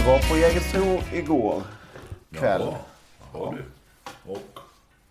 Jag 0.00 0.06
var 0.06 0.18
på 0.30 0.36
Jägersro 0.36 1.00
igår 1.16 1.62
kväll. 2.32 2.62
Ja, 2.64 2.76
har 3.38 3.52
du. 3.54 3.64
Och 4.32 4.58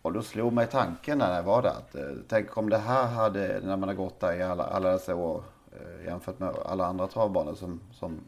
Och 0.02 0.14
då 0.14 0.22
slog 0.22 0.54
mig 0.54 0.68
tanken 0.68 1.18
när 1.18 1.36
jag 1.36 1.44
var 1.44 1.62
där. 1.62 1.70
Att, 1.70 1.96
eh, 1.96 2.02
tänk 2.30 2.58
om 2.58 2.70
det 2.70 2.78
här 2.78 3.08
hade, 3.08 3.60
när 3.64 3.78
man 3.78 3.90
har 3.90 3.96
gått 3.96 4.20
där 4.20 4.34
i 4.34 4.44
alla, 4.44 4.64
alla 4.64 4.92
dessa 4.92 5.16
år. 5.16 5.44
Eh, 5.72 6.06
jämfört 6.06 6.40
med 6.40 6.50
alla 6.66 6.86
andra 6.86 7.08
travbanor 7.08 7.56
som, 7.56 7.80
som 7.94 8.20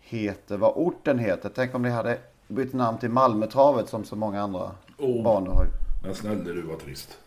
heter 0.00 0.56
vad 0.56 0.72
orten 0.76 1.18
heter. 1.18 1.50
Tänk 1.54 1.74
om 1.74 1.82
det 1.82 1.90
hade 1.90 2.18
bytt 2.48 2.72
namn 2.72 2.98
till 2.98 3.10
Malmötravet 3.10 3.88
som 3.88 4.04
så 4.04 4.16
många 4.16 4.42
andra 4.42 4.70
Oh. 4.98 5.22
banor 5.24 5.52
har. 5.52 5.66
men 6.04 6.14
snälla 6.14 6.44
du 6.44 6.62
var 6.62 6.76
trist. 6.76 7.18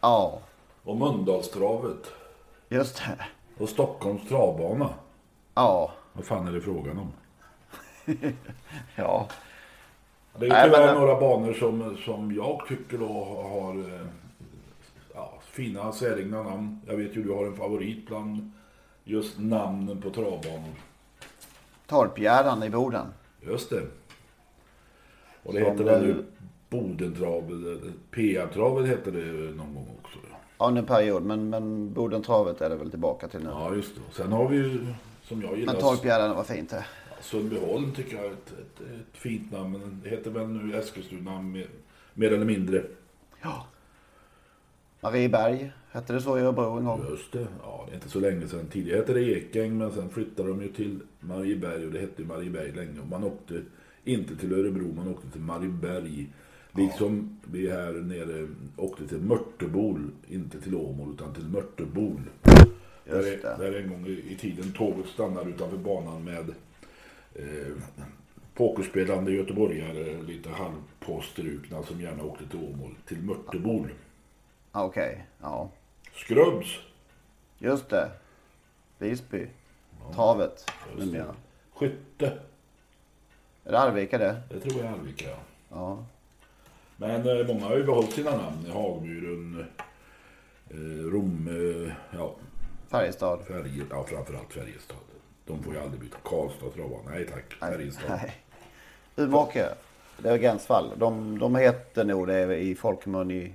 Ja, 0.00 0.38
Och 0.84 0.96
Mölndalstravet. 0.96 2.06
just 2.68 2.96
det. 2.96 3.24
Och 3.62 3.68
Stockholms 3.68 4.28
travbana. 4.28 4.88
Ja, 5.54 5.92
Vad 6.12 6.24
fan 6.24 6.48
är 6.48 6.52
det 6.52 6.60
frågan 6.60 6.98
om? 6.98 7.12
ja. 8.96 9.28
Det 10.38 10.46
är 10.46 10.50
Nej, 10.50 10.64
tyvärr 10.64 10.86
men- 10.86 11.00
några 11.00 11.20
banor 11.20 11.52
som, 11.52 11.96
som 12.04 12.34
jag 12.34 12.62
tycker 12.68 12.98
då 12.98 13.24
har 13.24 13.74
eh, 13.78 14.06
ja, 15.14 15.32
fina 15.42 15.92
säregna 15.92 16.42
namn. 16.42 16.80
Jag 16.86 16.96
vet 16.96 17.16
ju 17.16 17.22
du 17.22 17.32
har 17.32 17.46
en 17.46 17.56
favorit 17.56 18.06
bland 18.06 18.52
just 19.04 19.38
namnen 19.38 20.00
på 20.00 20.10
travbanor. 20.10 20.74
Torpgärdan 21.86 22.62
i 22.62 22.70
Boden. 22.70 23.06
Just 23.46 23.70
det. 23.70 23.82
Och 25.42 25.52
det 25.54 25.60
Som 25.60 25.70
heter 25.70 25.84
väl 25.84 26.02
nu 26.06 26.24
Bodentravet. 26.68 27.80
PA-travet 28.10 28.88
hette 28.88 29.10
det 29.10 29.24
någon 29.56 29.74
gång 29.74 29.88
också. 30.02 30.18
Ja. 30.30 30.36
Ja, 30.58 30.66
under 30.66 30.80
en 30.82 30.86
period. 30.86 31.22
Men, 31.22 31.50
men 31.50 31.92
Bodentravet 31.92 32.60
är 32.60 32.70
det 32.70 32.76
väl 32.76 32.90
tillbaka 32.90 33.28
till 33.28 33.40
nu. 33.40 33.50
Ja, 33.50 33.74
just 33.74 33.94
det. 33.94 34.00
Sen 34.14 34.32
har 34.32 34.48
vi 34.48 34.56
ju, 34.56 34.86
som 35.22 35.42
jag 35.42 35.58
gillar, 35.58 35.72
Men 35.72 35.82
Torpgärdan 35.82 36.36
var 36.36 36.44
fint 36.44 36.70
det. 36.70 36.84
Ja, 37.32 37.38
Sundbyholm 37.38 37.92
tycker 37.92 38.16
jag 38.16 38.24
är 38.26 38.30
ett, 38.30 38.52
ett, 38.52 38.80
ett 38.80 39.16
fint 39.16 39.52
namn. 39.52 39.72
Men 39.72 40.00
det 40.04 40.08
heter 40.10 40.30
väl 40.30 40.48
nu 40.48 40.76
Eskilstuna 40.76 41.42
mer, 41.42 41.66
mer 42.14 42.32
eller 42.32 42.44
mindre. 42.46 42.82
Ja. 43.42 43.66
Marieberg 45.00 45.72
hette 45.90 46.12
det 46.12 46.20
så 46.20 46.38
i 46.38 46.40
Örebro 46.40 46.78
en 46.78 46.84
gång. 46.84 47.06
Just 47.10 47.32
det. 47.32 47.46
Ja, 47.62 47.84
det 47.86 47.92
är 47.92 47.94
inte 47.94 48.08
så 48.08 48.20
länge 48.20 48.48
sedan. 48.48 48.66
Tidigare 48.72 48.98
hette 48.98 49.12
det 49.12 49.20
Ekäng, 49.22 49.78
men 49.78 49.92
sen 49.92 50.08
flyttade 50.10 50.48
de 50.48 50.62
ju 50.62 50.68
till 50.68 51.00
Marieberg 51.20 51.86
och 51.86 51.92
det 51.92 51.98
hette 52.00 52.22
ju 52.22 52.28
Marieberg 52.28 52.72
länge. 52.72 53.00
Och 53.00 53.08
man 53.08 53.24
åkte 53.24 53.62
inte 54.04 54.36
till 54.36 54.52
Örebro, 54.52 54.92
man 54.96 55.08
åkte 55.08 55.30
till 55.30 55.40
Marieberg. 55.40 56.26
Liksom 56.76 57.38
vi 57.44 57.70
här 57.70 57.92
nere 57.92 58.48
åkte 58.76 59.08
till 59.08 59.18
Mörtebol, 59.20 60.10
inte 60.28 60.60
till 60.60 60.74
Åmål 60.74 61.12
utan 61.14 61.34
till 61.34 61.44
Mörtebol. 61.48 62.20
Där, 63.04 63.16
Just 63.16 63.44
är- 63.44 63.58
det. 63.58 63.70
där 63.70 63.80
en 63.80 63.88
gång 63.90 64.06
i, 64.06 64.10
i 64.32 64.36
tiden 64.40 64.72
tåget 64.72 65.06
stannade 65.06 65.50
utanför 65.50 65.76
banan 65.76 66.24
med 66.24 66.54
eh, 67.34 67.72
pokerspelande 68.54 69.32
göteborgare, 69.32 70.22
lite 70.22 70.50
halvpåstrukna 70.50 71.82
som 71.82 72.00
gärna 72.00 72.24
åkte 72.24 72.46
till 72.48 72.58
Åmål, 72.58 72.94
till 73.06 73.22
Mörtebol. 73.22 73.88
Ah, 74.72 74.84
Okej, 74.84 75.26
ja. 75.42 75.70
Skrubbs! 76.12 76.78
Just 77.58 77.88
det. 77.88 78.10
Visby. 78.98 79.46
Travet 80.14 80.70
numera. 80.96 81.34
Skytte. 81.74 82.38
Är 83.64 83.72
det 83.72 83.78
Arvika 83.78 84.18
det? 84.18 84.40
Det 84.50 84.60
tror 84.60 84.82
jag 84.84 84.86
är 84.92 84.98
Arvika, 84.98 85.28
ja. 85.30 85.36
Ja. 85.70 86.04
Men 86.96 87.28
eh, 87.40 87.46
många 87.46 87.64
har 87.64 87.76
ju 87.76 87.84
behållit 87.84 88.12
sina 88.12 88.30
namn. 88.30 88.66
Hagmyren, 88.72 89.64
eh, 90.70 91.10
Rom, 91.12 91.48
eh, 91.48 91.92
ja, 92.18 92.34
Färjestad. 92.88 93.42
Färje, 93.46 93.84
ja 93.90 94.04
framförallt 94.04 94.52
Färjestad. 94.52 94.96
De 95.46 95.62
får 95.62 95.74
ju 95.74 95.80
aldrig 95.80 96.00
byta. 96.00 96.16
Karlstad 96.22 96.70
tror 96.70 96.90
jag. 96.90 97.12
Nej 97.14 97.26
tack, 97.26 97.52
Färjestad. 97.52 98.10
Nej. 98.10 98.34
Umeåker. 99.16 99.74
Det 100.18 100.28
är 100.28 100.38
gränsfall. 100.38 100.92
De, 100.96 101.38
de 101.38 101.56
heter 101.56 102.04
nog 102.04 102.26
det 102.26 102.56
i 102.56 102.74
folkmun 102.74 103.30
i... 103.30 103.52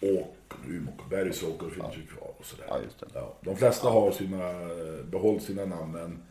Och 0.00 0.54
Umeå, 0.68 0.92
Bergsåker 1.10 1.70
finns 1.70 1.96
ju 1.96 2.06
kvar 2.06 2.30
och 2.38 2.44
sådär. 2.44 2.64
Ja, 2.68 2.78
just 2.84 3.00
det. 3.00 3.06
Ja, 3.14 3.34
de 3.40 3.56
flesta 3.56 3.88
har 3.88 4.10
sina, 4.10 4.50
eh, 4.50 5.04
behållit 5.04 5.42
sina 5.42 5.64
namn 5.64 5.92
men 5.92 6.22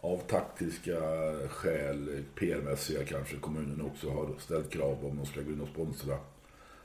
av 0.00 0.18
taktiska 0.18 1.00
skäl, 1.48 2.24
PR-mässiga 2.34 3.04
kanske, 3.04 3.36
kommunen 3.36 3.82
också 3.86 4.10
har 4.10 4.28
ställt 4.38 4.70
krav 4.70 5.06
om 5.06 5.16
de 5.16 5.26
ska 5.26 5.40
gå 5.40 5.50
in 5.50 5.60
och 5.60 5.68
sponsra 5.68 6.16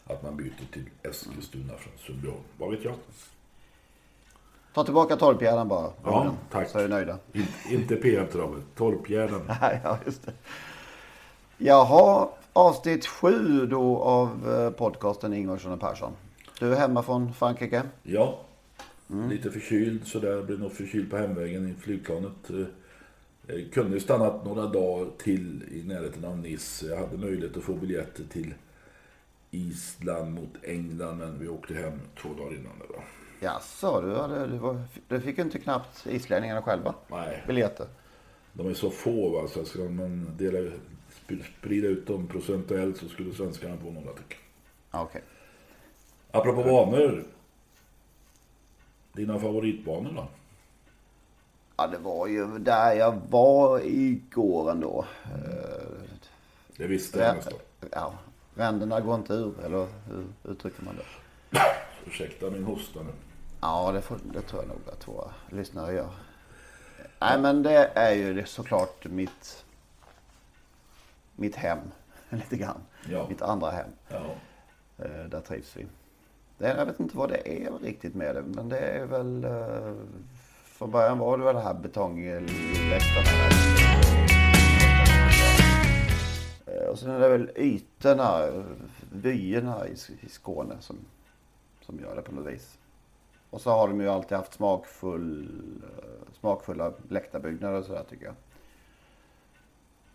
att 0.03 0.23
man 0.23 0.37
byter 0.37 0.71
till 0.71 0.89
Eskilstuna 1.03 1.73
från 1.77 1.93
Sundbyholm. 1.97 2.43
Vad 2.57 2.71
vet 2.71 2.83
jag? 2.83 2.95
Ta 4.73 4.83
tillbaka 4.83 5.15
Torpgärdan 5.15 5.67
bara. 5.67 5.91
Ja, 6.03 6.35
tack. 6.51 6.69
Så 6.69 6.79
är 6.79 6.83
vi 6.83 6.89
nöjda. 6.89 7.17
In, 7.33 7.47
inte 7.69 7.95
PM-travet, 7.95 8.63
Torpgärden. 8.75 9.41
Nej, 9.61 9.81
ja, 9.83 9.99
just 10.05 10.25
det. 10.25 10.33
Jaha, 11.57 12.29
avsnitt 12.53 13.05
sju 13.05 13.65
då 13.65 13.97
av 13.97 14.53
eh, 14.53 14.69
podcasten 14.69 15.33
Ingvarsson 15.33 15.71
och 15.71 15.79
Persson. 15.79 16.11
Du 16.59 16.73
är 16.73 16.79
hemma 16.79 17.03
från 17.03 17.33
Frankrike. 17.33 17.83
Ja, 18.03 18.39
lite 19.29 19.51
förkyld 19.51 20.07
sådär. 20.07 20.41
Blev 20.41 20.59
nog 20.59 20.71
förkyld 20.71 21.11
på 21.11 21.17
hemvägen 21.17 21.69
i 21.69 21.81
flygplanet. 21.81 22.49
Eh, 22.49 23.55
eh, 23.55 23.69
kunde 23.73 23.99
stannat 23.99 24.45
några 24.45 24.67
dagar 24.67 25.07
till 25.17 25.63
i 25.71 25.83
närheten 25.87 26.25
av 26.25 26.37
Nice. 26.37 26.85
Jag 26.85 26.97
hade 26.97 27.17
möjlighet 27.17 27.57
att 27.57 27.63
få 27.63 27.73
biljetter 27.73 28.23
till 28.23 28.53
Island 29.51 30.33
mot 30.33 30.53
England 30.63 31.17
men 31.17 31.39
vi 31.39 31.47
åkte 31.47 31.73
hem 31.73 31.99
två 32.21 32.29
dagar 32.29 32.51
innan 32.51 32.79
det 32.79 32.93
var. 32.93 33.03
Jaså, 33.43 34.01
du, 34.01 34.15
hade, 34.15 34.47
du, 34.47 34.57
var, 34.57 34.81
du 35.07 35.21
fick 35.21 35.37
ju 35.37 35.43
inte 35.43 35.59
knappt 35.59 36.05
islänningarna 36.07 36.61
själva 36.61 36.95
Nej, 37.07 37.43
biljetter. 37.47 37.87
de 38.53 38.67
är 38.69 38.73
så 38.73 38.89
få 38.89 39.29
va, 39.29 39.47
så 39.47 39.65
ska 39.65 39.79
man 39.79 40.37
dela, 40.37 40.59
sp- 40.59 41.43
sprida 41.59 41.87
ut 41.87 42.07
dem 42.07 42.27
procentuellt 42.27 42.97
så 42.97 43.09
skulle 43.09 43.33
svenskarna 43.33 43.77
få 43.77 43.91
några 43.91 44.11
tycker 44.13 44.37
Okej. 44.91 45.21
Apropå 46.31 46.63
banor. 46.63 47.23
Dina 49.13 49.39
favoritbanor 49.39 50.11
då? 50.15 50.27
Ja, 51.77 51.87
det 51.87 51.97
var 51.97 52.27
ju 52.27 52.57
där 52.59 52.93
jag 52.95 53.21
var 53.29 53.79
igår 53.85 54.71
ändå. 54.71 55.05
Eh, 55.25 55.83
Det 56.77 56.87
visste 56.87 57.19
jag 57.19 57.35
nästan. 57.35 57.53
ja, 57.91 58.13
ränderna 58.55 58.99
går 59.01 59.15
inte 59.15 59.33
ur, 59.33 59.53
eller 59.65 59.87
hur 60.07 60.51
uttrycker 60.51 60.83
man 60.83 60.95
det? 60.95 61.59
Ursäkta 62.07 62.49
min 62.49 62.63
hosta 62.63 62.99
nu. 63.03 63.11
Ja, 63.65 63.91
det, 63.91 64.01
får, 64.01 64.17
det 64.33 64.41
tror 64.41 64.61
jag 64.61 64.67
nog 64.69 64.77
att 64.91 65.07
våra 65.07 65.31
lyssnare 65.49 65.93
gör. 65.93 66.09
Nej, 67.19 67.39
men 67.41 67.63
det 67.63 67.91
är 67.95 68.11
ju 68.13 68.33
det 68.33 68.45
såklart 68.45 69.05
mitt, 69.05 69.65
mitt 71.35 71.55
hem, 71.55 71.79
lite 72.29 72.57
grann. 72.57 72.81
Ja. 73.09 73.25
Mitt 73.29 73.41
andra 73.41 73.71
hem. 73.71 73.89
Ja. 74.09 74.23
Eh, 75.05 75.25
Där 75.25 75.41
trivs 75.41 75.75
vi. 75.77 75.85
Det, 76.57 76.65
är- 76.67 76.77
jag 76.77 76.85
vet 76.85 76.99
inte 76.99 77.17
vad 77.17 77.29
det 77.29 77.65
är 77.65 77.71
riktigt 77.83 78.15
med 78.15 78.35
det, 78.35 78.41
men 78.41 78.69
det 78.69 78.79
är 78.79 79.05
väl... 79.05 79.43
eh, 79.43 79.93
Från 80.65 80.91
början 80.91 81.17
var 81.17 81.37
det 81.37 81.43
väl 81.43 81.55
det 81.55 81.61
här 81.61 81.73
betongläktarna. 81.73 83.49
Eh, 86.65 86.87
Och 86.89 86.99
sen 86.99 87.11
är 87.11 87.19
det 87.19 87.29
väl 87.29 87.51
ytorna, 87.55 88.47
vyerna 89.11 89.87
i, 89.87 89.91
i 90.21 90.29
Skåne 90.29 90.75
som, 90.79 90.97
som 91.81 91.99
gör 91.99 92.15
det 92.15 92.21
på 92.21 92.31
något 92.35 92.53
vis. 92.53 92.77
Och 93.53 93.61
så 93.61 93.69
har 93.71 93.87
de 93.87 94.01
ju 94.01 94.09
alltid 94.09 94.37
haft 94.37 94.53
smakfull, 94.53 95.49
eh, 95.97 96.33
smakfulla 96.39 96.93
läktarbyggnader 97.09 97.79
och 97.79 97.85
sådär 97.85 98.03
tycker 98.09 98.25
jag. 98.25 98.35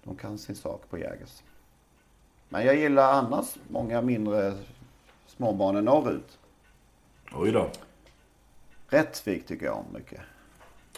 De 0.04 0.16
kan 0.16 0.38
sin 0.38 0.56
sak 0.56 0.82
på 0.90 0.98
Jägers. 0.98 1.42
Men 2.48 2.66
jag 2.66 2.76
gillar 2.76 3.12
annars 3.12 3.56
många 3.68 4.02
mindre 4.02 4.54
småbanor 5.26 5.82
norrut. 5.82 6.38
Oj 7.32 7.52
då. 7.52 7.70
Rättvik 8.88 9.46
tycker 9.46 9.66
jag 9.66 9.76
om 9.76 9.84
mycket. 9.92 10.20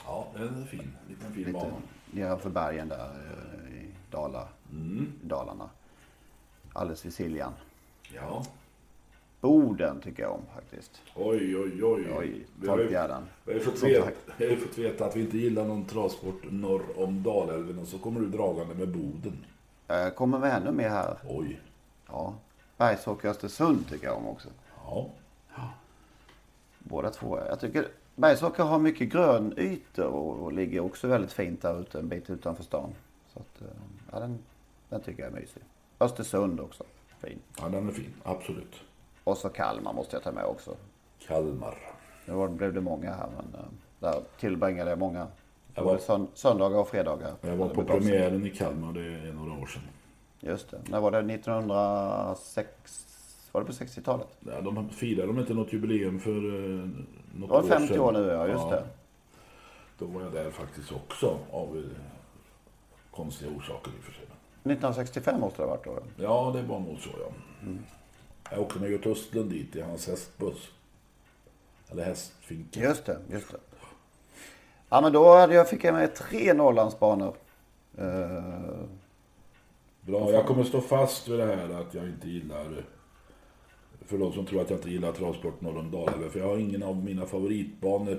Ja, 0.06 0.26
den 0.36 0.62
är 0.62 0.66
fin. 0.66 0.92
Liten 1.08 1.32
fin 1.32 1.44
Lite 1.44 1.52
bana. 1.52 1.72
nedanför 2.10 2.50
bergen 2.50 2.88
där 2.88 3.10
eh, 3.10 3.74
i 3.76 3.86
Dala, 4.10 4.48
Mm. 4.70 5.12
Dalarna. 5.22 5.70
Alldeles 6.72 7.04
vid 7.04 7.14
Siljan. 7.14 7.52
Ja. 8.14 8.44
Boden 9.40 10.00
tycker 10.00 10.22
jag 10.22 10.32
om 10.32 10.42
faktiskt. 10.54 11.02
Oj, 11.14 11.56
oj, 11.56 11.84
oj. 11.84 12.06
Oj, 12.18 12.46
Vi 12.60 12.68
har 12.68 12.78
ju-. 12.78 12.88
Vi 12.88 13.52
har 13.52 13.58
ju 13.58 13.60
fått 13.60 13.82
veta, 13.82 14.10
vi 14.38 14.48
har 14.50 14.56
fått 14.56 14.78
veta 14.78 15.04
att 15.04 15.16
vi 15.16 15.20
inte 15.20 15.38
gillar 15.38 15.64
någon 15.64 15.84
travsport 15.84 16.42
norr 16.50 16.82
om 16.96 17.22
Dalälven 17.22 17.78
och 17.78 17.86
så 17.86 17.98
kommer 17.98 18.20
du 18.20 18.26
dragande 18.26 18.74
med 18.74 18.88
Boden. 18.88 19.44
Jag 19.86 20.16
kommer 20.16 20.38
med 20.38 20.56
ännu 20.56 20.72
mer 20.72 20.88
här. 20.88 21.16
Oj. 21.28 21.60
Ja. 22.06 22.34
Bergsåker 22.76 23.28
Östersund 23.28 23.88
tycker 23.88 24.06
jag 24.06 24.16
om 24.16 24.26
också. 24.28 24.48
Ja. 24.86 25.10
Båda 26.78 27.10
två. 27.10 27.38
Jag 27.48 27.60
tycker 27.60 27.88
Bergsåker 28.16 28.62
har 28.62 28.78
mycket 28.78 29.12
grönytor 29.12 30.04
och, 30.06 30.42
och 30.42 30.52
ligger 30.52 30.80
också 30.80 31.08
väldigt 31.08 31.32
fint 31.32 31.62
där 31.62 31.80
ute 31.80 31.98
en 31.98 32.08
bit 32.08 32.30
utanför 32.30 32.62
stan. 32.62 32.90
Så 33.32 33.38
att, 33.38 33.60
eh, 33.62 33.66
ja, 34.12 34.20
den, 34.20 34.38
den 34.88 35.00
tycker 35.00 35.22
jag 35.22 35.32
är 35.32 35.40
mysig. 35.40 35.62
Östersund 36.00 36.60
också. 36.60 36.84
Fin. 37.20 37.38
ja, 37.60 37.68
den 37.68 37.88
är 37.88 37.92
fin. 37.92 38.14
Absolut. 38.22 38.74
Och 39.30 39.38
så 39.38 39.48
Kalmar 39.48 39.92
måste 39.92 40.16
jag 40.16 40.22
ta 40.22 40.32
med 40.32 40.44
också. 40.44 40.76
Kalmar. 41.26 41.78
Nu 42.26 42.34
var- 42.34 42.48
blev 42.48 42.72
det 42.74 42.80
många 42.80 43.10
här 43.12 43.26
men 43.36 43.60
eh, 43.60 43.66
där 44.00 44.22
tillbringade 44.40 44.90
jag 44.90 44.98
många. 44.98 45.26
Jag 45.74 45.82
var- 45.84 45.98
sönd- 45.98 46.28
söndagar 46.34 46.78
och 46.78 46.88
fredagar. 46.88 47.32
Jag 47.40 47.56
var 47.56 47.68
på 47.68 47.84
premiären 47.84 48.46
i 48.46 48.50
Kalmar, 48.50 48.92
det 48.92 49.00
är 49.28 49.32
några 49.32 49.62
år 49.62 49.66
sedan. 49.66 49.82
Just 50.40 50.70
det. 50.70 50.80
När 50.88 51.00
var 51.00 51.10
det? 51.10 51.18
1906? 51.22 53.06
Var 53.52 53.60
det 53.60 53.66
på 53.66 53.72
60-talet? 53.72 54.26
Ja, 54.40 54.60
de 54.60 54.88
firade 54.88 55.26
de 55.26 55.38
inte 55.38 55.54
något 55.54 55.72
jubileum 55.72 56.20
för 56.20 56.30
eh, 56.30 56.88
något 57.34 57.48
Det 57.48 57.54
var 57.54 57.58
år 57.58 57.62
50 57.68 57.88
sedan? 57.88 58.00
år 58.00 58.12
nu 58.12 58.26
ja, 58.26 58.46
just 58.48 58.68
det. 58.70 58.84
Då 59.98 60.06
var 60.06 60.22
jag 60.22 60.32
där 60.32 60.50
faktiskt 60.50 60.92
också 60.92 61.38
av 61.52 61.76
eh, 61.76 61.82
konstiga 63.10 63.50
orsaker 63.56 63.90
i 63.90 63.94
och 64.00 64.04
för 64.04 64.12
sig. 64.12 64.22
1965 64.64 65.40
måste 65.40 65.62
det 65.62 65.66
ha 65.68 65.70
varit 65.76 65.84
då. 65.84 65.98
Ja, 66.16 66.52
det 66.54 66.62
var 66.62 66.80
nog 66.80 66.98
så 66.98 67.10
ja. 67.20 67.32
Jag 68.50 68.60
åkte 68.60 68.78
med 68.78 68.90
Göte 68.90 69.08
Östlund 69.08 69.50
dit 69.50 69.76
i 69.76 69.80
hans 69.80 70.06
hästbuss. 70.06 70.68
Eller 71.90 72.04
hästfinke. 72.04 72.80
Just 72.80 73.04
det, 73.04 73.18
just 73.30 73.50
det. 73.50 73.58
Ja 74.88 75.00
men 75.00 75.12
då 75.12 75.34
hade 75.34 75.54
jag, 75.54 75.68
fick 75.68 75.84
jag 75.84 75.94
med 75.94 76.14
tre 76.14 76.52
Norrlandsbanor. 76.52 77.34
Eh, 77.98 78.84
Bra, 80.00 80.32
jag 80.32 80.46
kommer 80.46 80.64
stå 80.64 80.80
fast 80.80 81.28
vid 81.28 81.38
det 81.38 81.46
här 81.46 81.80
att 81.80 81.94
jag 81.94 82.06
inte 82.06 82.28
gillar... 82.28 82.84
För 84.06 84.18
de 84.18 84.32
som 84.32 84.46
tror 84.46 84.60
att 84.60 84.70
jag 84.70 84.78
inte 84.78 84.90
gillar 84.90 85.12
travsport 85.12 85.60
norr 85.60 85.78
om 85.78 85.90
Dalälven. 85.90 86.30
För 86.30 86.38
jag 86.38 86.46
har 86.46 86.56
ingen 86.58 86.82
av 86.82 87.04
mina 87.04 87.26
favoritbanor 87.26 88.18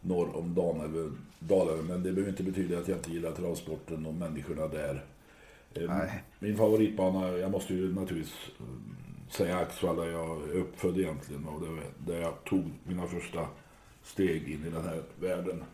norr 0.00 0.36
om 0.36 0.54
Dalälven. 0.54 1.18
Dalälven 1.38 1.86
men 1.86 2.02
det 2.02 2.12
behöver 2.12 2.30
inte 2.30 2.42
betyda 2.42 2.78
att 2.78 2.88
jag 2.88 2.98
inte 2.98 3.10
gillar 3.10 3.32
travsporten 3.32 4.06
och 4.06 4.14
människorna 4.14 4.68
där. 4.68 5.04
Eh, 5.74 5.82
Nej. 5.88 6.22
Min 6.38 6.56
favoritbana, 6.56 7.28
jag 7.28 7.50
måste 7.50 7.74
ju 7.74 7.94
naturligtvis 7.94 8.34
säga 9.34 9.58
Axvalla. 9.58 10.06
jag 10.06 10.48
är 10.48 10.52
uppfödd 10.52 10.98
egentligen. 10.98 11.48
Och 11.48 11.60
där, 11.60 11.82
där 12.06 12.20
jag 12.20 12.44
tog 12.44 12.64
mina 12.84 13.06
första 13.06 13.46
steg 14.02 14.48
in 14.48 14.66
i 14.66 14.70
den 14.70 14.84
här 14.84 15.02
världen. 15.20 15.64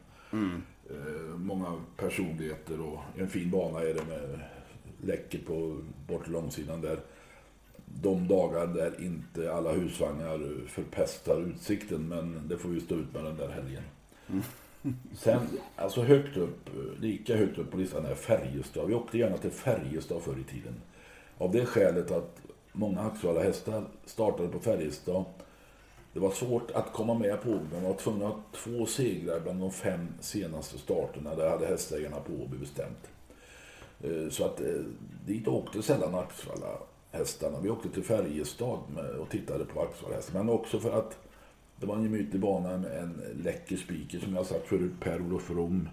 Eh, 0.90 1.36
många 1.36 1.80
personligheter 1.96 2.80
och 2.80 2.98
en 3.18 3.28
fin 3.28 3.50
bana 3.50 3.80
är 3.80 3.94
det 3.94 4.04
med 4.04 4.40
läcker 5.02 5.38
på 5.38 5.80
bort 6.06 6.28
långsidan 6.28 6.80
där. 6.80 7.00
De 8.02 8.28
dagar 8.28 8.66
där 8.66 9.04
inte 9.04 9.52
alla 9.52 9.72
husvagnar 9.72 10.66
förpestar 10.68 11.40
utsikten 11.40 12.08
men 12.08 12.48
det 12.48 12.58
får 12.58 12.68
vi 12.68 12.80
stå 12.80 12.94
ut 12.94 13.14
med 13.14 13.24
den 13.24 13.36
där 13.36 13.48
helgen. 13.48 13.82
Sen, 15.14 15.40
alltså 15.76 16.02
högt 16.02 16.36
upp, 16.36 16.70
lika 17.00 17.36
högt 17.36 17.58
upp 17.58 17.70
på 17.70 17.76
listan 17.76 18.04
är 18.04 18.14
Färjestad. 18.14 18.88
Vi 18.88 18.94
åkte 18.94 19.18
gärna 19.18 19.36
till 19.36 19.50
Färjestad 19.50 20.22
förr 20.22 20.38
i 20.38 20.52
tiden. 20.52 20.74
Av 21.38 21.52
det 21.52 21.66
skälet 21.66 22.10
att 22.10 22.40
många 22.72 23.00
aktuella 23.00 23.42
hästar 23.42 23.84
startade 24.04 24.48
på 24.48 24.58
Färjestad. 24.58 25.24
Det 26.12 26.20
var 26.20 26.30
svårt 26.30 26.70
att 26.70 26.92
komma 26.92 27.14
med 27.14 27.42
på 27.42 27.50
Åby. 27.50 27.64
Man 27.72 27.84
var 27.84 27.94
tvungen 27.94 28.22
att 28.22 28.32
ha 28.32 28.42
två 28.52 28.86
segrar 28.86 29.40
bland 29.40 29.60
de 29.60 29.70
fem 29.70 30.08
senaste 30.20 30.78
starterna. 30.78 31.34
Det 31.34 31.50
hade 31.50 31.66
hästägarna 31.66 32.16
på 32.16 32.32
Åby 32.32 32.56
bestämt. 32.58 33.10
Eh, 34.00 34.30
så 34.30 34.44
att 34.44 34.60
eh, 34.60 34.66
dit 35.26 35.48
åkte 35.48 35.82
sällan 35.82 36.14
Axvalla 36.14 36.78
hästarna. 37.12 37.60
Vi 37.60 37.70
åkte 37.70 37.88
till 37.88 38.04
Färjestad 38.04 38.78
och 39.20 39.28
tittade 39.30 39.64
på 39.64 39.82
Axvalla 39.82 40.14
hästar. 40.14 40.38
Men 40.38 40.48
också 40.48 40.80
för 40.80 40.98
att 40.98 41.18
det 41.76 41.86
var 41.86 41.96
en 41.96 42.02
gemytlig 42.02 42.40
bana 42.40 42.76
med 42.76 42.98
en 42.98 43.22
läcker 43.44 43.76
speaker 43.76 44.18
som 44.18 44.34
jag 44.34 44.46
sagt 44.46 44.66
förut, 44.66 44.92
Per-Olof 45.00 45.50
Rom. 45.50 45.88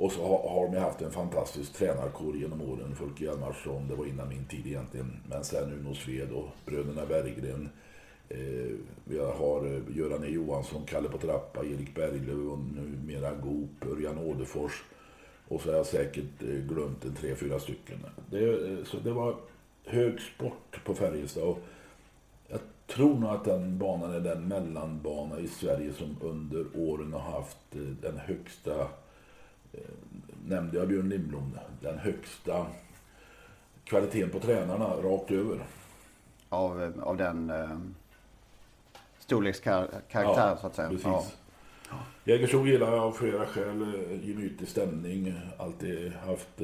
Och 0.00 0.12
så 0.12 0.22
har, 0.48 0.72
de 0.72 0.78
haft 0.78 1.02
en 1.02 1.10
fantastisk 1.10 1.72
tränarkår 1.72 2.36
genom 2.36 2.62
åren. 2.62 2.96
Folke 2.96 3.24
Hjalmarsson, 3.24 3.88
det 3.88 3.94
var 3.94 4.06
innan 4.06 4.28
min 4.28 4.44
tid 4.44 4.66
egentligen. 4.66 5.16
Men 5.28 5.44
sen 5.44 5.72
Uno 5.72 5.94
Sved 5.94 6.32
och 6.32 6.48
bröderna 6.66 7.06
Berggren. 7.06 7.68
Eh, 8.28 8.76
vi 9.04 9.18
har 9.18 9.66
eh, 9.66 9.96
Göran 9.96 10.24
E 10.24 10.28
Johansson, 10.28 10.82
Kalle 10.86 11.08
på 11.08 11.18
trappa, 11.18 11.64
Erik 11.64 11.94
Berglöf 11.94 12.52
och 12.52 12.58
numera 12.58 13.34
Goop, 13.34 13.84
Örjan 13.92 14.18
Åderfors. 14.18 14.84
Och 15.48 15.60
så 15.60 15.68
har 15.68 15.76
jag 15.76 15.86
säkert 15.86 16.42
eh, 16.42 16.48
glömt 16.48 17.04
en 17.04 17.14
tre, 17.14 17.34
fyra 17.34 17.58
stycken. 17.58 17.98
Det, 18.30 18.68
eh, 18.68 18.84
så 18.84 18.96
det 18.96 19.12
var 19.12 19.36
hög 19.84 20.20
sport 20.20 20.84
på 20.84 20.94
Färjestad. 20.94 21.42
Och 21.42 21.58
jag 22.48 22.60
tror 22.86 23.14
nog 23.14 23.30
att 23.30 23.44
den 23.44 23.78
banan 23.78 24.12
är 24.12 24.20
den 24.20 24.48
mellanbana 24.48 25.40
i 25.40 25.48
Sverige 25.48 25.92
som 25.92 26.16
under 26.20 26.66
åren 26.76 27.12
har 27.12 27.32
haft 27.32 27.58
den 28.02 28.18
högsta, 28.18 28.88
nämnde 30.46 30.78
jag 30.78 30.88
Björn 30.88 31.08
Lindblom, 31.08 31.58
den 31.80 31.98
högsta 31.98 32.66
kvaliteten 33.84 34.30
på 34.30 34.40
tränarna 34.40 34.84
rakt 34.88 35.30
över. 35.30 35.58
av, 36.48 36.82
eh, 36.82 37.02
av 37.02 37.16
den 37.16 37.50
eh, 37.50 37.78
storlekskaraktär 39.18 40.56
så 40.60 40.66
att 40.66 40.74
säga. 40.74 40.88
Precis. 40.88 41.04
Ja. 41.04 41.24
Jägersro 42.24 42.66
gillar 42.66 42.92
jag 42.92 42.98
av 43.04 43.12
flera 43.12 43.46
skäl. 43.46 43.82
eh, 43.82 44.28
Gemytlig 44.28 44.68
stämning. 44.68 45.34
Alltid 45.58 46.12
haft 46.12 46.60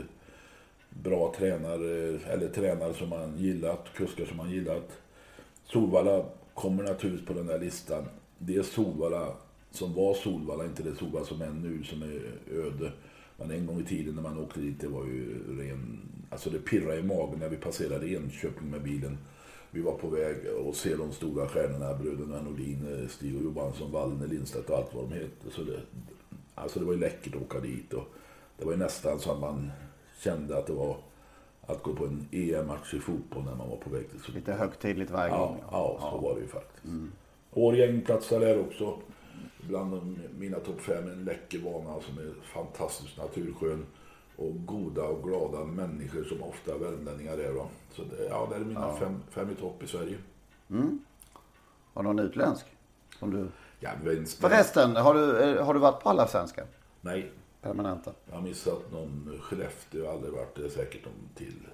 bra 0.90 1.34
tränare, 1.38 2.18
eller 2.32 2.48
tränare 2.48 2.94
som 2.94 3.08
man 3.08 3.36
gillat, 3.36 3.84
kuskar 3.94 4.24
som 4.26 4.36
man 4.36 4.50
gillat. 4.50 4.90
Solvalla 5.64 6.24
kommer 6.54 6.82
naturligtvis 6.84 7.26
på 7.26 7.32
den 7.34 7.46
där 7.46 7.58
listan. 7.58 8.04
Det 8.38 8.56
är 8.56 8.62
Solvalla 8.62 9.32
som 9.76 9.94
var 9.94 10.14
Solvalla, 10.14 10.64
inte 10.64 10.82
det 10.82 10.96
Solvalla 10.96 11.26
som 11.26 11.42
är 11.42 11.50
nu 11.50 11.84
som 11.84 12.02
är 12.02 12.20
öde. 12.52 12.92
Men 13.36 13.50
en 13.50 13.66
gång 13.66 13.80
i 13.80 13.84
tiden 13.84 14.14
när 14.14 14.22
man 14.22 14.38
åkte 14.38 14.60
dit, 14.60 14.80
det 14.80 14.88
var 14.88 15.04
ju 15.04 15.38
ren... 15.58 16.00
Alltså 16.30 16.50
det 16.50 16.58
pirrade 16.58 16.98
i 16.98 17.02
magen 17.02 17.38
när 17.38 17.48
vi 17.48 17.56
passerade 17.56 18.08
Enköping 18.08 18.70
med 18.70 18.82
bilen. 18.82 19.18
Vi 19.70 19.80
var 19.82 19.92
på 19.92 20.08
väg 20.08 20.36
att 20.68 20.76
se 20.76 20.96
de 20.96 21.12
stora 21.12 21.48
stjärnorna, 21.48 21.94
bröderna 21.94 22.42
Nordin, 22.42 23.08
Stig 23.10 23.36
och 23.36 23.42
Johansson, 23.42 23.92
Wallner, 23.92 24.26
Lindstedt 24.26 24.70
och 24.70 24.76
allt 24.76 24.94
vad 24.94 25.04
de 25.04 25.14
hette. 25.14 25.50
Så 25.50 25.62
det, 25.62 25.80
alltså 26.54 26.78
det 26.78 26.84
var 26.84 26.92
ju 26.92 26.98
läckert 26.98 27.36
att 27.36 27.42
åka 27.42 27.60
dit. 27.60 27.92
Och 27.92 28.04
det 28.58 28.64
var 28.64 28.72
ju 28.72 28.78
nästan 28.78 29.18
så 29.20 29.32
att 29.32 29.40
man 29.40 29.70
kände 30.18 30.58
att 30.58 30.66
det 30.66 30.72
var 30.72 30.96
att 31.66 31.82
gå 31.82 31.94
på 31.94 32.04
en 32.06 32.28
EM-match 32.32 32.94
i 32.94 32.98
fotboll 32.98 33.44
när 33.44 33.54
man 33.54 33.68
var 33.68 33.76
på 33.76 33.90
väg 33.90 34.10
till 34.10 34.20
Solvalla. 34.20 34.38
Lite 34.38 34.52
högtidligt 34.52 35.10
varje 35.10 35.28
Ja, 35.34 35.38
gång. 35.46 35.58
ja, 35.70 35.98
så 36.12 36.18
var 36.18 36.34
det 36.34 36.40
ju 36.40 36.46
faktiskt. 36.46 36.86
Årgäng 37.52 38.00
platsar 38.00 38.40
där 38.40 38.60
också. 38.60 38.98
Bland 39.68 40.18
mina 40.38 40.58
topp 40.60 40.80
fem. 40.80 41.08
En 41.10 41.24
läcker 41.24 41.58
bana 41.58 42.00
som 42.00 42.18
är 42.18 42.34
fantastiskt 42.54 43.18
naturskön. 43.18 43.86
Och 44.36 44.66
goda 44.66 45.02
och 45.02 45.22
glada 45.24 45.64
människor 45.64 46.24
som 46.24 46.42
ofta 46.42 46.78
värmlänningar 46.78 47.38
är. 47.38 47.52
Då. 47.54 47.66
Så 47.92 48.02
det, 48.02 48.24
ja, 48.28 48.46
det 48.50 48.56
är 48.56 48.60
mina 48.60 48.96
fem, 48.96 49.22
fem 49.30 49.50
i 49.50 49.54
topp 49.54 49.82
i 49.82 49.86
Sverige. 49.86 50.18
Har 51.94 52.02
du 52.02 52.08
någon 52.08 52.18
utländsk? 52.18 52.66
Som 53.18 53.30
du... 53.30 53.48
Ja, 53.80 53.90
vänster. 54.04 54.48
Förresten, 54.48 54.96
har 54.96 55.14
du, 55.14 55.38
eh, 55.42 55.64
har 55.66 55.74
du 55.74 55.80
varit 55.80 56.02
på 56.02 56.08
alla 56.08 56.26
svenska? 56.28 56.64
Nej, 57.00 57.30
Permanenta? 57.62 58.12
jag 58.26 58.34
har 58.34 58.42
missat 58.42 58.92
någon 58.92 59.38
Skellefteå. 59.42 60.06
Har 60.06 60.12
aldrig 60.12 60.32
varit 60.32 60.54
det. 60.54 60.64
är 60.64 60.68
Säkert 60.68 61.04
någon 61.04 61.28
till. 61.34 61.66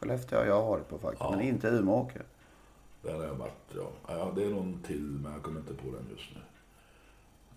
Skellefteå 0.00 0.38
har 0.38 0.46
jag 0.46 0.66
varit 0.66 0.88
på 0.88 0.98
faktiskt, 0.98 1.22
Ja. 1.24 1.30
men 1.30 1.40
inte 1.40 1.68
Umeåker. 1.68 2.22
Där 3.02 3.14
har 3.14 3.24
jag 3.24 3.34
varit, 3.34 3.52
ja. 3.76 3.88
ja. 4.08 4.32
Det 4.36 4.44
är 4.44 4.50
någon 4.50 4.82
till, 4.86 5.18
men 5.22 5.32
jag 5.32 5.42
kommer 5.42 5.60
inte 5.60 5.74
på 5.74 5.84
den 5.90 6.06
just 6.16 6.30
nu. 6.34 6.40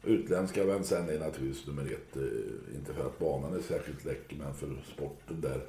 Utländska 0.03 0.63
Vincennes 0.63 1.09
är 1.09 1.19
naturligtvis 1.19 1.67
nummer 1.67 1.83
ett. 1.83 2.17
Eh, 2.17 2.75
inte 2.75 2.93
för 2.93 3.05
att 3.05 3.19
banan 3.19 3.55
är 3.55 3.61
särskilt 3.61 4.05
läcker, 4.05 4.35
men 4.35 4.53
för 4.53 4.67
sporten 4.93 5.41
där. 5.41 5.61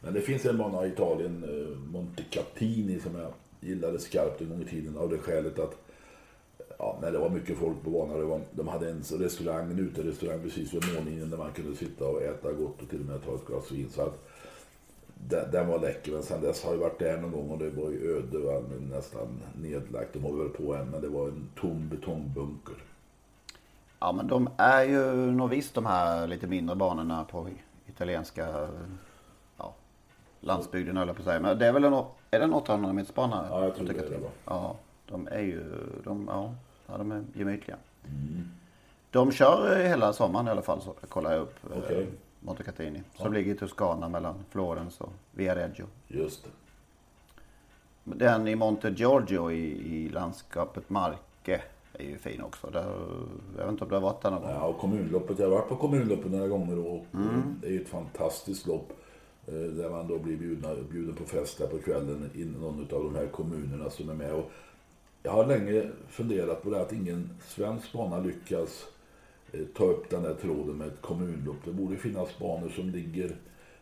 Men 0.00 0.14
det 0.14 0.20
finns 0.20 0.46
en 0.46 0.58
bana 0.58 0.86
i 0.86 0.88
Italien, 0.88 1.44
eh, 1.44 1.78
Montecatini, 1.92 3.00
som 3.00 3.14
jag 3.14 3.32
gillade 3.60 3.98
skarpt 3.98 4.40
en 4.40 4.48
gång 4.48 4.62
i 4.62 4.66
tiden 4.66 4.96
av 4.96 5.10
det 5.10 5.18
skälet 5.18 5.58
att 5.58 5.76
ja, 6.78 6.98
när 7.02 7.12
det 7.12 7.18
var 7.18 7.30
mycket 7.30 7.58
folk 7.58 7.82
på 7.84 7.90
banan. 7.90 8.18
Det 8.18 8.24
var, 8.24 8.40
de 8.50 8.68
hade 8.68 8.90
en 8.90 9.02
restaurang, 9.18 9.70
en 9.70 9.78
uterestaurang 9.78 10.42
precis 10.42 10.74
vid 10.74 10.82
målningen, 10.94 11.30
där 11.30 11.38
man 11.38 11.52
kunde 11.52 11.76
sitta 11.76 12.08
och 12.08 12.22
äta 12.22 12.52
gott 12.52 12.82
och 12.82 12.88
till 12.88 13.00
och 13.00 13.06
med 13.06 13.24
ta 13.24 13.34
ett 13.34 13.46
glas 13.46 13.72
vin. 13.72 13.88
Så 13.90 14.02
att, 14.02 14.28
den, 15.28 15.50
den 15.50 15.68
var 15.68 15.78
läcker, 15.78 16.12
men 16.12 16.22
sen 16.22 16.40
dess 16.40 16.62
har 16.62 16.72
jag 16.72 16.80
varit 16.80 16.98
där 16.98 17.20
någon 17.20 17.32
gång 17.32 17.50
och 17.50 17.58
det 17.58 17.70
var 17.70 17.90
ju 17.90 18.16
öde, 18.16 18.38
va, 18.38 18.62
nästan 18.90 19.28
nedlagt. 19.62 20.12
De 20.12 20.22
håller 20.22 20.44
väl 20.44 20.52
på 20.52 20.74
än, 20.74 20.90
men 20.90 21.00
det 21.00 21.08
var 21.08 21.28
en 21.28 21.48
tom 21.60 21.88
betongbunker. 21.88 22.76
Ja, 24.04 24.12
men 24.12 24.26
de 24.26 24.48
är 24.56 24.82
ju 24.84 25.12
nog 25.30 25.50
visst 25.50 25.74
de 25.74 25.86
här 25.86 26.26
lite 26.26 26.46
mindre 26.46 26.76
banorna 26.76 27.24
på 27.24 27.48
italienska 27.86 28.68
ja, 29.58 29.74
landsbygden 30.40 30.96
höll 30.96 31.06
jag 31.08 31.16
på 31.16 31.20
att 31.22 31.26
säga. 31.26 31.40
Men 31.40 31.58
det 31.58 31.66
är 31.66 31.72
väl 31.72 31.84
en, 31.84 31.92
är 31.92 32.38
det 32.38 32.44
en 32.44 32.52
800 32.52 32.92
meters 32.92 33.14
bana? 33.14 33.46
Ja, 33.50 33.64
jag 33.64 33.74
tror 33.74 33.86
det 33.86 33.92
är 33.98 34.10
det? 34.10 34.20
Ja, 34.44 34.76
de 35.06 35.28
är 35.28 35.40
ju, 35.40 35.64
de, 36.04 36.28
ja, 36.30 36.54
ja, 36.86 36.98
de 36.98 37.12
är 37.12 37.24
gemytliga. 37.34 37.76
De 39.10 39.32
kör 39.32 39.76
hela 39.84 40.12
sommaren 40.12 40.46
i 40.46 40.50
alla 40.50 40.62
fall, 40.62 40.80
så 40.80 40.92
kollar 41.08 41.32
jag 41.32 41.40
upp. 41.40 41.72
eh, 41.72 41.78
Okej. 41.78 42.06
Montecatini. 42.40 43.02
Som 43.16 43.32
ligger 43.32 43.54
i 43.54 43.58
Toscana 43.58 44.08
mellan 44.08 44.34
Florens 44.50 45.00
och 45.00 45.12
Viareggio. 45.30 45.86
Just 46.08 46.44
det. 46.44 46.50
Den 48.04 48.48
i 48.48 48.54
Monte 48.54 48.90
Giorgio 48.90 49.50
i, 49.50 49.94
i 49.96 50.08
landskapet 50.08 50.90
Marche 50.90 51.60
är 51.92 52.04
ju 52.04 52.18
fin 52.18 52.42
också. 52.42 52.70
Där, 52.70 52.84
jag 53.56 53.64
vet 53.64 53.68
inte 53.72 53.84
om 53.84 53.88
du 53.90 53.94
har 53.96 54.02
varit 54.02 54.22
där 54.22 54.30
någon 54.30 54.40
gång? 54.42 54.50
Ja, 54.50 54.66
och 54.66 54.78
kommunloppet. 54.78 55.38
Jag 55.38 55.46
har 55.46 55.54
varit 55.56 55.68
på 55.68 55.76
kommunloppet 55.76 56.32
några 56.32 56.48
gånger 56.48 56.78
och 56.78 57.06
det 57.60 57.66
är 57.66 57.72
ju 57.72 57.82
ett 57.82 57.88
fantastiskt 57.88 58.66
lopp. 58.66 58.92
eh, 59.46 59.54
Där 59.54 59.90
man 59.90 60.08
då 60.08 60.18
blir 60.18 60.36
bjudna, 60.36 60.68
bjuden 60.90 61.14
på 61.14 61.24
fest 61.24 61.58
där 61.58 61.66
på 61.66 61.78
kvällen 61.78 62.30
i 62.34 62.44
någon 62.44 62.80
av 62.80 63.04
de 63.04 63.14
här 63.14 63.26
kommunerna 63.26 63.90
som 63.90 64.08
är 64.10 64.14
med. 64.14 64.32
Och 64.34 64.50
jag 65.22 65.32
har 65.32 65.46
länge 65.46 65.90
funderat 66.08 66.62
på 66.62 66.70
det 66.70 66.80
att 66.80 66.92
ingen 66.92 67.30
svensk 67.46 67.92
bana 67.92 68.18
lyckas 68.20 68.84
eh, 69.52 69.60
ta 69.76 69.84
upp 69.84 70.10
den 70.10 70.22
där 70.22 70.34
tråden 70.34 70.76
med 70.76 70.86
ett 70.88 71.00
kommunlopp. 71.00 71.56
Det 71.64 71.72
borde 71.72 71.96
finnas 71.96 72.38
banor 72.38 72.68
som 72.68 72.90
ligger 72.90 73.36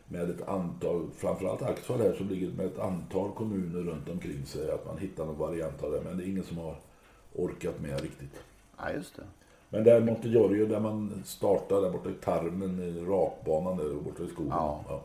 med 0.07 0.29
ett 0.29 0.47
antal, 0.47 1.07
framförallt 1.17 1.61
Axvall 1.61 1.99
här 2.01 2.13
som 2.13 2.27
ligger 2.27 2.49
med 2.51 2.65
ett 2.65 2.79
antal 2.79 3.31
kommuner 3.31 3.79
runt 3.79 4.09
omkring 4.09 4.45
sig. 4.45 4.71
Att 4.71 4.85
man 4.85 4.97
hittar 4.97 5.25
någon 5.25 5.37
variant 5.37 5.83
av 5.83 5.91
det. 5.91 6.01
Men 6.05 6.17
det 6.17 6.23
är 6.23 6.27
ingen 6.27 6.43
som 6.43 6.57
har 6.57 6.75
orkat 7.35 7.79
med 7.79 8.01
riktigt. 8.01 8.43
Ja, 8.77 8.91
just 8.91 9.15
det. 9.15 9.23
Men 9.69 9.83
där 9.83 10.01
Monte 10.01 10.27
Giorgio 10.29 10.65
där 10.65 10.79
man 10.79 11.23
startar 11.25 11.81
där 11.81 11.89
borta 11.89 12.09
i 12.09 12.13
Tarmen, 12.13 12.79
i 12.79 12.99
rakbanan 12.99 13.77
där 13.77 13.93
borta 13.93 14.23
i 14.23 14.27
skogen. 14.27 14.51
Ja. 14.51 14.83
Ja. 14.89 15.01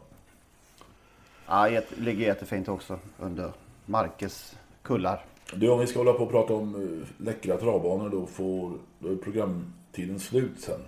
Ja, 1.47 1.69
jätte, 1.71 2.01
ligger 2.01 2.27
jättefint 2.27 2.69
också 2.69 2.99
under 3.19 3.53
Marques 3.87 4.57
kullar. 4.83 5.25
Du, 5.55 5.71
om 5.71 5.81
vi 5.81 5.87
ska 5.87 5.99
hålla 5.99 6.13
på 6.13 6.25
och 6.25 6.31
prata 6.31 6.55
om 6.55 6.75
eh, 6.75 7.25
läckra 7.25 7.57
travbanor 7.57 8.11
då 8.11 8.27
får 8.27 8.73
då 8.99 9.09
är 9.09 9.17
programtiden 9.17 10.21
slut 10.21 10.61
sen. 10.61 10.81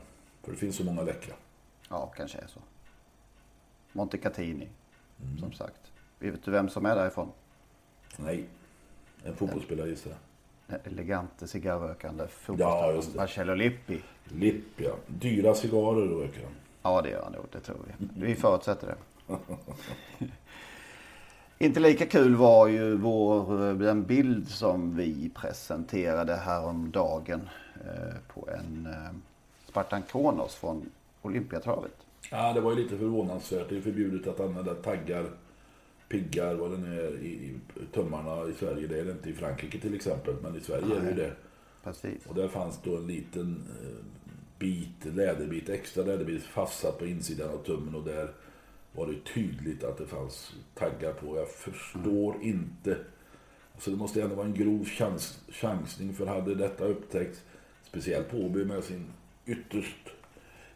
För 0.43 0.51
det 0.53 0.59
finns 0.59 0.77
så 0.77 0.85
många 0.85 1.03
läckra. 1.03 1.35
Ja, 1.89 2.13
kanske 2.17 2.39
är 2.39 2.47
så. 2.47 2.61
Montecatini, 3.93 4.69
som 5.41 5.53
sagt. 5.53 5.93
Vet 6.19 6.45
du 6.45 6.51
vem 6.51 6.69
som 6.69 6.87
är 6.87 6.97
därifrån? 6.97 7.29
Nej, 8.17 8.45
en 9.25 9.37
fotbollsspelare 9.37 9.89
gissar 9.89 10.11
jag. 10.11 10.19
Elegante 10.85 11.47
cigarrökande 11.47 12.23
Ja, 12.23 12.29
fotbollsspelaren 12.29 13.01
det. 13.13 13.19
Marcello 13.19 13.55
Lippi. 13.55 14.01
Lipp, 14.25 14.65
ja. 14.77 14.91
Dyra 15.07 15.55
cigarrer 15.55 16.09
då 16.09 16.23
ökar 16.23 16.43
han. 16.43 16.53
Ja, 16.83 17.03
det 17.03 17.11
gör 17.11 17.23
han 17.23 17.33
nog. 17.33 17.45
Det 17.53 17.61
tror 17.61 17.77
vi. 17.87 18.27
Vi 18.27 18.35
förutsätter 18.35 18.87
det. 18.87 19.37
Inte 21.65 21.81
lika 21.81 22.07
kul 22.07 22.35
var 22.35 22.67
ju 22.67 22.97
vår, 22.97 23.75
den 23.75 24.03
bild 24.03 24.49
som 24.49 24.97
vi 24.97 25.31
presenterade 25.35 26.37
häromdagen 26.37 27.49
eh, 27.75 28.15
på 28.35 28.49
en 28.51 28.87
eh, 28.87 29.11
Spartan 29.69 30.03
Kronos 30.03 30.55
från 30.55 30.91
Olympiatravet. 31.23 31.93
Ja, 32.31 32.53
det 32.53 32.61
var 32.61 32.71
ju 32.71 32.83
lite 32.83 32.99
förvånansvärt. 32.99 33.69
Det 33.69 33.77
är 33.77 33.81
förbjudet 33.81 34.27
att 34.27 34.41
använda 34.41 34.75
taggar, 34.75 35.27
piggar, 36.09 36.55
vad 36.55 36.71
den 36.71 36.85
är, 36.85 37.19
i, 37.23 37.29
i 37.29 37.55
tummarna 37.93 38.49
i 38.49 38.53
Sverige. 38.53 38.87
Det 38.87 39.01
är 39.01 39.05
det 39.05 39.13
inte 39.13 39.31
i 39.31 39.33
Frankrike 39.33 39.81
till 39.81 39.95
exempel, 39.95 40.35
men 40.43 40.57
i 40.57 40.61
Sverige 40.61 40.97
är 40.97 41.01
det 41.01 41.11
ju 41.11 41.17
det. 41.17 41.33
Precis. 41.85 42.27
Och 42.27 42.35
där 42.35 42.49
fanns 42.49 42.81
då 42.85 42.97
en 42.97 43.07
liten 43.07 43.65
eh, 43.83 44.05
bit, 44.59 45.05
läderbit, 45.15 45.69
extra 45.69 46.05
läderbit 46.05 46.43
fastsatt 46.43 46.99
på 46.99 47.07
insidan 47.07 47.51
av 47.51 47.65
tummen 47.65 47.95
och 47.95 48.05
där 48.05 48.31
var 48.93 49.07
det 49.07 49.35
tydligt 49.35 49.85
att 49.85 49.99
det 49.99 50.07
fanns 50.07 50.53
taggar 50.75 51.13
på. 51.13 51.37
Jag 51.37 51.49
förstår 51.49 52.37
inte. 52.43 52.97
Alltså 53.75 53.91
det 53.91 53.97
måste 53.97 54.23
ändå 54.23 54.35
vara 54.35 54.47
en 54.47 54.55
grov 54.55 54.85
chans, 54.85 55.41
chansning 55.49 56.15
för 56.15 56.27
hade 56.27 56.55
detta 56.55 56.85
upptäckts, 56.85 57.43
speciellt 57.83 58.31
på 58.31 58.37
Åby 58.37 58.65
med 58.65 58.85
sin 58.85 59.07
ytterst 59.47 60.09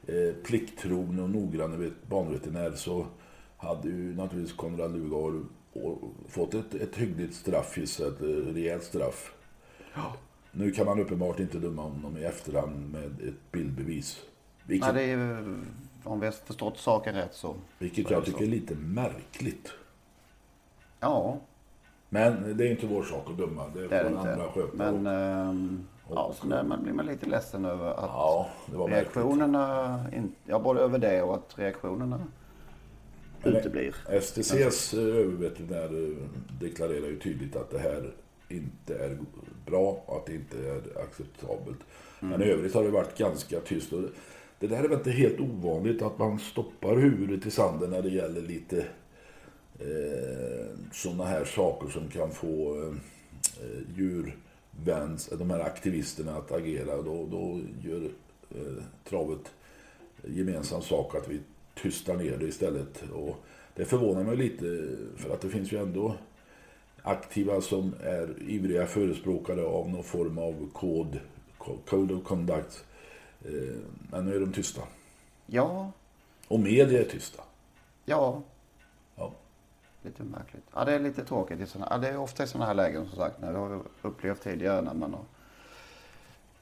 eh, 0.07 0.35
plikttrogne 0.45 1.23
och 1.23 1.31
noggranne 1.31 1.77
vet- 1.77 2.09
banveterinär 2.09 2.71
så 2.71 3.07
hade 3.63 3.89
ju 3.89 4.15
naturligtvis 4.15 4.57
Konrad 4.57 4.93
Lugauer 4.97 5.43
å- 5.75 5.99
fått 6.29 6.55
ett, 6.55 6.75
ett 6.75 6.97
hyggligt 6.97 7.35
straff, 7.35 7.79
ett 7.79 8.01
eh, 8.01 8.27
rejält 8.27 8.83
straff. 8.85 9.33
Nu 10.53 10.71
kan 10.71 10.87
man 10.87 11.01
uppenbart 11.01 11.41
inte 11.41 11.59
döma 11.59 11.83
honom 11.83 12.17
i 12.19 12.25
efterhand 12.25 12.93
med 12.93 13.05
ett 13.29 13.53
bildbevis. 13.53 14.21
Vilket, 14.65 14.95
Nej, 14.95 15.07
det 15.07 15.13
är, 15.13 15.17
ju- 15.17 15.61
om 16.05 16.21
vi 16.21 16.27
har 16.27 16.33
förstått 16.33 16.79
saken 16.79 17.15
rätt 17.15 17.35
så. 17.35 17.55
vilket 17.79 18.07
så 18.07 18.13
jag 18.13 18.23
det 18.23 18.27
så. 18.27 18.33
tycker 18.33 18.45
är 18.45 18.49
lite 18.61 18.75
märkligt. 18.75 19.73
Ja, 21.01 21.37
Men 22.09 22.57
det 22.57 22.67
är 22.67 22.71
inte 22.71 22.87
vår 22.87 23.03
sak 23.03 23.31
att 23.31 23.39
döma. 23.39 23.69
Det 23.75 23.89
det 23.89 23.97
är 23.97 24.11
det 24.11 24.19
andra 24.19 24.33
inte. 24.33 24.61
sköta. 24.61 24.77
Men 24.77 25.07
ehm, 25.07 25.87
ja, 26.11 26.33
så 26.41 26.47
man 26.47 26.83
blir 26.83 26.93
man 26.93 27.07
lite 27.07 27.27
ledsen 27.27 27.65
över 27.65 27.91
att 27.91 27.97
ja, 28.13 28.49
reaktionerna, 28.89 30.05
in, 30.13 30.33
ja 30.47 30.59
både 30.59 30.81
över 30.81 30.99
det 30.99 31.23
och 31.23 31.35
att 31.35 31.59
reaktionerna 31.59 32.21
uteblir. 33.45 33.95
STCs 34.21 34.95
överveterinär 34.95 36.11
eh, 36.11 36.17
deklarerar 36.61 37.07
ju 37.07 37.19
tydligt 37.19 37.57
att 37.57 37.71
det 37.71 37.79
här 37.79 38.11
inte 38.49 38.95
är 38.95 39.19
bra 39.67 40.03
och 40.07 40.17
att 40.17 40.27
det 40.27 40.35
inte 40.35 40.59
är 40.59 41.03
acceptabelt. 41.03 41.79
Men 42.21 42.43
i 42.43 42.45
övrigt 42.45 42.75
har 42.75 42.85
det 42.85 42.91
varit 42.91 43.19
ganska 43.19 43.61
tyst. 43.61 43.93
Och 43.93 44.03
det 44.59 44.67
där 44.67 44.85
är 44.85 44.89
väl 44.89 44.99
inte 44.99 45.11
helt 45.11 45.41
ovanligt 45.41 46.03
att 46.03 46.19
man 46.19 46.39
stoppar 46.39 46.97
huvudet 46.97 47.47
i 47.47 47.51
sanden 47.51 47.91
när 47.91 48.03
det 48.03 48.09
gäller 48.09 48.43
lite 48.43 48.79
eh, 49.79 50.77
sådana 50.93 51.25
här 51.25 51.45
saker 51.45 51.89
som 51.89 52.09
kan 52.09 52.31
få 52.31 52.83
eh, 52.83 52.95
djurväns, 53.97 55.29
de 55.39 55.51
här 55.51 55.61
aktivisterna 55.61 56.37
att 56.37 56.53
agera. 56.53 57.03
Då, 57.03 57.27
då 57.31 57.61
gör 57.89 58.03
eh, 58.51 58.83
travet 59.05 59.53
gemensam 60.25 60.83
sak 60.83 61.15
att 61.15 61.29
vi 61.29 61.41
tystar 61.75 62.17
ner 62.17 62.37
det 62.37 62.45
istället. 62.47 63.03
Och 63.13 63.37
det 63.75 63.85
förvånar 63.85 64.25
mig 64.25 64.37
lite 64.37 64.89
för 65.17 65.35
att 65.35 65.41
det 65.41 65.49
finns 65.49 65.73
ju 65.73 65.79
ändå 65.83 66.15
aktiva 67.03 67.61
som 67.61 67.95
är 68.03 68.43
ivriga 68.43 68.87
förespråkare 68.87 69.65
av 69.65 69.89
någon 69.91 70.05
form 70.05 70.39
av 70.39 70.71
kod, 70.73 71.19
code 71.87 72.15
of 72.15 72.25
conduct. 72.25 72.85
Eh, 73.45 73.77
Men 74.11 74.25
nu 74.25 74.37
är 74.37 74.41
de 74.41 74.53
tysta. 74.53 74.81
Ja, 75.47 75.93
Och 76.49 76.61
media 76.61 77.01
är 77.01 77.05
tysta. 77.05 77.43
ja, 78.05 78.43
Ja. 79.17 79.33
lite 80.03 80.23
märkligt. 80.23 80.65
Ja, 80.75 80.85
det 80.85 80.93
är 80.93 80.99
lite 81.01 81.25
tråkigt. 81.25 81.61
I 81.61 81.67
såna, 81.67 81.87
ja, 81.91 81.99
det 81.99 82.09
är 82.09 82.17
ofta 82.19 82.45
i 82.45 82.47
sådana 82.47 82.67
här 82.67 82.75
lägen 82.75 83.07
som 83.09 83.17
sagt. 83.17 83.41
När 83.41 83.53
det 83.53 83.59
har 83.59 83.69
vi 83.69 83.79
upplevt 84.03 84.43
tidigare 84.43 84.81
när 84.83 84.95
man 84.95 85.15
har 85.15 85.25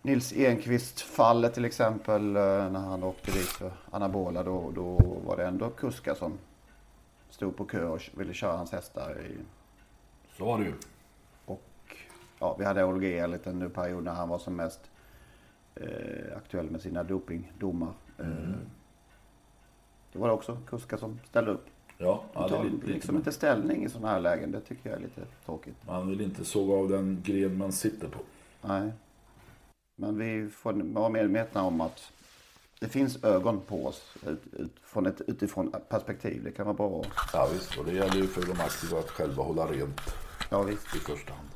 Nils 0.02 0.33
Enqvist-fallet 0.33 1.54
till 1.54 1.64
exempel 1.64 2.37
eh, 2.37 2.42
när 2.42 2.80
han 2.80 3.02
åkte 3.02 3.30
dit 3.30 3.49
för 3.49 3.73
anabola. 3.90 4.42
Då, 4.42 4.71
då 4.75 4.97
var 5.26 5.37
det 5.37 5.47
ändå 5.47 5.71
kuskar 5.71 6.14
som 6.14 6.38
stod 7.30 7.57
på 7.57 7.64
kö 7.64 7.85
och 7.85 8.00
ville 8.14 8.35
köra 8.35 8.57
hans 8.57 8.73
hästar. 8.73 9.21
I, 9.21 9.37
Så 10.37 10.45
var 10.45 10.59
det 10.59 10.64
ju. 10.64 10.73
och 11.45 11.97
ja, 12.38 12.57
vi 12.59 12.64
hade 12.64 12.85
Olga 12.85 13.25
en 13.25 13.30
liten 13.30 13.71
period 13.71 14.04
när 14.04 14.12
han 14.12 14.28
var 14.28 14.38
som 14.38 14.57
mest 14.57 14.80
eh, 15.75 16.37
aktuell 16.37 16.71
med 16.71 16.80
sina 16.80 17.02
dopingdomar. 17.02 17.92
Eh, 18.19 18.26
då 20.12 20.19
var 20.19 20.28
det 20.28 20.35
också 20.35 20.59
kuskar 20.66 20.97
som 20.97 21.19
ställde 21.28 21.50
upp. 21.50 21.66
Ja, 21.99 22.23
ja 22.33 22.40
det 22.40 22.54
är 22.54 22.59
tar 22.59 22.64
lite, 22.64 22.87
liksom 22.87 23.16
inte 23.16 23.33
ställning 23.33 23.85
i 23.85 23.88
sådana 23.88 24.09
här 24.09 24.21
lägen. 24.21 24.52
Det 24.52 24.61
tycker 24.61 24.90
jag 24.90 24.99
är 24.99 25.02
lite 25.02 25.21
tråkigt. 25.45 25.76
Man 25.87 26.09
vill 26.09 26.21
inte 26.21 26.45
såga 26.45 26.75
av 26.75 26.88
den 26.88 27.23
gren 27.25 27.59
man 27.59 27.73
sitter 27.73 28.09
på. 28.09 28.19
Nej. 28.62 28.92
Men 30.00 30.19
vi 30.19 30.49
får 30.49 30.73
vara 30.73 31.09
medvetna 31.09 31.62
om 31.62 31.80
att 31.80 32.12
det 32.78 32.88
finns 32.88 33.25
ögon 33.25 33.61
på 33.61 33.87
oss 33.87 34.14
ut, 34.26 34.42
ut, 34.52 34.73
från 34.83 35.07
ett 35.07 35.21
utifrån 35.21 35.75
perspektiv. 35.88 36.45
Det 36.45 36.50
kan 36.50 36.66
vara 36.66 36.76
bra. 36.76 37.04
Ja, 37.33 37.49
visst, 37.52 37.78
och 37.78 37.85
det 37.85 37.92
gäller 37.92 38.16
ju 38.16 38.26
för 38.26 38.47
de 38.47 38.61
aktiva 38.61 38.99
att 38.99 39.11
själva 39.11 39.42
hålla 39.42 39.66
rent 39.66 40.00
Ja, 40.50 40.62
visst. 40.62 40.97
i 40.97 40.99
första 40.99 41.33
hand. 41.33 41.49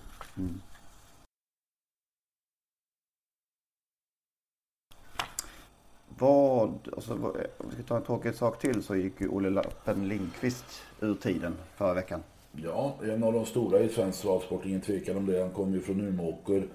Vad, 6.19 6.89
alltså, 6.97 7.13
om 7.59 7.69
vi 7.69 7.75
ska 7.75 7.83
ta 7.83 7.97
en 7.97 8.03
tråkig 8.03 8.35
sak 8.35 8.61
till 8.61 8.83
så 8.83 8.97
gick 8.97 9.21
ju 9.21 9.29
Olle 9.29 9.51
Lappen 9.51 10.09
Lindqvist 10.09 10.83
ur 11.01 11.15
tiden 11.15 11.55
förra 11.77 11.95
veckan. 11.95 12.23
Ja, 12.53 12.97
en 13.03 13.25
av 13.25 13.33
de 13.33 13.47
stora 13.47 13.81
i 13.81 13.89
svensk 13.89 14.23
travsport, 14.23 14.67
ingen 14.67 14.81
tvekan 14.81 15.17
om 15.17 15.27
det. 15.27 15.41
Han 15.41 15.51
kom 15.51 15.75
ju 15.75 15.81
från 15.81 16.01
Umeåker. 16.01 16.67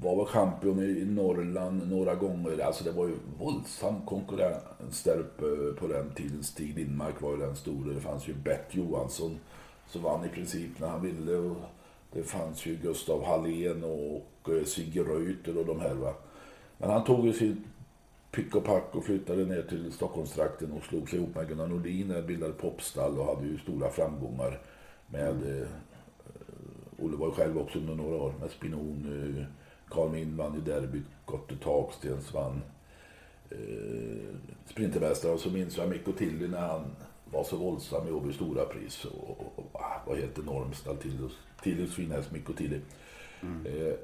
Var 0.00 0.16
väl 0.16 0.26
champion 0.26 0.82
i 0.82 1.04
Norrland 1.04 1.90
några 1.90 2.14
gånger. 2.14 2.58
Alltså 2.58 2.84
det 2.84 2.92
var 2.92 3.06
ju 3.06 3.14
våldsam 3.38 4.06
konkurrens 4.06 5.02
där 5.04 5.14
eh, 5.14 5.20
uppe 5.20 5.80
på 5.80 5.86
den 5.86 6.10
tiden. 6.10 6.44
Stig 6.44 6.76
Lindmark 6.76 7.22
var 7.22 7.30
ju 7.30 7.36
den 7.36 7.56
store. 7.56 7.94
Det 7.94 8.00
fanns 8.00 8.28
ju 8.28 8.34
Bert 8.34 8.74
Johansson 8.74 9.38
som 9.86 10.02
vann 10.02 10.24
i 10.24 10.28
princip 10.28 10.80
när 10.80 10.88
han 10.88 11.02
ville. 11.02 11.36
Och 11.36 11.56
det 12.12 12.22
fanns 12.22 12.66
ju 12.66 12.76
Gustav 12.76 13.24
Hallén 13.24 13.84
och 13.84 14.52
eh, 14.54 14.64
Sigge 14.64 15.02
Reuter 15.02 15.58
och 15.58 15.66
de 15.66 15.80
här 15.80 15.94
va. 15.94 16.14
Men 16.78 16.90
han 16.90 17.04
tog 17.04 17.26
ju 17.26 17.32
sin 17.32 17.64
pick 18.30 18.54
och 18.54 18.64
pack 18.64 18.94
och 18.94 19.04
flyttade 19.04 19.44
ner 19.44 19.62
till 19.62 19.92
Stockholmstrakten 19.92 20.72
och 20.72 20.84
slog 20.84 21.10
sig 21.10 21.18
ihop 21.18 21.34
med 21.34 21.48
Gunnar 21.48 21.66
Nordin. 21.66 22.08
Där 22.08 22.22
bildade 22.22 22.52
popstall 22.52 23.18
och 23.18 23.26
hade 23.26 23.46
ju 23.46 23.58
stora 23.58 23.90
framgångar 23.90 24.60
med 25.06 25.60
eh, 25.60 25.68
Olle 27.02 27.16
var 27.16 27.26
ju 27.26 27.32
själv 27.32 27.58
också 27.58 27.78
under 27.78 27.94
några 27.94 28.16
år 28.16 28.34
med 28.40 28.50
Spinon. 28.50 29.36
Eh, 29.38 29.44
Carl 29.88 30.10
Min 30.10 30.36
vann 30.36 30.54
ju 30.54 30.60
derbyt. 30.60 31.06
Gotte 31.24 31.56
Takstens 31.56 32.34
vann 32.34 32.60
eh, 33.50 34.34
Sprintermästare. 34.66 35.32
Och 35.32 35.40
så 35.40 35.50
minns 35.50 35.76
jag 35.76 35.88
Mikko 35.88 36.12
Tilly 36.12 36.48
när 36.48 36.66
han 36.68 36.84
var 37.24 37.44
så 37.44 37.56
våldsam 37.56 38.08
i 38.08 38.10
Åby 38.10 38.32
Stora 38.32 38.64
Pris. 38.64 39.04
Och, 39.04 39.30
och, 39.30 39.52
och 39.56 39.70
ah, 39.72 40.02
var 40.06 40.16
helt 40.16 40.38
enorm. 40.38 40.72
Tillys, 41.00 41.32
Tillys 41.62 41.94
finhäst 41.94 42.32
Mikko 42.32 42.52
Tilly. 42.52 42.80
Mm. 43.42 43.66
Eh, 43.66 43.94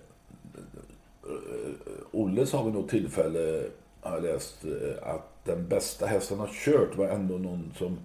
Olles 2.10 2.52
har 2.52 2.64
vi 2.64 2.70
nog 2.70 2.88
tillfälle, 2.88 3.64
har 4.00 4.14
jag 4.14 4.22
läst, 4.22 4.64
eh, 4.64 5.14
att 5.14 5.44
den 5.44 5.68
bästa 5.68 6.06
hästen 6.06 6.38
har 6.38 6.50
kört 6.52 6.96
var 6.96 7.08
ändå 7.08 7.38
någon 7.38 7.72
som 7.78 7.98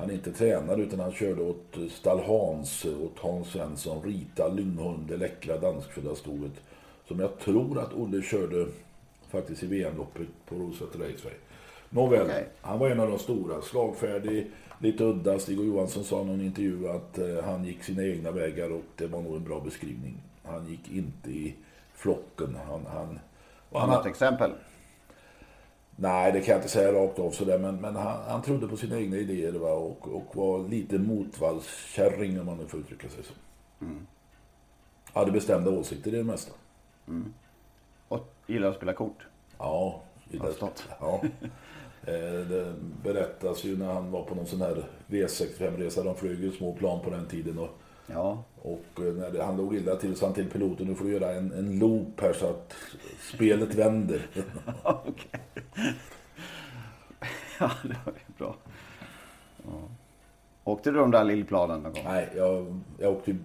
han 0.00 0.10
inte 0.10 0.32
tränade 0.32 0.82
utan 0.82 1.00
han 1.00 1.12
körde 1.12 1.42
åt 1.42 1.76
Stall 1.90 2.20
Hans, 2.20 2.84
åt 2.84 3.18
Hans 3.18 3.48
Svensson, 3.48 4.02
Rita 4.02 4.48
Lyngholm, 4.48 5.06
det 5.08 5.16
läckra 5.16 5.58
danskfödda 5.58 6.14
stoet. 6.14 6.52
Som 7.08 7.20
jag 7.20 7.38
tror 7.38 7.78
att 7.78 7.94
Olle 7.94 8.22
körde 8.22 8.66
faktiskt 9.28 9.62
i 9.62 9.66
VM-loppet 9.66 10.28
på 10.48 10.54
Rosäter 10.54 10.98
Raceway. 10.98 11.34
Nåväl, 11.90 12.26
okay. 12.26 12.44
han 12.60 12.78
var 12.78 12.90
en 12.90 13.00
av 13.00 13.08
de 13.08 13.18
stora. 13.18 13.62
Slagfärdig, 13.62 14.50
lite 14.78 15.04
udda. 15.04 15.38
Stig 15.38 15.60
och 15.60 15.66
Johansson 15.66 16.04
sa 16.04 16.22
i 16.22 16.24
någon 16.24 16.40
intervju 16.40 16.88
att 16.88 17.18
eh, 17.18 17.44
han 17.44 17.64
gick 17.64 17.82
sina 17.82 18.02
egna 18.04 18.30
vägar 18.30 18.72
och 18.72 18.84
det 18.96 19.06
var 19.06 19.22
nog 19.22 19.36
en 19.36 19.44
bra 19.44 19.60
beskrivning. 19.60 20.22
Han 20.42 20.66
gick 20.68 20.90
inte 20.92 21.30
i 21.30 21.54
flocken. 21.94 22.56
Han, 22.68 22.86
han, 22.86 23.18
han, 23.72 23.88
Något 23.88 24.06
exempel? 24.06 24.50
Nej, 26.02 26.32
det 26.32 26.40
kan 26.40 26.52
jag 26.52 26.58
inte 26.58 26.68
säga 26.68 26.92
rakt 26.92 27.18
av 27.18 27.30
sådär, 27.30 27.58
men, 27.58 27.76
men 27.76 27.96
han, 27.96 28.22
han 28.28 28.42
trodde 28.42 28.68
på 28.68 28.76
sina 28.76 28.98
egna 28.98 29.16
idéer 29.16 29.52
va? 29.52 29.72
Och, 29.72 30.08
och 30.08 30.36
var 30.36 30.68
lite 30.68 30.98
motvallskärring 30.98 32.40
om 32.40 32.46
man 32.46 32.56
nu 32.56 32.66
får 32.66 32.80
uttrycka 32.80 33.08
sig 33.08 33.24
så. 33.24 33.32
Mm. 33.84 34.06
Hade 35.12 35.32
bestämda 35.32 35.70
åsikter 35.70 36.14
i 36.14 36.16
det 36.16 36.24
mesta. 36.24 36.52
Mm. 37.08 37.34
Och 38.08 38.34
gillar 38.46 38.68
att 38.68 38.76
spela 38.76 38.92
kort? 38.92 39.26
Ja, 39.58 40.02
att 40.40 40.56
spela. 40.56 40.72
Ja. 41.00 41.22
Eh, 42.04 42.46
det 42.48 42.74
berättas 43.02 43.64
ju 43.64 43.76
när 43.76 43.94
han 43.94 44.10
var 44.10 44.22
på 44.22 44.34
någon 44.34 44.46
sån 44.46 44.60
här 44.60 44.84
V65-resa. 45.06 46.04
De 46.04 46.16
flög 46.16 46.40
ju 46.40 46.52
små 46.52 46.72
plan 46.72 47.00
på 47.04 47.10
den 47.10 47.26
tiden. 47.26 47.58
Och, 47.58 47.68
ja. 48.12 48.44
och 48.62 48.84
eh, 48.96 49.14
när 49.14 49.30
det, 49.30 49.42
han 49.42 49.56
låg 49.56 49.74
illa 49.74 49.96
till 49.96 50.16
så 50.16 50.26
han 50.26 50.34
till 50.34 50.50
piloten, 50.50 50.86
nu 50.86 50.94
får 50.94 51.04
du 51.04 51.12
göra 51.12 51.32
en, 51.32 51.52
en 51.52 51.78
loop 51.78 52.20
här 52.20 52.32
så 52.32 52.46
att 52.46 52.74
spelet 53.34 53.74
vänder. 53.74 54.26
Okej. 54.82 55.40
Ja, 57.62 57.70
det 57.82 57.96
var 58.04 58.12
ju 58.12 58.34
bra. 58.38 58.56
Ja. 59.64 59.80
Åkte 60.64 60.90
du 60.90 60.98
de 60.98 61.10
där 61.10 61.24
lillplanen 61.24 61.80
någon 61.80 61.92
gång? 61.92 62.02
Nej, 62.04 62.28
jag, 62.36 62.80
jag 62.98 63.12
åkte 63.12 63.36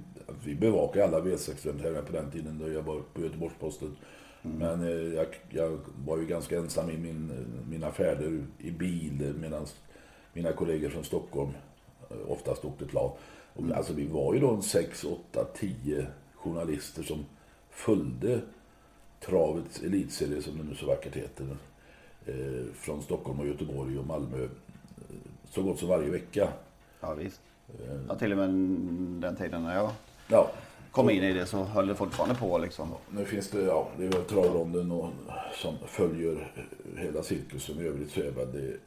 vi 0.44 0.56
bevakade 0.56 1.06
alla 1.06 1.20
V65 1.20 2.02
på 2.02 2.14
den 2.14 2.32
tiden 2.32 2.60
då 2.60 2.72
jag 2.72 2.82
var 2.82 3.02
på 3.14 3.22
Göteborgs-Posten. 3.22 3.96
Mm. 4.44 4.58
Men 4.58 4.88
eh, 4.88 5.14
jag, 5.14 5.28
jag, 5.50 5.80
var 6.06 6.18
ju 6.18 6.26
ganska 6.26 6.58
ensam 6.58 6.90
i 6.90 6.98
min, 6.98 7.32
mina 7.70 7.92
färder 7.92 8.44
i 8.58 8.72
bil 8.72 9.34
medan 9.40 9.66
mina 10.34 10.52
kollegor 10.52 10.90
från 10.90 11.04
Stockholm 11.04 11.52
eh, 12.10 12.32
oftast 12.32 12.66
åkte 12.66 12.86
plan. 12.86 13.12
Och. 13.56 13.78
Alltså 13.78 13.94
vi 13.94 14.08
var 14.08 14.34
ju 14.34 14.40
då 14.40 14.50
en 14.50 14.62
6, 14.62 15.04
8, 15.04 15.46
10 15.56 16.08
journalister 16.36 17.04
som 17.04 17.26
följde 17.70 18.42
travets 19.20 19.84
elitserie 19.84 20.42
som 20.42 20.58
det 20.58 20.64
nu 20.64 20.76
så 20.76 20.86
vackert 20.86 21.16
heter. 21.16 21.58
Eh, 22.26 22.66
från 22.74 23.02
Stockholm 23.02 23.40
och 23.40 23.48
Göteborg 23.48 24.00
och 24.00 24.08
Malmö. 24.08 24.44
Eh, 24.44 24.50
så 25.50 25.64
gott 25.64 25.80
som 25.80 25.90
varje 25.90 26.10
vecka. 26.10 26.50
Ja 27.02 27.14
visst. 27.14 27.42
Ja, 28.08 28.16
till 28.16 28.32
och 28.32 28.38
med 28.38 28.50
den 29.22 29.36
tiden 29.36 29.64
när 29.64 29.76
jag 29.76 29.92
ja. 30.28 30.52
kom 30.92 31.10
in 31.10 31.24
i 31.24 31.34
det 31.34 31.46
så 31.46 31.64
höll 31.64 31.88
det 31.88 31.96
fortfarande 31.96 32.36
på 32.36 32.58
liksom. 32.58 32.94
Nu 33.10 33.26
finns 33.26 33.50
det, 33.50 33.62
ja, 33.62 33.88
det 33.98 34.06
är 34.06 34.12
väl 34.12 34.24
travronden 34.24 35.12
som 35.54 35.74
följer 35.88 36.52
hela 36.98 37.24
cirkusen. 37.24 37.80
I 37.80 37.84
övrigt 37.84 38.12
så 38.12 38.20
är 38.20 38.32
det 38.54 38.78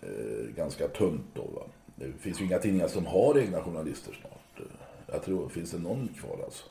eh, 0.00 0.54
ganska 0.56 0.88
tunt 0.88 1.26
då. 1.34 1.42
Va? 1.42 1.62
Det 1.96 2.12
finns 2.12 2.40
ju 2.40 2.44
inga 2.44 2.58
tidningar 2.58 2.88
som 2.88 3.06
har 3.06 3.38
egna 3.38 3.62
journalister 3.62 4.18
snart. 4.20 4.68
Jag 5.06 5.22
tror, 5.22 5.48
finns 5.48 5.70
det 5.70 5.78
någon 5.78 6.08
kvar 6.08 6.38
alltså? 6.44 6.64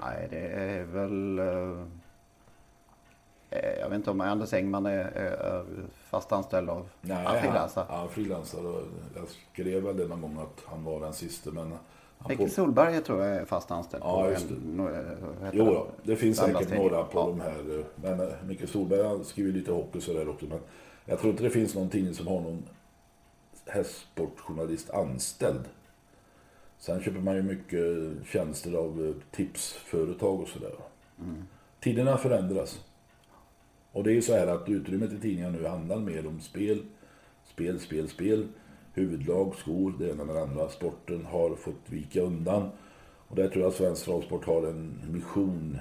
Nej, 0.00 0.28
det 0.30 0.46
är 0.46 0.84
väl... 0.84 1.38
Eh, 1.38 1.84
jag 3.80 3.88
vet 3.88 3.96
inte 3.96 4.10
om 4.10 4.20
Anders 4.20 4.52
Engman 4.52 4.86
är, 4.86 5.04
är 5.04 5.64
fast 5.90 6.32
anställd 6.32 6.70
av 6.70 6.88
Nej, 7.00 7.40
frilansare. 7.40 7.86
Ja, 7.88 8.08
frilansare. 8.08 8.82
Jag 9.16 9.24
skrev 9.52 9.82
väl 9.82 9.96
det 9.96 10.06
någon 10.08 10.20
gång 10.20 10.38
att 10.38 10.62
han 10.66 10.84
var 10.84 11.00
den 11.00 11.12
sista. 11.12 11.50
Men 11.50 11.74
Micke 12.28 12.38
på... 12.38 12.48
Solberg 12.48 13.02
tror 13.02 13.24
jag 13.24 13.36
är 13.36 13.44
fast 13.44 13.70
anställd 13.70 14.02
ja, 14.06 14.22
på 14.22 14.30
just 14.30 14.48
det. 14.48 14.54
En, 14.54 14.80
eh, 14.80 15.50
jo, 15.52 15.64
då, 15.64 15.86
det 16.02 16.16
finns 16.16 16.38
säkert 16.38 16.70
några 16.70 17.04
på 17.04 17.18
ja. 17.18 17.26
de 17.26 17.40
här. 17.40 17.78
Eh, 17.78 17.84
men 18.16 18.32
Micke 18.48 18.68
Solberg 18.68 19.24
skriver 19.24 19.52
lite 19.52 19.72
hockey 19.72 20.00
sådär 20.00 20.28
också. 20.28 20.46
Men 20.46 20.58
jag 21.04 21.18
tror 21.18 21.30
inte 21.30 21.42
det 21.42 21.50
finns 21.50 21.74
någon 21.74 21.88
tidning 21.88 22.14
som 22.14 22.26
har 22.26 22.40
någon 22.40 22.62
hästsportjournalist 23.68 24.90
anställd. 24.90 25.64
Sen 26.78 27.02
köper 27.02 27.20
man 27.20 27.36
ju 27.36 27.42
mycket 27.42 27.84
tjänster 28.26 28.72
av 28.72 29.14
tipsföretag 29.30 30.40
och 30.40 30.48
sådär. 30.48 30.72
Mm. 31.20 31.42
Tiderna 31.80 32.16
förändras. 32.16 32.84
Och 33.92 34.04
det 34.04 34.12
är 34.16 34.20
så 34.20 34.32
här 34.32 34.46
att 34.46 34.68
utrymmet 34.68 35.12
i 35.12 35.20
tidningarna 35.20 35.58
nu 35.58 35.66
handlar 35.66 35.98
mer 35.98 36.26
om 36.26 36.40
spel, 36.40 36.82
spel, 37.44 37.80
spel, 37.80 38.08
spel. 38.08 38.48
Huvudlag, 38.94 39.54
skor, 39.56 39.94
det 39.98 40.10
ena 40.10 40.24
med 40.24 40.34
det 40.34 40.42
andra. 40.42 40.68
Sporten 40.68 41.24
har 41.26 41.56
fått 41.56 41.82
vika 41.86 42.20
undan. 42.20 42.70
Och 43.28 43.36
där 43.36 43.48
tror 43.48 43.62
jag 43.62 43.68
att 43.68 43.76
svensk 43.76 44.04
travsport 44.04 44.44
har 44.44 44.66
en 44.66 45.00
mission 45.12 45.78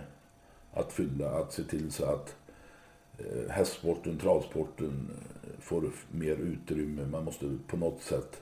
att 0.73 0.93
fylla. 0.93 1.29
Att 1.29 1.53
se 1.53 1.63
till 1.63 1.91
så 1.91 2.05
att 2.05 2.35
eh, 2.46 2.46
hästsporten, 3.49 4.17
travsporten 4.17 5.09
eh, 5.43 5.61
får 5.61 5.91
mer 6.11 6.35
utrymme. 6.35 7.05
Man 7.05 7.23
måste 7.23 7.57
på 7.67 7.77
något 7.77 8.01
sätt 8.01 8.41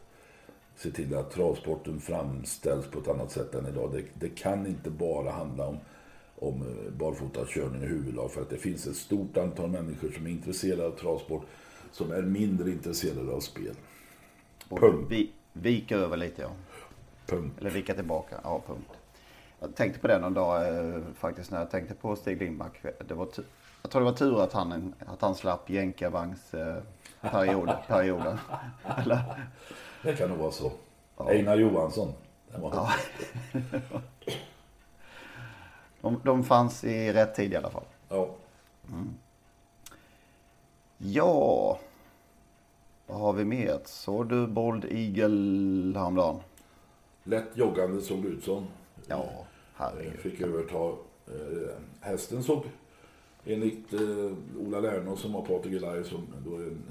se 0.76 0.92
till 0.92 1.16
att 1.16 1.32
travsporten 1.32 2.00
framställs 2.00 2.86
på 2.86 3.00
ett 3.00 3.08
annat 3.08 3.32
sätt 3.32 3.56
än 3.56 3.66
idag. 3.66 3.92
Det, 3.94 4.04
det 4.14 4.30
kan 4.30 4.68
inte 4.68 4.90
bara 4.90 5.32
handla 5.32 5.68
om 5.68 5.78
om 6.40 6.62
eh, 6.62 6.92
barfotakörning 6.92 7.84
i 7.84 7.86
huvudlag 7.86 8.32
för 8.32 8.42
att 8.42 8.50
det 8.50 8.58
finns 8.58 8.88
ett 8.88 8.96
stort 8.96 9.38
antal 9.38 9.70
människor 9.70 10.12
som 10.12 10.26
är 10.26 10.30
intresserade 10.30 10.88
av 10.88 10.92
travsport 10.92 11.46
som 11.92 12.12
är 12.12 12.22
mindre 12.22 12.72
intresserade 12.72 13.32
av 13.32 13.40
spel. 13.40 13.76
Punkt. 14.70 15.08
Vi, 15.10 15.32
vika 15.54 15.96
över 15.96 16.18
lite 16.18 16.42
ja. 16.42 16.52
Punkt. 17.26 17.56
Eller 17.60 17.70
vika 17.70 17.94
tillbaka. 17.94 18.40
Ja, 18.44 18.64
punkt. 18.68 18.90
Jag 19.60 19.76
tänkte 19.76 20.00
på 20.00 20.08
det 20.08 20.20
någon 20.20 20.34
dag 20.34 20.68
eh, 20.68 21.02
faktiskt 21.16 21.52
när 21.52 21.60
jag 21.60 21.72
tänkte 21.72 21.94
på 21.94 22.16
Stig 22.16 22.42
Lindback. 22.42 22.84
Det 23.08 23.14
var 23.14 23.28
jag 23.86 23.92
tror 23.92 24.02
det 24.02 24.06
var 24.06 24.14
tur 24.18 24.42
att 24.42 24.54
han, 24.54 24.94
att 25.06 25.22
han 25.22 25.36
slapp 25.36 25.70
jänkarvagnsperioden. 25.70 27.70
Eh, 27.70 27.82
perioden. 27.88 28.38
Eller? 28.98 29.22
Det 30.04 30.16
kan 30.16 30.30
nog 30.30 30.38
vara 30.38 30.52
så. 30.52 30.72
Ja. 31.18 31.30
Einar 31.30 31.56
Johansson. 31.56 32.14
Ja. 32.62 32.90
De, 36.02 36.22
de 36.24 36.44
fanns 36.44 36.84
i 36.84 37.14
rätt 37.14 37.36
tid 37.36 37.54
i 37.54 37.56
alla 37.56 37.70
fall. 37.70 37.84
Ja. 38.10 38.30
Mm. 38.90 39.14
Ja. 40.98 41.80
Vad 43.08 43.20
har 43.20 43.34
vi 43.34 43.46
mer? 43.46 43.80
Såg 43.86 44.30
du 44.30 44.48
Bold 44.48 44.86
Eagle 44.86 46.00
häromdagen? 46.00 46.40
Lätt 47.24 47.58
joggande 47.58 48.02
såg 48.02 48.24
det 48.24 48.28
ut 48.28 48.44
som. 48.44 48.68
Ja, 49.08 49.30
herregud. 49.76 50.20
Fick 50.20 50.42
överta. 50.42 50.90
Eh, 51.28 51.76
hästen 52.02 52.44
såg 52.44 52.64
enligt 53.46 53.94
eh, 53.94 54.60
Ola 54.68 54.80
Lernås 54.80 55.22
som 55.22 55.34
har 55.36 55.42
Patrik 55.42 55.74
Elias 55.74 56.08
som 56.08 56.28
då 56.46 56.56
är 56.56 56.64
en 56.64 56.84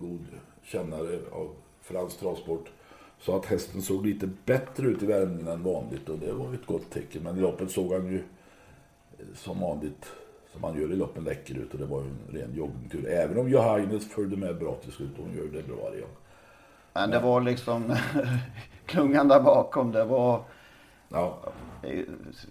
god 0.00 0.24
kännare 0.62 1.18
av 1.32 1.50
fransk 1.80 2.18
travsport. 2.18 2.70
Så 3.20 3.36
att 3.36 3.46
hästen 3.46 3.82
såg 3.82 4.06
lite 4.06 4.28
bättre 4.44 4.86
ut 4.86 5.02
i 5.02 5.06
värmningen 5.06 5.48
än 5.48 5.62
vanligt 5.62 6.08
och 6.08 6.18
det 6.18 6.32
var 6.32 6.54
ett 6.54 6.66
gott 6.66 6.90
tecken. 6.90 7.22
Men 7.22 7.38
i 7.38 7.40
loppet 7.40 7.70
såg 7.70 7.92
han 7.92 8.06
ju 8.06 8.16
eh, 8.16 9.24
som 9.34 9.60
vanligt 9.60 10.12
som 10.52 10.60
man 10.60 10.80
gör 10.80 10.92
i 10.92 10.96
loppen 10.96 11.24
läcker 11.24 11.54
ut 11.54 11.72
och 11.72 11.78
det 11.78 11.86
var 11.86 12.02
ju 12.02 12.08
en 12.08 12.40
ren 12.40 12.54
joggingtur. 12.54 13.06
Även 13.06 13.38
om 13.38 13.48
Johannes 13.48 14.08
följde 14.08 14.36
med 14.36 14.58
bra 14.58 14.74
till 14.74 14.92
slut 14.92 15.18
och 15.18 15.24
hon 15.24 15.36
gör 15.36 15.44
det 15.44 15.68
bra 15.68 15.76
varje 15.84 16.00
gång. 16.00 16.10
Men 16.92 17.10
det 17.10 17.20
var 17.20 17.40
liksom 17.40 17.94
klungan 18.86 19.28
där 19.28 19.40
bakom. 19.40 19.92
Det 19.92 20.04
var... 20.04 20.42
Ja. 21.08 21.38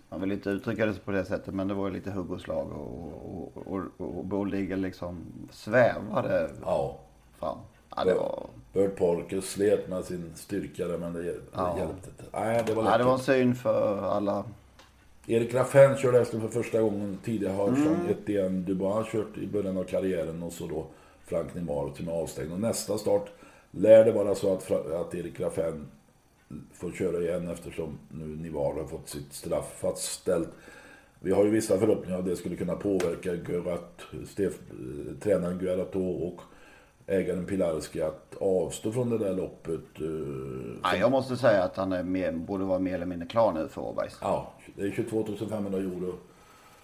Man 0.10 0.22
vill 0.22 0.32
inte 0.32 0.50
uttrycka 0.50 0.86
det 0.86 1.06
på 1.06 1.12
det 1.12 1.26
sättet 1.26 1.54
men 1.54 1.68
det 1.68 1.74
var 1.74 1.92
lite 1.92 2.12
hugg 2.12 2.32
och 2.32 2.42
slag 2.42 2.72
och, 2.72 3.52
och, 3.56 3.74
och, 3.74 4.18
och 4.18 4.26
Boldigel 4.26 4.82
liksom 4.82 5.26
svävade 5.52 6.50
ja. 6.62 6.98
fram. 7.40 7.58
Ja, 7.96 8.04
det 8.04 8.14
var... 8.14 8.48
Bird 8.74 8.96
Parker 8.96 9.42
slet 9.42 9.90
med 9.90 10.06
sin 10.06 10.32
styrka 10.36 10.88
där 10.88 10.98
men 10.98 11.14
det, 11.14 11.24
det 11.24 11.40
ja. 11.54 11.78
hjälpte 11.78 12.10
inte. 12.10 12.24
Nej, 12.34 12.64
det 12.68 12.74
var. 12.74 12.84
Ja, 12.84 12.98
det 12.98 13.04
var 13.04 13.14
en 13.14 13.20
syn 13.20 13.56
för 13.56 14.02
alla 14.02 14.44
Erik 15.30 15.54
Raffin 15.54 15.98
körde 15.98 16.20
hästen 16.20 16.42
för 16.42 16.48
första 16.48 16.82
gången. 16.82 17.18
Tidigare 17.24 17.54
har 17.54 17.68
mm. 17.68 18.10
Etienne 18.10 18.62
Dubois 18.62 19.08
kört 19.12 19.38
i 19.38 19.48
början 19.48 19.78
av 19.78 19.84
karriären 19.84 20.44
och 20.44 20.54
så 20.54 20.68
då 20.68 20.86
Frank 21.26 21.56
Nimaro 21.56 21.94
som 21.96 22.08
är 22.08 22.12
avstängd. 22.12 22.52
Och 22.52 22.60
nästa 22.60 22.98
start 22.98 23.30
lär 23.72 24.06
det 24.06 24.12
vara 24.12 24.36
så 24.36 24.54
att, 24.54 24.72
att 24.72 25.16
Erik 25.16 25.40
Raffin 25.40 25.88
får 26.74 26.92
köra 26.92 27.22
igen 27.22 27.48
eftersom 27.48 27.98
nu 28.10 28.26
Nivar 28.26 28.74
har 28.74 28.88
fått 28.88 29.10
sitt 29.10 29.34
straff 29.34 29.80
fastställt. 29.80 30.50
Vi 31.20 31.32
har 31.32 31.46
ju 31.46 31.52
vissa 31.52 31.80
förhoppningar 31.80 32.20
att 32.20 32.26
det 32.26 32.36
skulle 32.36 32.56
kunna 32.56 32.76
påverka 32.76 33.34
Görat, 33.34 34.02
Stef, 34.28 34.54
tränaren 35.20 35.60
Guerato 35.60 36.10
och 36.10 36.42
ägaren 37.08 37.46
Pilarski 37.46 38.02
att 38.02 38.36
avstå 38.40 38.92
från 38.92 39.10
det 39.10 39.18
där 39.18 39.34
loppet. 39.34 39.82
Ja, 40.84 40.96
jag 40.96 41.12
måste 41.12 41.38
säga 41.38 41.64
att 41.64 41.76
han 41.76 41.92
är 41.92 42.04
mer, 42.04 42.32
borde 42.32 42.64
vara 42.64 42.80
mer 42.80 42.96
eller 42.96 43.06
mindre 43.06 43.28
klar 43.28 43.54
nu 43.54 43.68
för 43.68 43.82
Åbergs. 43.82 44.18
Ja, 44.22 44.54
det 44.76 44.82
är 44.82 44.92
22 44.92 45.26
500 45.50 45.80
euro 45.80 46.14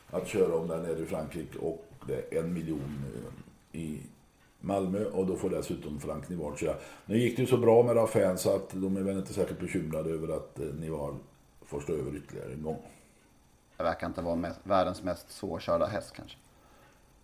att 0.10 0.28
köra 0.28 0.56
om 0.56 0.68
där 0.68 0.78
nere 0.78 1.00
i 1.00 1.06
Frankrike 1.06 1.60
och 1.60 1.86
det 2.08 2.38
är 2.38 2.40
en 2.40 2.54
miljon 2.54 3.06
i 3.72 4.00
Malmö 4.64 5.06
och 5.06 5.26
då 5.26 5.36
får 5.36 5.50
dessutom 5.50 6.00
Frank 6.00 6.30
Nivard 6.30 6.60
köra. 6.60 6.76
Nu 7.06 7.18
gick 7.18 7.36
det 7.36 7.42
ju 7.42 7.48
så 7.48 7.58
bra 7.58 7.84
med 7.84 7.96
Raffin 7.96 8.38
så 8.38 8.56
att 8.56 8.70
de 8.72 8.98
är 8.98 9.02
väl 9.02 9.18
inte 9.18 9.34
särskilt 9.34 9.60
bekymrade 9.60 10.10
över 10.10 10.36
att 10.36 10.60
eh, 10.60 10.66
Nivard 10.66 11.16
får 11.62 11.80
stå 11.80 11.94
över 11.94 12.16
ytterligare 12.16 12.54
en 12.54 12.64
gång. 12.64 12.78
Det 13.78 13.84
verkar 13.84 14.08
inte 14.08 14.22
vara 14.22 14.36
mest, 14.36 14.60
världens 14.64 15.04
mest 15.04 15.32
svårkörda 15.32 15.86
häst 15.86 16.14
kanske. 16.16 16.38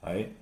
Nej. 0.02 0.34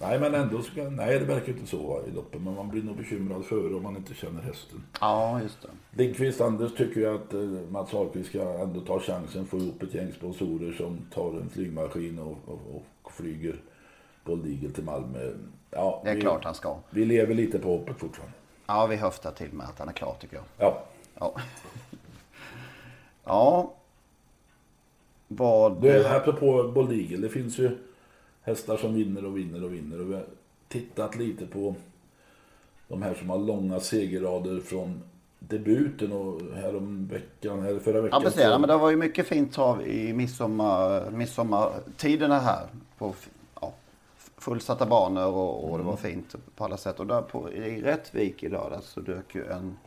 Nej, 0.00 0.20
men 0.20 0.34
ändå 0.34 0.62
ska, 0.62 0.90
nej 0.90 1.18
det 1.18 1.24
verkar 1.24 1.52
inte 1.52 1.66
så 1.66 2.02
i 2.08 2.10
loppen. 2.10 2.44
Men 2.44 2.54
man 2.54 2.68
blir 2.68 2.82
nog 2.82 2.96
bekymrad 2.96 3.44
före 3.44 3.74
om 3.74 3.82
man 3.82 3.96
inte 3.96 4.14
känner 4.14 4.42
hästen. 4.42 4.82
Ja, 5.00 5.42
just 5.42 5.62
det. 5.62 5.68
Lindqvist 6.02 6.40
Anders 6.40 6.74
tycker 6.74 7.00
ju 7.00 7.14
att 7.14 7.34
eh, 7.34 7.40
Mats 7.70 7.94
Ahlqvist 7.94 8.28
ska 8.28 8.42
ändå 8.42 8.80
ta 8.80 9.00
chansen, 9.00 9.46
få 9.46 9.58
ihop 9.58 9.82
ett 9.82 9.94
gäng 9.94 10.12
sponsorer 10.12 10.72
som 10.72 10.98
tar 11.14 11.30
en 11.30 11.50
flygmaskin 11.50 12.18
och, 12.18 12.36
och, 12.46 12.82
och 13.02 13.12
flyger 13.12 13.60
Bold 14.28 14.46
Eagle 14.46 14.70
till 14.70 14.84
Malmö. 14.84 15.32
Ja, 15.70 16.00
det 16.04 16.10
är 16.10 16.14
vi, 16.14 16.20
klart 16.20 16.44
han 16.44 16.54
ska. 16.54 16.76
Vi 16.90 17.04
lever 17.04 17.34
lite 17.34 17.58
på 17.58 17.68
hoppet 17.68 17.98
fortfarande. 17.98 18.34
Ja, 18.66 18.86
vi 18.86 18.96
höftar 18.96 19.32
till 19.32 19.52
med 19.52 19.66
att 19.66 19.78
han 19.78 19.88
är 19.88 19.92
klar 19.92 20.16
tycker 20.20 20.36
jag. 20.36 20.44
Ja. 20.58 20.84
Ja. 21.18 21.34
ja. 23.24 23.74
Vad... 25.28 25.82
Du, 25.82 26.06
apropå 26.06 26.70
Bold 26.74 26.92
Eagle, 26.92 27.16
det 27.16 27.28
finns 27.28 27.58
ju 27.58 27.78
hästar 28.42 28.76
som 28.76 28.94
vinner 28.94 29.24
och 29.24 29.36
vinner 29.36 29.64
och 29.64 29.72
vinner. 29.72 30.00
Och 30.00 30.10
vi 30.10 30.14
har 30.14 30.24
tittat 30.68 31.16
lite 31.16 31.46
på 31.46 31.74
de 32.88 33.02
här 33.02 33.14
som 33.14 33.30
har 33.30 33.38
långa 33.38 33.80
segerrader 33.80 34.60
från 34.60 35.02
debuten 35.38 36.12
och 36.12 36.40
häromveckan, 36.54 37.64
eller 37.64 37.80
förra 37.80 38.00
veckan. 38.00 38.22
Ja, 38.22 38.30
precis. 38.30 38.42
Så... 38.42 38.58
men 38.58 38.68
det 38.68 38.76
var 38.76 38.90
ju 38.90 38.96
mycket 38.96 39.26
fint 39.26 39.52
trav 39.52 39.86
i 39.86 40.12
midsommar, 40.12 41.10
midsommartiderna 41.10 42.38
här. 42.38 42.66
På 42.98 43.14
fullsatta 44.48 44.86
banor 44.86 45.26
och, 45.26 45.64
och 45.64 45.68
mm. 45.68 45.80
det 45.80 45.86
var 45.90 45.96
fint 45.96 46.34
på 46.56 46.64
alla 46.64 46.76
sätt. 46.76 47.00
Och 47.00 47.06
där 47.06 47.22
på, 47.22 47.52
i 47.52 47.82
Rättvik 47.82 48.42
i 48.42 48.48
lördags 48.48 48.86
så 48.86 49.00
dök 49.00 49.34
ju 49.34 49.46
en 49.46 49.78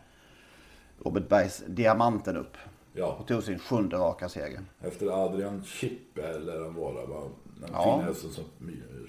Robert 1.06 1.30
Bergs 1.30 1.64
Diamanten 1.68 2.38
upp. 2.38 2.58
Ja. 2.94 3.18
Och 3.20 3.28
tog 3.28 3.44
sin 3.44 3.60
sjunde 3.60 3.98
raka 3.98 4.30
seger. 4.30 4.62
Efter 4.82 5.26
Adrian 5.26 5.64
Chippe 5.64 6.40
lär 6.40 6.60
han 6.60 6.76
vara. 6.76 7.06
Va? 7.06 7.22
Den 7.44 7.70
ja. 7.74 8.02
hästen 8.06 8.30
som, 8.30 8.44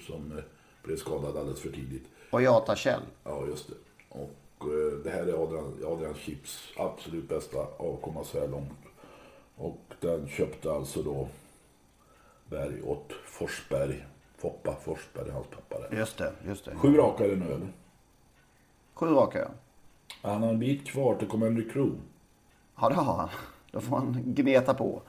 som 0.07 0.37
eh, 0.37 0.43
blev 0.83 0.97
skadad 0.97 1.37
alldeles 1.37 1.61
för 1.61 1.69
tidigt. 1.69 2.03
Och 2.29 2.41
Jata 2.41 2.75
Kjell. 2.75 3.01
Ja, 3.23 3.45
just 3.47 3.69
det. 3.69 3.75
Och 4.09 4.61
eh, 4.61 4.97
det 5.03 5.09
här 5.09 5.27
är 5.27 5.43
Adrian, 5.43 5.77
Adrian 5.85 6.15
Chips 6.15 6.73
absolut 6.77 7.29
bästa 7.29 7.57
avkomma 7.77 8.23
så 8.23 8.39
här 8.39 8.47
långt. 8.47 8.79
Och 9.55 9.81
den 9.99 10.27
köpte 10.27 10.71
alltså 10.71 11.01
då 11.01 11.27
Berg 12.49 12.81
åt 12.81 13.11
Forsberg 13.25 14.05
Foppa 14.43 14.75
Forsberg, 14.75 15.31
hans 15.31 15.47
pappa 15.47 15.79
där. 15.79 15.97
Just 15.97 16.17
det, 16.17 16.33
just 16.47 16.65
det. 16.65 16.75
Sju 16.75 16.97
raka 16.97 17.25
är 17.25 17.29
det 17.29 17.35
nu 17.35 17.45
eller? 17.45 17.67
Sju 18.93 19.05
raka 19.05 19.39
ja. 19.39 19.47
Han 20.21 20.43
har 20.43 20.49
en 20.49 20.59
bit 20.59 20.87
kvar 20.87 21.15
till 21.15 21.27
Commander 21.27 21.69
Crew. 21.73 21.97
Ja 22.75 22.89
det 22.89 22.95
har 22.95 23.17
han. 23.17 23.29
Då 23.71 23.81
får 23.81 23.95
han 23.95 24.23
gneta 24.25 24.73
på. 24.73 25.01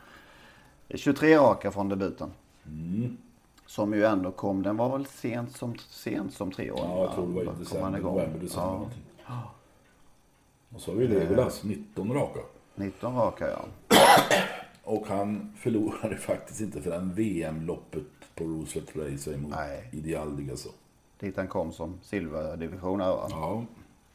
23 0.94 1.37
raka 1.37 1.70
från 1.70 1.88
debuten. 1.88 2.31
Mm. 2.66 3.16
Som 3.66 3.94
ju 3.94 4.05
ändå 4.05 4.31
kom, 4.31 4.62
den 4.62 4.77
var 4.77 4.99
väl 4.99 5.07
sent 5.07 5.57
som, 5.57 5.79
sent 5.79 6.35
som 6.35 6.53
tre 6.53 6.70
år. 6.70 6.81
Ja, 6.83 7.01
jag 7.01 7.14
tror 7.14 7.27
det 7.27 7.33
var 7.33 7.42
i 7.42 7.59
december, 7.59 8.01
november, 8.01 8.40
december. 8.40 8.88
Ja. 9.27 9.51
Och 10.75 10.81
så 10.81 10.90
har 10.90 10.99
vi 10.99 11.09
Legolas, 11.09 11.62
19 11.62 12.12
raka. 12.12 12.40
19 12.75 13.16
raka 13.16 13.51
ja. 13.51 13.64
Och 14.85 15.07
han 15.07 15.55
förlorade 15.59 16.16
faktiskt 16.16 16.61
inte 16.61 16.83
förrän 16.83 17.14
VM-loppet 17.14 18.24
på 18.35 18.44
Roosevelt 18.44 18.97
Race 18.97 19.37
mot 19.37 19.51
Nej. 19.51 19.88
Ideal 19.92 20.51
alltså. 20.51 20.68
Dit 21.20 21.37
han 21.37 21.49
kom 21.49 21.73
som 21.73 21.99
silverdivision 22.03 22.99
va? 22.99 23.27
Ja. 23.31 23.64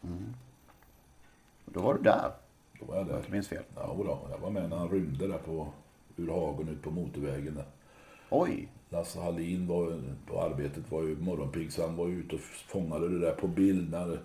Mm. 0.04 0.34
Då 1.66 1.80
var 1.80 1.94
du 1.94 2.02
där. 2.02 2.32
Då 2.80 2.86
var 2.86 2.96
jag 2.96 3.06
där. 3.06 3.12
Om 3.12 3.16
jag 3.16 3.20
inte 3.20 3.32
minns 3.32 3.48
fel. 3.48 3.64
Ja, 3.76 3.96
då. 3.98 4.20
Jag 4.32 4.38
var 4.38 4.50
med 4.50 4.70
när 4.70 4.78
han 4.78 4.90
rymde 4.90 5.28
där 5.28 5.38
på, 5.38 5.68
ur 6.16 6.28
hagen 6.28 6.70
ut 6.70 6.82
på 6.82 6.92
motorvägen. 6.92 7.56
Där. 7.56 7.66
Oj. 8.30 8.68
Lasse 8.90 9.20
Hallin 9.20 9.68
var 9.68 10.02
på 10.28 10.42
arbetet, 10.42 10.92
var 10.92 11.04
ju 11.04 11.18
morgonpigg 11.18 11.74
så 11.74 11.82
han 11.82 11.96
var 11.96 12.08
ute 12.08 12.36
och 12.36 12.42
fångade 12.42 13.10
det 13.10 13.20
där 13.20 13.32
på 13.32 13.48
bild 13.48 13.92
när 13.92 14.20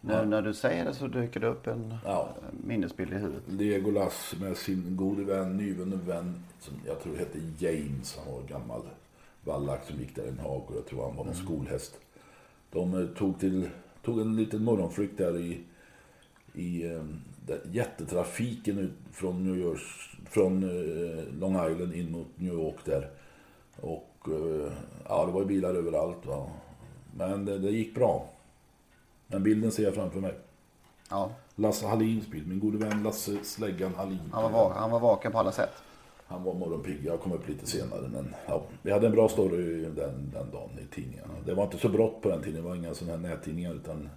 när, 0.00 0.24
när 0.24 0.42
du 0.42 0.54
säger 0.54 0.84
det 0.84 0.94
så 0.94 1.06
dyker 1.06 1.40
det 1.40 1.46
upp 1.46 1.66
en 1.66 1.94
ja. 2.04 2.28
minnesbild 2.64 3.12
i 3.12 3.16
huvudet. 3.16 3.42
Legolas 3.46 4.34
med 4.40 4.56
sin 4.56 4.96
gode 4.96 5.24
vän, 5.24 5.56
nyvunne 5.56 5.96
vän, 5.96 6.42
som 6.58 6.74
jag 6.86 7.02
tror 7.02 7.16
hette 7.16 7.38
James. 7.58 8.18
Han 8.24 8.34
var 8.34 8.42
gammal 8.42 8.82
vallack 9.44 9.84
som 9.84 9.98
gick 9.98 10.16
där 10.16 10.26
en 10.26 10.38
hag 10.38 10.70
och 10.70 10.76
jag 10.76 10.86
tror 10.86 11.02
han 11.02 11.16
var 11.16 11.24
någon 11.24 11.34
mm. 11.34 11.46
skolhäst. 11.46 12.00
De 12.70 13.02
eh, 13.02 13.08
tog, 13.08 13.40
till, 13.40 13.70
tog 14.02 14.20
en 14.20 14.36
liten 14.36 14.64
morgonflykt 14.64 15.18
där 15.18 15.38
i, 15.38 15.60
i 16.52 16.92
eh, 16.92 17.04
där 17.46 17.60
jättetrafiken 17.72 18.78
ut 18.78 18.92
från, 19.12 19.44
New 19.44 19.56
York, 19.56 19.80
från 20.30 20.62
eh, 20.62 21.24
Long 21.38 21.72
Island 21.72 21.94
in 21.94 22.12
mot 22.12 22.26
New 22.34 22.54
York 22.54 22.84
där. 22.84 23.10
Och 23.80 24.06
ja, 25.08 25.26
det 25.26 25.32
var 25.32 25.44
bilar 25.44 25.74
överallt. 25.74 26.26
Va? 26.26 26.46
Men 27.16 27.44
det, 27.44 27.58
det 27.58 27.70
gick 27.70 27.94
bra. 27.94 28.28
Men 29.26 29.42
bilden 29.42 29.72
ser 29.72 29.82
jag 29.82 29.94
framför 29.94 30.20
mig. 30.20 30.34
Ja. 31.10 31.30
Lasse 31.54 31.86
Hallins 31.86 32.26
bild. 32.26 32.48
Min 32.48 32.60
gode 32.60 32.78
vän 32.78 33.02
Lasse 33.02 33.44
Släggan 33.44 33.94
Hallin. 33.94 34.30
Han 34.32 34.52
var, 34.52 34.70
han 34.70 34.90
var 34.90 35.00
vaken 35.00 35.32
på 35.32 35.38
alla 35.38 35.52
sätt. 35.52 35.72
Han 36.30 36.44
var 36.44 36.54
morgonpigg. 36.54 37.04
Jag 37.04 37.20
kom 37.20 37.32
upp 37.32 37.48
lite 37.48 37.66
senare. 37.66 38.08
Men 38.12 38.34
ja, 38.46 38.62
vi 38.82 38.92
hade 38.92 39.06
en 39.06 39.12
bra 39.12 39.28
story 39.28 39.82
den, 39.82 40.30
den 40.32 40.50
dagen 40.52 40.70
i 40.82 40.94
tidningarna. 40.94 41.34
Det 41.44 41.54
var 41.54 41.64
inte 41.64 41.78
så 41.78 41.88
brått 41.88 42.22
på 42.22 42.28
den 42.28 42.42
tiden. 42.42 42.62
Det 42.62 42.68
var 42.68 42.76
inga 42.76 42.94
sådana 42.94 43.28
här 43.28 43.34
nättidningar. 43.34 43.74
Utan 43.74 44.08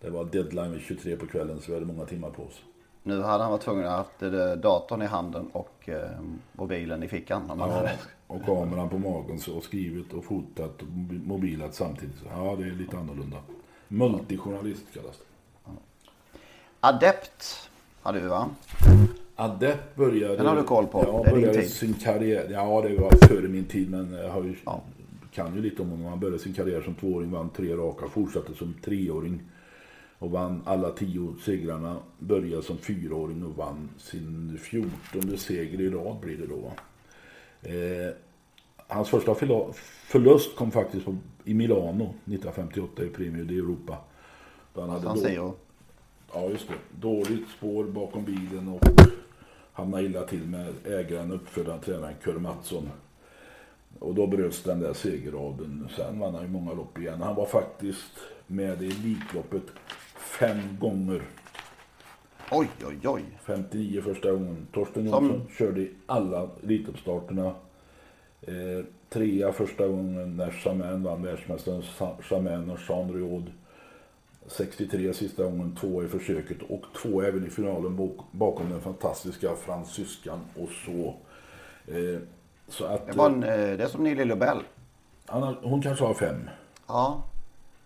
det 0.00 0.10
var 0.10 0.24
deadline 0.24 0.72
vid 0.72 0.80
23 0.80 1.16
på 1.16 1.26
kvällen. 1.26 1.60
Så 1.60 1.66
vi 1.66 1.74
hade 1.74 1.86
många 1.86 2.04
timmar 2.04 2.30
på 2.30 2.42
oss. 2.42 2.62
Nu 3.02 3.22
hade 3.22 3.42
han 3.42 3.52
varit 3.52 3.62
tvungen 3.62 3.84
att 3.84 3.90
ha 3.90 3.96
haft 3.96 4.22
eh, 4.22 4.52
datorn 4.52 5.02
i 5.02 5.06
handen 5.06 5.46
och 5.52 5.88
eh, 5.88 6.10
mobilen 6.52 7.02
i 7.02 7.08
fickan. 7.08 7.42
Ja, 7.48 7.54
hade... 7.54 7.92
och 8.26 8.44
kameran 8.44 8.88
på 8.88 8.98
magen 8.98 9.40
och 9.56 9.62
skrivit 9.62 10.12
och 10.12 10.24
fotat 10.24 10.82
och 10.82 10.88
mobilat 11.08 11.74
samtidigt. 11.74 12.16
Ja, 12.30 12.56
det 12.58 12.64
är 12.64 12.70
lite 12.70 12.98
annorlunda. 12.98 13.36
Multijournalist 13.88 14.84
kallas 14.94 15.18
det. 15.18 15.24
Adept 16.80 17.70
hade 18.02 18.20
vi 18.20 18.28
va? 18.28 18.50
Adept 19.36 19.96
började... 19.96 20.36
Den 20.36 20.46
har 20.46 20.56
du 20.56 20.62
koll 20.62 20.86
på. 20.86 21.04
Ja, 21.06 21.22
det 21.24 21.30
började 21.30 21.62
sin 21.62 21.94
karriär. 21.94 22.48
Ja, 22.50 22.82
det 22.88 22.96
var 22.96 23.26
före 23.26 23.48
min 23.48 23.64
tid 23.64 23.90
men 23.90 24.12
jag 24.12 24.30
har 24.30 24.42
ju, 24.42 24.54
ja. 24.64 24.82
kan 25.32 25.54
ju 25.54 25.62
lite 25.62 25.82
om 25.82 25.90
honom. 25.90 26.06
Han 26.06 26.20
började 26.20 26.38
sin 26.38 26.54
karriär 26.54 26.82
som 26.82 26.94
tvååring, 26.94 27.30
vann 27.30 27.50
tre 27.50 27.76
raka, 27.76 28.08
fortsatte 28.08 28.54
som 28.54 28.74
treåring 28.84 29.42
och 30.18 30.30
vann 30.30 30.62
alla 30.64 30.90
tio 30.90 31.34
segrarna. 31.44 31.96
Började 32.18 32.62
som 32.62 32.78
fyraåring 32.78 33.44
och 33.44 33.56
vann 33.56 33.88
sin 33.98 34.58
fjortonde 34.62 35.36
seger 35.36 35.80
i 35.80 35.90
rad 35.90 36.16
blir 36.20 36.36
det 36.36 36.46
då. 36.46 36.72
Eh, 37.62 38.14
hans 38.86 39.08
första 39.08 39.34
förlust 40.06 40.56
kom 40.56 40.70
faktiskt 40.70 41.04
på, 41.04 41.16
i 41.44 41.54
Milano 41.54 42.04
1958 42.04 43.04
i 43.04 43.08
Premio 43.08 43.44
di 43.44 43.58
Europa. 43.58 43.98
Då 44.74 44.80
han 44.80 44.90
hade 44.90 45.20
San 45.20 45.34
då, 45.34 45.54
Ja, 46.34 46.48
just 46.48 46.68
det. 46.68 46.74
Dåligt 47.00 47.48
spår 47.48 47.84
bakom 47.84 48.24
bilen 48.24 48.68
och 48.68 48.88
hamnade 49.74 50.04
illa 50.04 50.22
till 50.22 50.46
med 50.46 50.74
ägaren, 50.86 51.32
uppfödaren, 51.32 51.80
tränaren 51.80 52.14
Kör 52.24 52.38
Mattsson. 52.38 52.90
Och 53.98 54.14
då 54.14 54.26
bröts 54.26 54.62
den 54.62 54.80
där 54.80 54.92
segerraden. 54.92 55.88
Sen 55.96 56.18
vann 56.18 56.34
han 56.34 56.42
ju 56.42 56.50
många 56.50 56.72
lopp 56.72 56.98
igen. 56.98 57.22
Han 57.22 57.34
var 57.34 57.46
faktiskt 57.46 58.12
med 58.46 58.82
i 58.82 58.86
Elitloppet 58.86 59.62
fem 60.16 60.58
gånger. 60.80 61.22
Oj, 62.50 62.68
oj, 62.86 62.98
oj. 63.04 63.22
59 63.44 64.02
första 64.02 64.32
gången. 64.32 64.66
Torsten 64.72 65.04
Jonsson 65.04 65.28
Som... 65.28 65.48
körde 65.48 65.80
i 65.80 65.90
alla 66.06 66.48
Elitloppsstarterna. 66.62 67.54
Eh, 68.42 68.84
trea 69.08 69.52
första 69.52 69.88
gången 69.88 70.36
när 70.36 70.50
Chamin 70.50 71.02
vann 71.02 71.22
världsmästaren 71.22 71.82
Chamin 72.20 72.70
och 72.70 72.78
Jean 72.88 73.12
Riod. 73.12 73.52
63 74.46 75.14
sista 75.14 75.44
gången, 75.44 75.76
två 75.80 76.04
i 76.04 76.08
försöket 76.08 76.56
och 76.68 76.82
två 77.02 77.22
även 77.22 77.46
i 77.46 77.50
finalen 77.50 78.16
bakom 78.30 78.70
den 78.70 78.80
fantastiska 78.80 79.56
fransyskan 79.56 80.40
och 80.58 80.68
så 80.86 81.14
Eh, 81.86 82.20
så 82.68 82.84
att, 82.84 83.06
Det, 83.06 83.12
var 83.12 83.26
en, 83.30 83.42
eh, 83.42 83.48
det 83.48 83.84
är 83.84 83.86
som 83.86 84.04
Nili 84.04 84.24
Lobel. 84.24 84.58
hon 85.62 85.82
kanske 85.82 86.04
har 86.04 86.14
fem 86.14 86.50
Ja. 86.86 87.22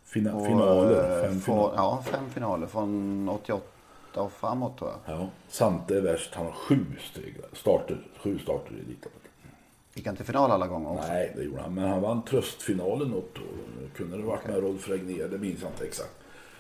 fina, 0.05 0.35
Och, 0.35 0.47
finaler. 0.47 1.17
eh, 1.19 1.23
Fem 1.23 1.41
från- 1.41 1.41
finaler. 1.57 1.73
Ja, 1.77 2.03
fem 2.07 2.31
finaler 2.31 2.67
från 2.67 3.29
88 3.29 3.63
och 4.15 4.33
framåt 4.33 4.79
tror 4.79 4.91
jag. 5.07 5.19
Ja. 5.21 5.29
Sante 5.49 5.97
är 5.97 6.01
värst. 6.01 6.35
Han 6.35 6.45
har 6.47 6.53
sju 6.53 6.85
segrar. 7.15 7.49
Starter. 7.53 8.07
Sju 8.21 8.39
starter 8.39 8.73
i 8.73 8.79
Elitloppet. 8.81 9.23
Gick 9.95 10.07
han 10.07 10.17
till 10.17 10.25
final 10.25 10.51
alla 10.51 10.67
gånger 10.67 10.91
också? 10.93 11.09
Nej, 11.09 11.33
det 11.37 11.43
gjorde 11.43 11.61
han. 11.63 11.75
Men 11.75 11.89
han 11.89 12.01
vann 12.03 12.23
tröstfinalen 12.23 13.09
något 13.09 13.39
år. 13.39 13.89
Kunde 13.97 14.17
det 14.17 14.23
varit 14.23 14.47
med 14.47 14.57
Rolf 14.61 14.89
Regnér? 14.89 15.29
Det 15.29 15.39
minns 15.39 15.63
jag 15.63 15.71
inte 15.71 15.85
exakt. 15.85 16.15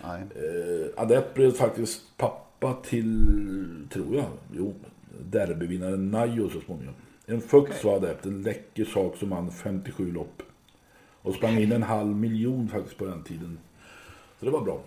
Eh, 0.04 1.02
Adept 1.02 1.34
blev 1.34 1.52
faktiskt 1.52 2.02
pappa 2.16 2.74
till, 2.82 3.86
tror 3.92 4.14
jag, 4.16 4.26
jo, 4.52 4.74
derbyvinnaren 5.20 6.10
Najo 6.10 6.50
så 6.50 6.60
småningom. 6.60 6.94
En 7.26 7.40
fux 7.40 7.84
var 7.84 7.96
Adept, 7.96 8.26
en 8.26 8.42
läcker 8.42 8.84
sak 8.84 9.16
som 9.16 9.30
vann 9.30 9.50
57 9.50 10.12
lopp. 10.12 10.42
Och 11.22 11.34
sprang 11.34 11.58
in 11.58 11.72
en 11.72 11.82
halv 11.82 12.16
miljon 12.16 12.68
faktiskt 12.68 12.98
på 12.98 13.04
den 13.04 13.22
tiden. 13.22 13.58
Så 14.38 14.44
det 14.44 14.50
var 14.50 14.60
bra. 14.60 14.80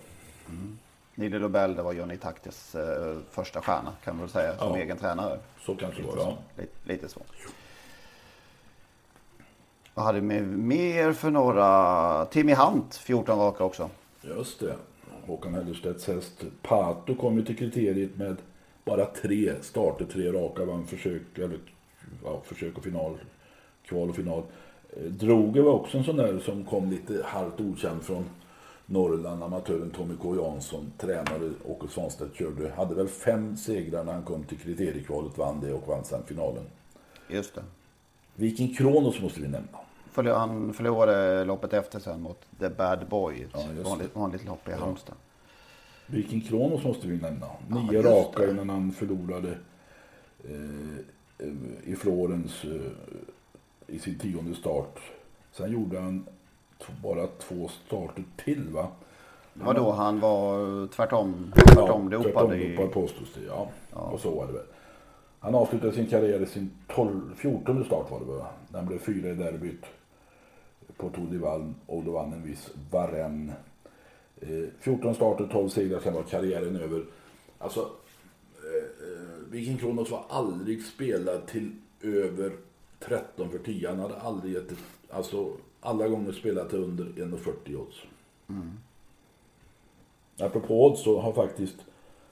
Nili 1.16 1.40
Lobel, 1.40 1.76
det 1.76 1.82
var 1.82 1.94
Johnny 1.94 2.18
Taktes 2.18 2.76
eh, 2.76 3.18
första 3.32 3.62
stjärna 3.62 3.94
kan 4.04 4.16
man 4.16 4.22
väl 4.26 4.30
säga 4.32 4.58
som 4.58 4.70
Ja. 4.70 4.78
egen 4.78 4.98
tränare. 4.98 5.40
Så 5.66 5.76
kanske 5.76 6.02
det 6.02 6.08
var. 6.08 6.18
Ja. 6.18 6.38
Lite, 6.58 6.72
lite 6.84 7.10
så. 7.10 7.20
Vad 9.94 10.06
hade 10.06 10.20
vi 10.20 10.42
mer 10.42 11.14
för 11.14 11.30
några? 11.32 12.26
Timmy 12.26 12.54
Hunt, 12.54 12.96
14 12.96 13.40
raka 13.40 13.64
också. 13.64 13.90
Just 14.22 14.60
det. 14.60 14.76
Håkan 15.32 15.54
Hellerstedts 15.54 16.08
häst 16.08 16.44
Pato 16.62 17.16
kom 17.16 17.38
ju 17.38 17.46
till 17.46 17.58
kriteriet 17.58 18.18
med 18.18 18.36
bara 18.86 19.06
tre 19.06 19.54
starter, 19.62 20.06
tre 20.06 20.32
raka, 20.32 20.66
vann 20.66 20.88
försök, 20.88 21.22
eller, 21.38 21.60
ja, 22.24 22.42
försök 22.46 22.78
och 22.78 22.84
final, 22.84 23.18
kval 23.86 24.10
och 24.10 24.16
final. 24.16 24.44
Eh, 24.90 25.04
Droger 25.04 25.62
var 25.62 25.72
också 25.72 25.98
en 25.98 26.04
sån 26.04 26.16
där 26.18 26.40
som 26.40 26.66
kom 26.66 26.90
lite 26.90 27.24
halvt 27.26 27.60
okänd 27.60 28.04
från 28.04 28.26
Norrland. 28.86 29.44
Amatören 29.44 29.90
Tommy 29.92 30.14
K 30.22 30.36
Jansson, 30.36 30.92
tränare 30.98 31.52
Åke 31.66 31.88
Svanstedt 31.88 32.36
körde. 32.36 32.70
Hade 32.70 32.96
väl 32.96 33.08
fem 33.08 33.58
segrar 33.58 34.04
när 34.04 34.14
han 34.14 34.24
kom 34.24 34.44
till 34.44 34.58
kriteriekvalet, 34.58 35.38
vann 35.38 35.60
det 35.62 35.74
och 35.74 35.88
vann 35.88 36.04
sen 36.04 36.24
finalen. 36.28 36.64
Just 37.30 37.56
det. 37.56 37.64
Viking 38.36 38.76
Kronos 38.76 39.22
måste 39.22 39.42
vi 39.42 39.48
nämna. 39.48 39.81
Förlor, 40.12 40.34
han 40.34 40.74
förlorade 40.74 41.46
loppet 41.46 41.74
efter 41.74 42.00
sen 42.00 42.22
mot 42.22 42.46
The 42.60 42.70
Bad 42.70 43.08
Boy. 43.10 43.48
Ja, 43.54 43.60
Ett 43.60 43.86
vanligt, 43.86 44.16
vanligt 44.16 44.46
lopp 44.46 44.70
i 44.70 44.72
Halmstad. 44.72 45.16
Viking 46.06 46.42
Kronos 46.42 46.84
måste 46.84 47.08
vi 47.08 47.18
nämna. 47.18 47.48
Nio 47.68 47.94
just 47.94 48.06
raka 48.08 48.50
innan 48.50 48.70
han 48.70 48.92
förlorade 48.92 49.58
eh, 50.44 51.42
i 51.84 51.96
Florens 51.96 52.64
eh, 52.64 52.82
i 53.88 54.00
sin 54.00 54.20
tionde 54.20 54.56
start. 54.56 55.00
Sen 55.52 55.72
gjorde 55.72 56.00
han 56.00 56.26
bara 57.04 57.28
två 57.28 57.68
starter 57.68 58.24
till 58.46 58.70
va? 58.70 58.88
Det 59.54 59.64
var 59.64 59.74
då 59.74 59.92
han 59.92 60.20
var 60.20 60.88
tvärtom, 60.88 61.54
Ja, 61.56 61.62
tvärtom 61.62 62.10
dopad 62.10 62.32
tvärtom 62.34 62.54
i... 62.54 62.76
dopad 62.76 62.92
påstås 62.92 63.34
det, 63.34 63.46
ja. 63.48 63.70
Och 63.92 64.20
så 64.20 64.36
var 64.36 64.48
det 64.48 64.54
väl. 64.54 64.66
Han 65.40 65.56
avslutade 65.56 65.94
sin 65.94 66.08
karriär 66.08 66.40
i 66.40 66.46
sin 66.46 66.72
12, 66.88 67.36
14 67.36 67.86
start 67.86 68.12
var 68.12 68.20
det 68.20 68.26
va? 68.26 68.48
När 68.70 68.80
han 68.80 68.88
blev 68.88 69.00
fyra 69.00 69.30
i 69.30 69.34
derbyt 69.34 69.86
på 71.02 71.10
Tour 71.10 71.28
de 71.32 71.38
Val 71.38 71.74
och 71.86 72.04
då 72.04 72.12
vann 72.12 72.34
en 72.34 72.44
viss 72.44 72.70
Varenne. 72.92 73.54
Eh, 74.42 74.64
14 74.80 75.16
starter, 75.16 75.48
12 75.52 75.70
segrar, 75.70 76.00
sen 76.00 76.14
var 76.14 76.24
karriären 76.24 76.76
över. 76.76 77.06
Alltså, 77.58 77.80
eh, 78.58 79.08
eh, 79.08 79.52
Viking 79.52 79.78
Kronos 79.78 80.12
var 80.12 80.24
aldrig 80.30 80.84
spelad 80.84 81.48
till 81.48 81.72
över 82.02 82.52
13 83.00 83.50
för 83.52 83.60
10. 83.60 83.90
Han 83.90 84.00
hade 84.00 84.16
aldrig 84.16 84.54
gett 84.54 84.72
ett, 84.72 84.78
alltså 85.10 85.52
alla 85.80 86.08
gånger 86.08 86.32
spelat 86.32 86.70
till 86.70 86.80
under 86.84 87.06
1,40 87.06 87.76
odds. 87.76 87.98
Apropå 90.40 90.86
odds 90.86 91.04
så 91.04 91.22
har 91.22 91.34
faktiskt 91.34 91.76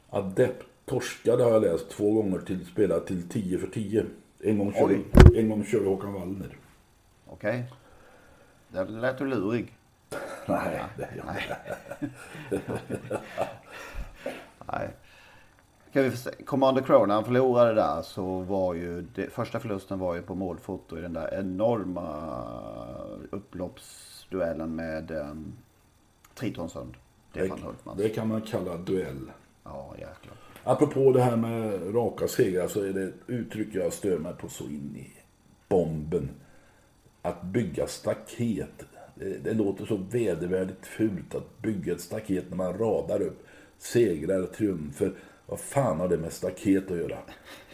Adept 0.10 0.65
torskade 0.86 1.43
har 1.43 1.51
jag 1.51 1.62
läst 1.62 1.89
två 1.89 2.13
gånger 2.13 2.39
till 2.39 2.65
spelat 2.65 3.08
till 3.08 3.29
10 3.29 3.58
för 3.58 3.67
10. 3.67 4.05
En 4.39 4.58
gång 4.58 4.73
körde, 4.73 4.99
en 5.36 5.49
gång 5.49 5.65
körde 5.65 5.89
Håkan 5.89 6.13
Wallner. 6.13 6.58
Okej. 7.27 7.63
Det 8.71 8.86
lät 8.86 9.17
du 9.17 9.25
lurig. 9.25 9.75
Nej, 10.45 10.84
det 10.97 11.10
gör 11.15 11.25
Nej. 11.25 11.58
Nej. 14.67 14.89
Kan 15.93 16.03
vi. 16.03 16.43
Commander 16.45 16.82
Crow, 16.82 17.08
när 17.08 17.15
han 17.15 17.25
förlorade 17.25 17.73
där 17.73 18.01
så 18.01 18.39
var 18.39 18.73
ju 18.73 19.01
det, 19.01 19.29
första 19.29 19.60
förlusten 19.60 19.99
var 19.99 20.15
ju 20.15 20.21
på 20.21 20.36
målfoto 20.36 20.97
i 20.97 21.01
den 21.01 21.13
där 21.13 21.39
enorma 21.39 22.36
upploppsduellen 23.32 24.75
med 24.75 25.12
um, 25.12 25.53
Tritonsund. 26.36 26.93
Stefan 27.32 27.62
Hultmans. 27.62 27.97
det 27.97 28.10
kan 28.10 28.27
man 28.27 28.41
kalla 28.41 28.77
duell. 28.77 29.32
Ja, 29.63 29.93
jäklar. 29.93 30.36
Apropå 30.63 31.12
det 31.12 31.21
här 31.21 31.36
med 31.36 31.95
raka 31.95 32.27
segrar 32.27 32.67
så 32.67 32.84
är 32.84 32.93
det 32.93 33.03
ett 33.03 33.13
uttryck 33.27 33.75
jag 33.75 33.93
stör 33.93 34.17
mig 34.17 34.34
på 34.34 34.49
så 34.49 34.63
in 34.63 34.95
i 34.97 35.12
bomben. 35.67 36.29
Att 37.21 37.43
bygga 37.43 37.88
staket. 37.88 38.86
Det, 39.15 39.43
det 39.43 39.53
låter 39.53 39.86
så 39.86 39.97
vedervärdigt 40.12 40.86
fult 40.86 41.36
att 41.36 41.62
bygga 41.62 41.93
ett 41.93 42.01
staket 42.01 42.45
när 42.49 42.58
man 42.58 42.77
radar 42.77 43.21
upp 43.21 43.43
segrar, 43.77 44.45
triumfer. 44.45 45.13
Vad 45.45 45.60
fan 45.60 45.99
har 45.99 46.08
det 46.08 46.17
med 46.17 46.34
staket 46.34 46.91
att 46.91 46.97
göra? 46.97 47.17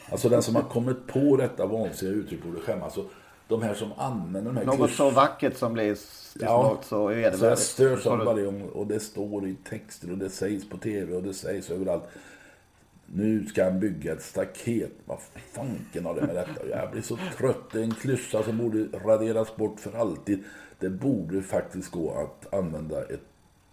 Alltså 0.09 0.29
den 0.29 0.43
som 0.43 0.55
har 0.55 0.63
kommit 0.63 1.07
på 1.07 1.37
detta 1.37 1.65
vansinniga 1.65 2.15
uttryck 2.15 2.43
borde 2.43 2.59
skämmas. 2.59 2.97
Och 2.97 3.05
de 3.47 3.61
här 3.61 3.73
som 3.73 3.91
använder 3.97 4.51
de 4.51 4.57
här 4.57 4.65
Något 4.65 4.91
så 4.91 5.09
vackert 5.09 5.57
som 5.57 5.73
blir 5.73 5.97
Ja, 6.39 6.63
något 6.63 6.83
så 6.85 6.89
Så 6.89 7.11
jag 7.11 7.15
vedervärdigt. 7.15 7.61
störs 7.61 8.05
av 8.05 8.17
varje 8.17 8.45
gång 8.45 8.61
och 8.61 8.87
det 8.87 8.99
står 8.99 9.47
i 9.47 9.55
texter 9.69 10.11
och 10.11 10.17
det 10.17 10.29
sägs 10.29 10.69
på 10.69 10.77
tv 10.77 11.15
och 11.15 11.23
det 11.23 11.33
sägs 11.33 11.71
överallt. 11.71 12.03
Nu 13.05 13.45
ska 13.45 13.63
han 13.63 13.79
bygga 13.79 14.13
ett 14.13 14.23
staket. 14.23 14.91
Vad 15.05 15.19
fanken 15.51 16.05
har 16.05 16.15
det 16.15 16.21
med 16.21 16.35
detta 16.35 16.67
Jag 16.69 16.91
blir 16.91 17.01
så 17.01 17.17
trött. 17.37 17.71
Det 17.71 17.79
är 17.79 17.83
en 17.83 17.93
klyscha 17.95 18.43
som 18.43 18.57
borde 18.57 18.99
raderas 18.99 19.55
bort 19.55 19.79
för 19.79 19.97
alltid. 19.97 20.43
Det 20.79 20.89
borde 20.89 21.41
faktiskt 21.41 21.91
gå 21.91 22.13
att 22.13 22.53
använda 22.53 23.03
ett 23.03 23.23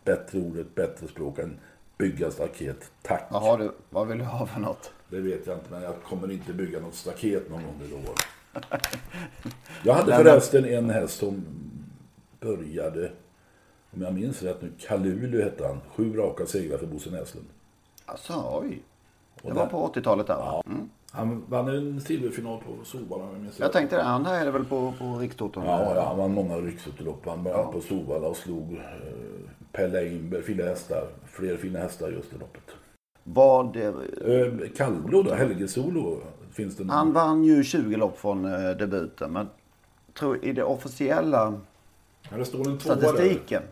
bättre 0.05 0.39
ord, 0.39 0.59
ett 0.59 0.75
bättre 0.75 1.09
språk 1.09 1.39
än 1.39 1.59
bygga 1.99 2.31
staket. 2.31 2.91
Tack. 3.03 3.27
Vad 3.31 3.43
har 3.43 3.59
du? 3.59 3.73
Vad 3.91 4.09
vill 4.09 4.19
du 4.19 4.25
ha 4.25 4.47
för 4.47 4.61
något? 4.61 4.91
Det 5.09 5.21
vet 5.21 5.47
jag 5.47 5.57
inte, 5.57 5.71
men 5.71 5.83
jag 5.83 5.95
kommer 6.03 6.31
inte 6.31 6.53
bygga 6.53 6.81
något 6.81 6.95
staket 6.95 7.51
någon 7.51 7.63
gång, 7.63 7.81
lovar 7.91 8.15
jag. 8.53 8.81
Jag 9.83 9.95
hade 9.95 10.17
förresten 10.17 10.65
en 10.65 10.91
häst 10.91 11.19
som 11.19 11.45
började, 12.41 13.13
om 13.91 14.03
jag 14.03 14.15
minns 14.15 14.43
rätt 14.43 14.63
nu, 14.63 14.73
Kalulu 14.79 15.43
hette 15.43 15.67
han. 15.67 15.81
Sju 15.95 16.17
raka 16.17 16.47
segrar 16.47 16.79
för 16.79 16.87
Bosse 16.87 17.11
Näslund. 17.11 17.47
Alltså, 18.05 18.61
oj. 18.63 18.83
Det 19.43 19.53
var 19.53 19.67
på 19.67 19.89
80-talet 19.95 20.27
där 20.27 20.37
va? 20.37 20.63
Mm. 20.67 20.91
Han 21.11 21.45
vann 21.49 21.69
en 21.69 22.01
silverfinal 22.01 22.59
på 22.59 22.85
Solvalla 22.85 23.25
om 23.25 23.31
jag 23.33 23.41
minns 23.41 23.59
Jag 23.61 23.73
tänkte 23.73 23.97
det, 23.97 24.03
han 24.03 24.27
är 24.27 24.45
det 24.45 24.51
väl 24.51 24.65
på, 24.65 24.95
på 24.99 25.19
Rikstoton? 25.19 25.65
Ja, 25.67 25.95
ja, 25.95 26.05
han 26.09 26.19
vann 26.19 26.35
många 26.35 26.57
riksutlopp. 26.57 27.27
Han 27.27 27.43
började 27.45 27.73
på 27.73 27.81
Solvalla 27.81 28.29
och 28.29 28.37
slog 28.37 28.73
eh, 28.73 28.81
Pelle 29.73 29.99
Einberg, 30.01 30.43
fina 30.43 30.65
hästar. 30.65 31.05
Fler 31.27 31.57
fina 31.57 31.79
hästar 31.79 32.09
just 32.11 32.31
det 32.31 32.39
loppet. 32.39 32.63
Vad 33.25 33.73
det, 33.73 33.87
Eh, 33.87 34.69
Kallblod 34.77 35.25
då, 35.25 35.35
Helgesolo 35.35 36.17
finns 36.53 36.77
det 36.77 36.85
någon? 36.85 36.97
han 36.97 37.13
vann 37.13 37.45
ju 37.45 37.65
20 37.65 37.97
lopp 37.97 38.19
från 38.19 38.45
eh, 38.45 38.71
debuten. 38.71 39.33
Men 39.33 39.49
tror, 40.19 40.45
i 40.45 40.53
det 40.53 40.63
officiella 40.65 41.55
Ja, 42.31 42.37
det 42.37 42.45
står 42.45 42.69
en 42.69 42.79
tvåa 42.79 42.95
där. 42.95 43.09
statistiken 43.09 43.63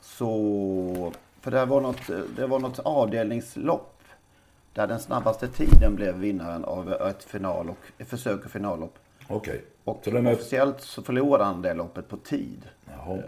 så... 0.00 1.12
För 1.40 1.50
det 1.50 1.64
var 1.64 1.80
något, 1.80 2.00
det 2.36 2.46
var 2.46 2.58
något 2.58 2.78
avdelningslopp. 2.78 3.91
Där 4.74 4.86
den 4.86 5.00
snabbaste 5.00 5.48
tiden 5.48 5.94
blev 5.96 6.14
vinnaren 6.16 6.64
av 6.64 6.92
ett 6.92 7.24
final 7.24 7.70
och 7.70 7.78
ett 7.98 8.08
försök 8.08 8.44
och 8.44 8.50
finallopp. 8.50 8.94
Okej. 9.28 9.64
Och 9.84 10.00
Så 10.04 10.10
är... 10.10 10.32
officiellt 10.32 10.80
så 10.80 11.02
förlorade 11.02 11.44
han 11.44 11.62
det 11.62 11.74
loppet 11.74 12.08
på 12.08 12.16
tid. 12.16 12.62
Jaha. 12.84 13.16
Eh, 13.16 13.22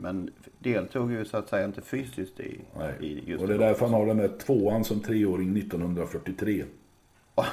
Men 0.00 0.30
deltog 0.58 1.12
ju 1.12 1.24
så 1.24 1.36
att 1.36 1.48
säga 1.48 1.64
inte 1.64 1.82
fysiskt 1.82 2.40
i, 2.40 2.60
Nej. 2.78 2.92
i 3.00 3.30
just 3.30 3.42
och 3.42 3.48
det 3.48 3.54
är 3.54 3.58
därför 3.58 3.84
han 3.86 3.94
har 3.94 4.06
den 4.06 4.16
där 4.16 4.30
tvåan 4.46 4.84
som 4.84 5.00
treåring 5.00 5.56
1943. 5.56 6.64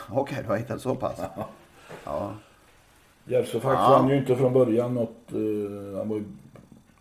Okej, 0.09 0.37
du 0.43 0.47
har 0.49 0.57
hittat 0.57 0.81
så 0.81 0.95
pass. 0.95 1.21
Ja. 2.05 2.33
Järvsöfax 3.25 3.75
Ja. 3.79 3.89
vann 3.89 4.09
ju 4.09 4.17
inte 4.17 4.35
från 4.35 4.53
början 4.53 4.93
något. 4.93 5.31
eh, 5.31 5.97
han 5.97 6.09
var 6.09 6.15
ju, 6.17 6.23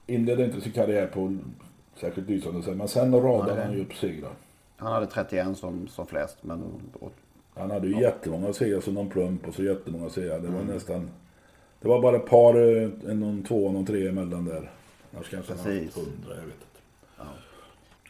inledde 0.07 0.45
inte 0.45 0.61
sin 0.61 0.73
karriär 0.73 1.07
på 1.07 1.37
särskilt 2.01 2.29
lysande 2.29 2.63
sätt. 2.63 2.77
Men 2.77 2.89
sen 2.89 3.15
radade 3.23 3.63
han 3.65 3.73
ju 3.73 3.81
upp 3.83 3.95
segrar. 3.95 4.31
Han 4.83 4.93
hade 4.93 5.07
31 5.07 5.57
som, 5.59 5.89
som 5.89 6.07
flest. 6.07 6.37
Men 6.41 6.63
och, 7.01 7.13
Han 7.55 7.71
hade 7.71 7.87
ju 7.89 8.01
jättemånga 8.01 8.53
segrar 8.53 8.81
som 8.81 8.95
någon 8.95 9.09
plump 9.09 9.49
och 9.49 9.55
så 9.55 9.63
jättemånga 9.65 10.11
segrar. 10.11 10.39
Det 10.41 10.49
var 10.49 10.63
nästan... 10.63 11.11
Det 11.81 11.89
var 11.89 12.03
bara 12.03 12.17
ett 12.17 12.27
par, 12.27 12.55
eh, 12.55 12.83
en- 13.09 13.21
någon 13.21 13.43
två 13.43 13.67
och 13.67 13.73
någon 13.73 13.87
tre 13.87 14.09
emellan 14.09 14.45
där. 14.45 14.71
Annars 15.15 15.29
kanske 15.31 15.53
han 15.55 15.65
Precis. 15.65 15.85
haft 15.97 15.97
hundra, 16.07 16.35
jag 16.37 16.45
vet 16.45 16.55
inte. 16.55 17.29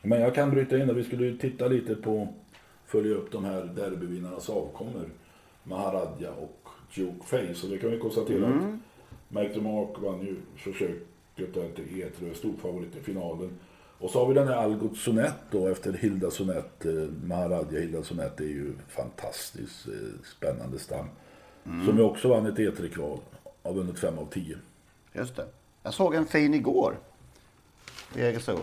Men 0.03 0.21
jag 0.21 0.35
kan 0.35 0.51
bryta 0.51 0.79
in 0.79 0.87
det. 0.87 0.95
Vi 0.95 1.05
skulle 1.05 1.25
ju 1.27 1.39
titta 1.39 1.67
lite 1.69 1.95
på, 1.95 2.29
följa 2.87 3.15
upp 3.15 3.33
de 3.33 3.45
här 3.45 3.65
derbyvinnarnas 3.77 4.51
avkommor. 4.51 5.09
Maharadja 5.65 6.31
och 6.33 6.69
Joke 6.91 7.25
Face. 7.27 7.67
Och 7.67 7.71
det 7.73 7.79
kan 7.79 7.91
vi 7.91 7.99
konstatera 7.99 8.47
att 8.47 8.63
Mike 9.29 9.55
DeMark 9.55 9.99
vann 9.99 10.21
ju 10.21 10.37
försöket 10.57 11.55
där 11.55 11.69
till 11.75 11.85
E3 11.85 12.35
stor 12.35 12.53
favorit 12.63 12.97
i 12.97 13.01
finalen. 13.01 13.51
Och 14.03 14.11
så 14.11 14.19
har 14.21 14.29
vi 14.29 14.35
den 14.35 14.49
här 14.49 14.55
Algot 14.57 14.97
Sonett 14.97 15.35
då 15.51 15.67
efter 15.69 15.93
Hilda 15.93 16.31
Sonett. 16.31 16.85
Eh, 16.85 16.93
Maharadja 17.25 17.81
Hilda 17.81 18.03
Sonett 18.03 18.41
är 18.41 18.45
ju 18.45 18.73
fantastiskt 18.89 19.89
eh, 19.89 19.95
spännande 20.37 20.79
stam. 20.79 21.07
Som 21.87 21.97
ju 21.97 22.03
också 22.03 22.29
vann 22.29 22.47
ett 22.47 22.59
E3-kval. 22.59 23.19
Har 23.63 23.73
vunnit 23.73 23.99
5 23.99 24.19
av 24.19 24.27
10. 24.33 24.57
Just 25.13 25.37
det. 25.37 25.45
Jag 25.83 25.95
såg 25.95 26.15
en 26.15 26.27
fin 26.27 26.55
igår. 26.55 26.99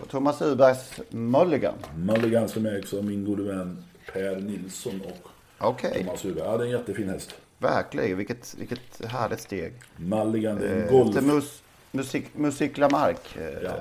Thomas 0.08 0.42
Ubergs 0.42 1.00
Mulligan. 1.10 1.74
Mulligan 1.96 2.48
som 2.48 2.66
ägs 2.66 2.94
av 2.94 3.04
min 3.04 3.24
gode 3.24 3.42
vän 3.42 3.84
Per 4.12 4.36
Nilsson 4.40 5.00
och 5.00 5.28
Okej, 5.58 6.04
Thomas 6.04 6.24
Huber. 6.24 6.44
Ja, 6.44 6.56
det 6.56 6.64
är 6.64 6.66
en 6.66 6.72
jättefin 6.72 7.08
häst. 7.08 7.34
verkligen. 7.58 8.18
Vilket, 8.18 8.54
vilket 8.58 9.04
härligt 9.06 9.40
steg. 9.40 9.72
Mulligan 9.96 10.58
det 10.58 10.68
är 10.68 10.76
en 10.76 10.84
Eh, 10.84 10.90
golf... 10.90 11.22
Mus, 11.22 11.62
musik, 11.92 12.34
musik 12.34 12.78
Lamarck. 12.78 13.36
eh, 13.36 13.62
Ja. 13.62 13.74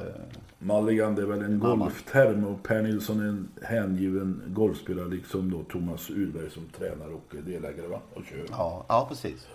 Mulligan 0.61 1.15
det 1.15 1.21
är 1.21 1.25
väl 1.25 1.41
en 1.41 1.59
golfterm 1.59 2.45
och 2.45 2.63
Per 2.63 2.81
Nilsson 2.81 3.19
är 3.19 3.23
en 3.29 3.49
hängiven 3.63 4.41
golfspelare 4.47 5.07
liksom 5.07 5.51
då 5.51 5.63
Thomas 5.63 6.09
Urberg 6.09 6.49
som 6.49 6.67
tränare 6.77 7.09
och 7.13 7.35
delägare 7.45 7.87
va? 7.87 7.99
Och 8.13 8.23
kör. 8.25 8.45
Ja, 8.49 8.85
ja, 8.87 9.05
precis. 9.09 9.47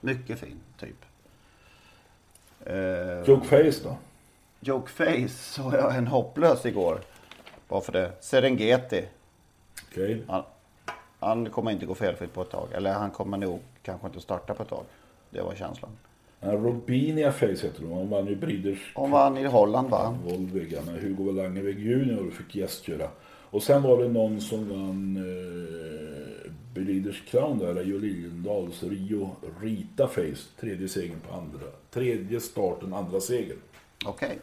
Mycket 0.00 0.38
fin 0.38 0.56
typ. 0.80 0.96
Eh, 2.66 3.22
Joke 3.26 3.46
Face 3.46 3.82
då? 3.88 3.96
Joke 4.60 4.90
Face 4.90 5.28
såg 5.28 5.74
jag 5.74 5.96
en 5.96 6.06
hopplös 6.06 6.66
igår. 6.66 7.00
Varför 7.68 7.92
det? 7.92 8.12
Serengeti. 8.20 9.04
Okej. 9.90 10.22
Han, 10.28 10.42
han 11.20 11.50
kommer 11.50 11.70
inte 11.70 11.86
gå 11.86 11.94
felfritt 11.94 12.34
på 12.34 12.42
ett 12.42 12.50
tag. 12.50 12.68
Eller 12.72 12.92
han 12.92 13.10
kommer 13.10 13.36
nog 13.38 13.60
kanske 13.82 14.06
inte 14.06 14.20
starta 14.20 14.54
på 14.54 14.62
ett 14.62 14.68
tag. 14.68 14.84
Det 15.30 15.42
var 15.42 15.54
känslan. 15.54 15.90
Okay. 16.42 16.56
Robinia 16.56 17.32
Face 17.32 17.46
heter 17.46 17.82
hon. 17.82 17.92
Hon 17.92 18.10
vann 18.10 18.26
ju 18.26 18.36
Breeders 18.36 18.92
Hon 18.94 19.10
vann 19.10 19.38
i 19.38 19.44
Holland 19.44 19.90
va? 19.90 20.18
Volvig. 20.24 20.78
När 20.86 20.98
Hugo 20.98 21.32
Langevik 21.32 21.78
Junior 21.78 22.30
fick 22.30 22.54
gästgöra. 22.54 23.08
Och 23.50 23.62
sen 23.62 23.82
var 23.82 24.02
det 24.02 24.08
någon 24.08 24.40
som 24.40 24.68
vann 24.68 25.16
eh, 25.16 26.52
Breeders 26.74 27.22
Crown 27.30 27.58
där. 27.58 27.74
Rio 27.74 27.98
Liljendals 27.98 28.82
Rio 28.82 29.36
Rita 29.60 30.08
Face. 30.08 30.60
Tredje 30.60 30.88
segern 30.88 31.20
på 31.28 31.34
andra. 31.34 31.66
Tredje 31.90 32.40
starten, 32.40 32.94
andra 32.94 33.20
segern. 33.20 33.58
Okej. 34.06 34.38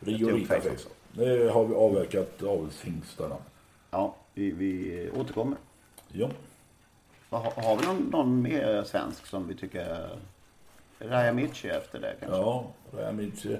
Rio 0.00 0.18
Joke 0.18 0.34
Rita 0.34 0.54
Face 0.54 0.60
Face. 0.60 0.70
också. 0.70 0.88
Det 1.12 1.50
har 1.50 1.64
vi 1.64 1.74
avverkat 1.74 2.42
avelshingstarna. 2.42 3.36
Ja, 3.90 4.14
vi, 4.34 4.50
vi 4.50 5.10
återkommer. 5.10 5.56
Ja. 6.12 6.30
Har, 7.30 7.62
har 7.62 7.76
vi 7.76 7.86
någon, 7.86 8.02
någon 8.10 8.42
mer 8.42 8.84
svensk 8.84 9.26
som 9.26 9.48
vi 9.48 9.54
tycker... 9.54 10.08
Raja 10.98 11.32
Michi 11.32 11.68
efter 11.68 12.00
det 12.00 12.14
kanske? 12.20 12.38
Ja, 12.38 12.66
Ramici. 12.92 13.58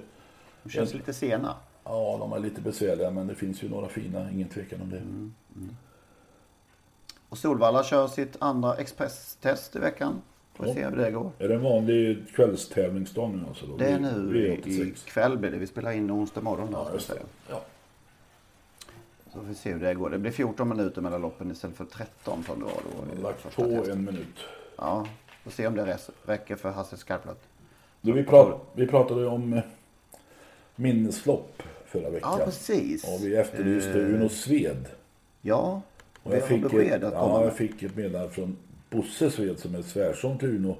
De 0.62 0.70
känns 0.70 0.94
lite 0.94 1.12
sena. 1.12 1.54
Ja, 1.84 2.16
de 2.20 2.32
är 2.32 2.38
lite 2.38 2.60
besvärliga 2.60 3.10
men 3.10 3.26
det 3.26 3.34
finns 3.34 3.62
ju 3.62 3.68
några 3.68 3.88
fina, 3.88 4.30
ingen 4.30 4.48
tvekan 4.48 4.80
om 4.82 4.90
det. 4.90 4.96
Mm. 4.98 5.34
Och 7.28 7.38
Solvalla 7.38 7.84
kör 7.84 8.08
sitt 8.08 8.36
andra 8.38 8.74
expresstest 8.76 9.76
i 9.76 9.78
veckan. 9.78 10.22
Får 10.54 10.64
vi 10.64 10.70
Ja. 10.70 10.74
se 10.74 10.84
hur 10.84 10.96
det 10.96 11.10
går. 11.10 11.30
Är 11.38 11.48
det 11.48 11.54
en 11.54 11.62
vanlig 11.62 12.26
kvällstävlingsdag 12.34 13.28
nu 13.28 13.44
alltså? 13.48 13.66
Då? 13.66 13.76
Det 13.76 13.86
är 13.86 13.98
nu 13.98 14.38
i, 14.38 14.56
V86. 14.56 14.82
ikväll 15.06 15.38
blir 15.38 15.50
det. 15.50 15.58
Vi 15.58 15.66
spelar 15.66 15.92
in 15.92 16.10
onsdag 16.10 16.40
morgon 16.40 16.72
då. 16.72 16.78
Ja, 16.78 16.98
ska 17.00 17.12
säga. 17.14 17.22
Ja. 17.50 17.60
Så 19.32 19.38
får 19.38 19.46
vi 19.46 19.54
se 19.54 19.72
hur 19.72 19.80
det 19.80 19.94
går. 19.94 20.10
Det 20.10 20.18
blir 20.18 20.30
14 20.32 20.68
minuter 20.68 21.02
mellan 21.02 21.20
loppen 21.20 21.50
istället 21.50 21.76
för 21.76 21.84
13 21.84 22.44
som 22.44 22.58
det 22.58 22.64
var 22.64 22.72
då. 23.16 23.22
Lagt 23.22 23.56
på 23.56 23.62
en 23.90 24.04
minut. 24.04 24.36
Ja, 24.76 25.06
får 25.46 25.52
se 25.52 25.66
om 25.66 25.74
det 25.74 25.98
räcker 26.24 26.56
för 26.56 26.70
Hasse 26.70 26.96
Skarplöt. 26.96 27.48
Du, 28.00 28.12
vi, 28.12 28.24
prat, 28.24 28.60
vi 28.72 28.86
pratade 28.86 29.26
om 29.26 29.52
eh, 29.52 29.62
minneslopp 30.76 31.62
förra 31.84 32.10
veckan. 32.10 32.36
Ja, 32.38 32.44
precis. 32.44 33.04
Och 33.04 33.26
vi 33.26 33.36
efterlyste 33.36 33.90
Eh, 33.90 34.14
Uno 34.14 34.28
Sved. 34.28 34.88
Ja, 35.42 35.82
Och 36.22 36.32
vi 36.32 36.36
jag 36.36 36.48
fick, 36.48 36.64
ett, 36.64 37.02
ja, 37.02 37.44
jag 37.44 37.56
fick 37.56 37.82
ett 37.82 37.96
meddelande 37.96 38.30
från 38.30 38.56
Bosse 38.90 39.30
Sved 39.30 39.58
som 39.58 39.74
är 39.74 39.82
svärson 39.82 40.38
till 40.38 40.48
Uno. 40.48 40.76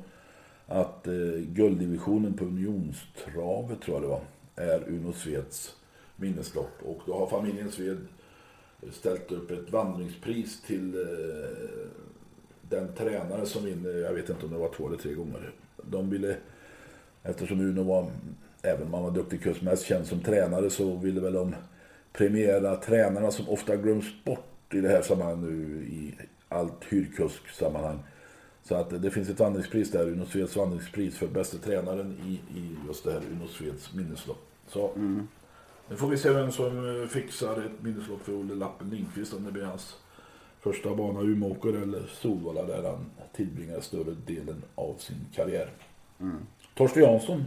Att 0.67 1.07
eh, 1.07 1.13
gulddivisionen 1.39 2.35
på 2.35 2.45
Unionstravet 2.45 3.81
tror 3.81 3.97
jag 3.97 4.03
det 4.03 4.09
var. 4.09 4.21
Är 4.57 4.89
Uno 4.89 5.13
Sveds 5.13 5.77
minneslopp. 6.17 6.83
Och 6.83 7.03
då 7.07 7.19
har 7.19 7.27
familjen 7.27 7.71
Sved 7.71 8.07
ställt 8.93 9.33
upp 9.33 9.51
ett 9.51 9.71
vandringspris 9.71 10.63
till 10.63 10.95
eh, 10.95 11.89
den 12.69 12.93
tränare 12.93 13.47
som 13.47 13.65
vinner, 13.65 13.91
jag 13.91 14.13
vet 14.13 14.29
inte 14.29 14.47
om 14.47 14.53
det 14.53 14.59
var 14.59 14.69
två 14.69 14.89
eller 14.89 14.97
tre 14.97 15.15
gånger. 15.15 15.53
De 15.83 16.11
ville, 16.11 16.37
eftersom 17.23 17.61
Uno 17.61 17.83
var, 17.83 18.07
även 18.63 18.87
om 18.87 18.95
han 18.95 19.03
var 19.03 19.11
duktig 19.11 19.43
kust, 19.43 19.63
mest 19.63 19.85
känd 19.85 20.07
som 20.07 20.21
tränare 20.21 20.71
så 20.71 20.97
ville 20.97 21.21
väl 21.21 21.33
de 21.33 21.55
premiera 22.13 22.77
tränarna 22.77 23.31
som 23.31 23.49
ofta 23.49 23.77
glöms 23.77 24.25
bort 24.25 24.75
i 24.75 24.81
det 24.81 24.89
här 24.89 25.03
sammanhanget 25.03 25.51
nu 25.51 25.85
i 25.85 26.15
allt 26.49 26.85
hyrkusk-sammanhang. 26.89 27.99
Så 28.63 28.75
att 28.75 29.03
det 29.03 29.11
finns 29.11 29.29
ett 29.29 29.41
vandringspris 29.41 29.91
där, 29.91 30.09
Uno 30.09 30.27
Sveds 30.27 30.57
vandringspris 30.57 31.19
för 31.19 31.27
bästa 31.27 31.59
tränaren 31.59 32.17
i, 32.27 32.59
i 32.59 32.77
just 32.87 33.05
det 33.05 33.13
här 33.13 33.21
Uno 33.33 33.49
Sveds 33.49 33.95
minneslopp. 33.95 34.47
Så 34.69 34.91
nu 35.89 35.97
får 35.97 36.09
vi 36.09 36.17
se 36.17 36.31
vem 36.31 36.53
som 36.53 37.07
fixar 37.11 37.67
ett 37.67 37.83
minneslopp 37.83 38.25
för 38.25 38.33
Olle 38.33 38.55
Lappen 38.55 38.91
Lindqvist 38.91 39.35
om 39.35 39.45
det 39.45 39.53
blir 39.53 39.65
hans 39.65 39.97
första 40.67 40.95
bana 40.95 41.21
Umeåker 41.21 41.83
eller 41.83 42.03
Solvalla 42.07 42.63
där 42.63 42.83
han 42.91 43.07
tillbringar 43.33 43.81
större 43.81 44.17
delen 44.27 44.63
av 44.75 44.95
sin 44.99 45.17
karriär. 45.35 45.71
Torsten 46.75 47.03
Jansson, 47.03 47.45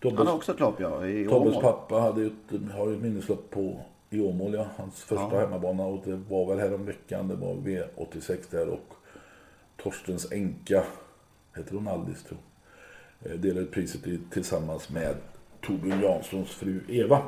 Tobbes, 0.00 0.18
Han 0.18 0.26
har 0.26 0.34
också 0.34 0.52
ett 0.52 0.60
lopp 0.60 0.80
ja, 0.80 1.06
i 1.06 1.26
Tobbes 1.26 1.56
pappa 1.56 1.94
hade 2.00 2.26
ett, 2.26 2.72
har 2.72 2.92
ett 2.92 3.00
minneslopp 3.02 3.50
på 3.50 3.80
i 4.10 4.20
Åmål, 4.20 4.54
ja. 4.54 4.66
hans 4.76 5.02
första 5.02 5.28
Ja. 5.32 5.40
hemmabana 5.40 5.84
och 5.84 6.02
det 6.04 6.16
var 6.16 6.46
väl 6.46 6.58
här 6.58 6.74
om 6.74 6.84
veckan. 6.84 7.28
Det 7.28 7.34
var 7.34 7.54
V86 7.54 8.38
där 8.50 8.68
och 8.68 8.94
Torstens 9.76 10.32
änka, 10.32 10.84
heter 11.56 11.74
hon 11.74 11.88
Alice 11.88 12.28
tror 12.28 12.40
jag, 13.18 13.32
eh, 13.32 13.38
delade 13.38 13.66
priset 13.66 14.06
i, 14.06 14.20
tillsammans 14.30 14.90
med 14.90 15.16
Torbjörn 15.66 16.02
Janssons 16.02 16.50
fru 16.50 16.80
Eva. 16.88 17.22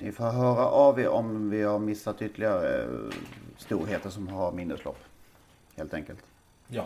Ni 0.00 0.12
får 0.12 0.24
höra 0.24 0.66
av 0.66 1.00
er 1.00 1.08
om 1.08 1.50
vi 1.50 1.62
har 1.62 1.78
missat 1.78 2.22
ytterligare 2.22 2.82
eh, 2.82 2.88
storheter 3.56 4.10
som 4.10 4.28
har 4.28 4.52
minneslopp. 4.52 4.98
Helt 5.76 5.94
enkelt. 5.94 6.18
Ja. 6.68 6.84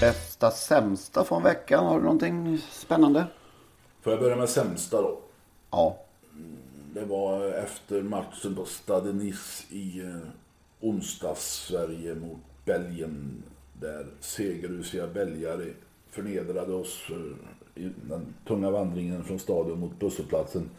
Bästa 0.00 0.50
sämsta 0.50 1.24
från 1.24 1.42
veckan. 1.42 1.86
Har 1.86 1.98
du 1.98 2.02
någonting 2.02 2.58
spännande? 2.58 3.26
Får 4.00 4.12
jag 4.12 4.20
börja 4.20 4.36
med 4.36 4.48
sämsta 4.48 5.02
då? 5.02 5.20
Ja. 5.70 5.98
Det 6.94 7.04
var 7.04 7.46
efter 7.48 8.02
matchen 8.02 8.54
på 8.54 8.64
Stade 8.64 9.12
Nice 9.12 9.64
i 9.70 10.00
eh, 10.00 10.16
onsdags 10.80 11.66
Sverige 11.66 12.14
mot 12.14 12.40
Belgien. 12.64 13.42
Där 13.80 14.06
segerrusiga 14.20 15.06
belgare 15.06 15.72
förnedrade 16.10 16.72
oss 16.72 17.10
eh, 17.10 17.84
i 17.84 17.90
den 18.08 18.34
tunga 18.46 18.70
vandringen 18.70 19.24
från 19.24 19.38
stadion 19.38 19.80
mot 19.80 19.98
busshållplatsen. 19.98 20.70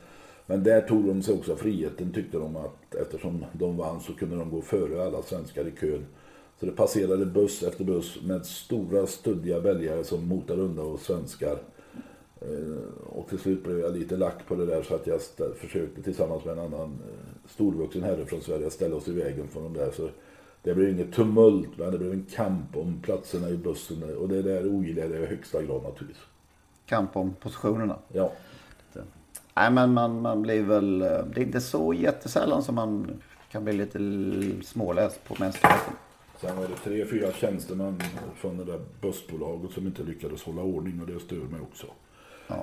Men 0.45 0.63
där 0.63 0.81
tog 0.81 1.05
de 1.05 1.21
sig 1.21 1.35
också 1.35 1.55
friheten 1.55 2.13
tyckte 2.13 2.37
de 2.37 2.55
att 2.55 2.95
eftersom 2.95 3.45
de 3.53 3.77
vann 3.77 4.01
så 4.01 4.13
kunde 4.13 4.35
de 4.35 4.49
gå 4.49 4.61
före 4.61 5.05
alla 5.05 5.21
svenskar 5.21 5.67
i 5.67 5.71
kön. 5.71 6.05
Så 6.59 6.65
det 6.65 6.71
passerade 6.71 7.25
buss 7.25 7.63
efter 7.63 7.83
buss 7.83 8.21
med 8.23 8.45
stora 8.45 9.07
stöddiga 9.07 9.59
väljare 9.59 10.03
som 10.03 10.27
motade 10.27 10.61
undan 10.61 10.85
oss 10.85 11.03
svenskar. 11.03 11.57
Eh, 12.41 13.07
och 13.09 13.29
till 13.29 13.39
slut 13.39 13.63
blev 13.63 13.79
jag 13.79 13.97
lite 13.97 14.17
lack 14.17 14.47
på 14.47 14.55
det 14.55 14.65
där 14.65 14.83
så 14.83 14.95
att 14.95 15.07
jag 15.07 15.21
försökte 15.55 16.01
tillsammans 16.01 16.45
med 16.45 16.57
en 16.57 16.65
annan 16.65 16.91
eh, 16.91 17.49
storvuxen 17.49 18.03
herre 18.03 18.25
från 18.25 18.41
Sverige 18.41 18.69
ställa 18.69 18.95
oss 18.95 19.07
i 19.07 19.13
vägen 19.13 19.47
för 19.47 19.61
de 19.61 19.73
där. 19.73 19.91
Så 19.91 20.09
det 20.63 20.73
blev 20.73 20.89
inget 20.89 21.13
tumult 21.13 21.69
men 21.77 21.91
det 21.91 21.97
blev 21.97 22.11
en 22.11 22.25
kamp 22.35 22.77
om 22.77 22.99
platserna 23.01 23.49
i 23.49 23.57
bussen 23.57 24.03
och 24.17 24.29
det 24.29 24.41
där 24.41 24.67
ogillar 24.67 25.03
jag 25.03 25.11
i 25.23 25.25
högsta 25.25 25.61
grad 25.63 25.83
naturligtvis. 25.83 26.23
Kamp 26.85 27.15
om 27.15 27.33
positionerna. 27.39 27.95
Ja, 28.13 28.31
Nej 29.55 29.71
men 29.71 29.93
man, 29.93 30.21
man 30.21 30.41
blir 30.41 30.63
väl... 30.63 31.01
eh, 31.01 31.07
Det 31.07 31.41
är 31.41 31.45
inte 31.45 31.61
så 31.61 31.93
jättesällan 31.93 32.63
som 32.63 32.75
man 32.75 33.21
kan 33.51 33.63
bli 33.63 33.73
lite 33.73 33.99
småläst 34.65 35.23
på 35.27 35.35
mänskligheten. 35.39 35.93
sen 36.41 36.55
var 36.57 36.63
det 36.67 36.75
tre, 36.83 37.05
fyra 37.05 37.31
tjänstemän 37.31 38.01
från 38.35 38.57
det 38.57 38.63
där 38.63 38.79
bussbolaget 39.01 39.71
som 39.71 39.87
inte 39.87 40.03
lyckades 40.03 40.43
hålla 40.43 40.61
ordning 40.61 41.01
och 41.01 41.07
det 41.07 41.19
stör 41.19 41.35
mig 41.35 41.61
också. 41.61 41.87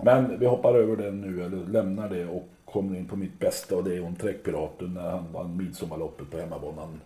Men 0.04 0.38
vi 0.38 0.46
hoppar 0.46 0.74
över 0.74 0.96
det 0.96 1.10
nu, 1.10 1.42
eller 1.44 1.66
lämnar 1.66 2.08
det 2.08 2.26
och 2.26 2.48
kommer 2.64 2.96
in 2.98 3.08
på 3.08 3.16
mitt 3.16 3.38
bästa 3.38 3.76
och 3.76 3.84
det 3.84 3.96
är 3.96 4.04
om 4.06 4.16
Träckpiraten 4.16 4.94
när 4.94 5.10
han 5.10 5.32
vann 5.32 5.56
Midsommarloppet 5.56 6.30
på 6.30 6.38
hemmabanan 6.38 7.00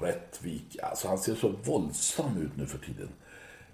Rättvik. 0.00 0.76
Alltså 0.82 1.08
han 1.08 1.18
ser 1.18 1.34
så 1.34 1.48
våldsam 1.64 2.42
ut 2.42 2.56
nu 2.56 2.66
för 2.66 2.78
tiden. 2.78 3.08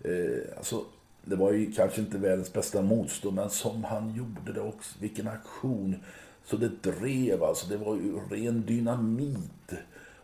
Eh, 0.00 0.56
alltså, 0.56 0.84
det 1.24 1.36
var 1.36 1.52
ju 1.52 1.72
kanske 1.72 2.00
inte 2.00 2.18
världens 2.18 2.52
bästa 2.52 2.82
motstånd, 2.82 3.36
men 3.36 3.50
som 3.50 3.84
han 3.84 4.14
gjorde 4.14 4.52
det 4.52 4.60
också. 4.60 4.98
Vilken 5.00 5.28
aktion. 5.28 5.96
Så 6.44 6.56
det 6.56 6.82
drev 6.82 7.44
alltså. 7.44 7.66
Det 7.68 7.76
var 7.76 7.94
ju 7.94 8.20
ren 8.30 8.62
dynamit. 8.66 9.72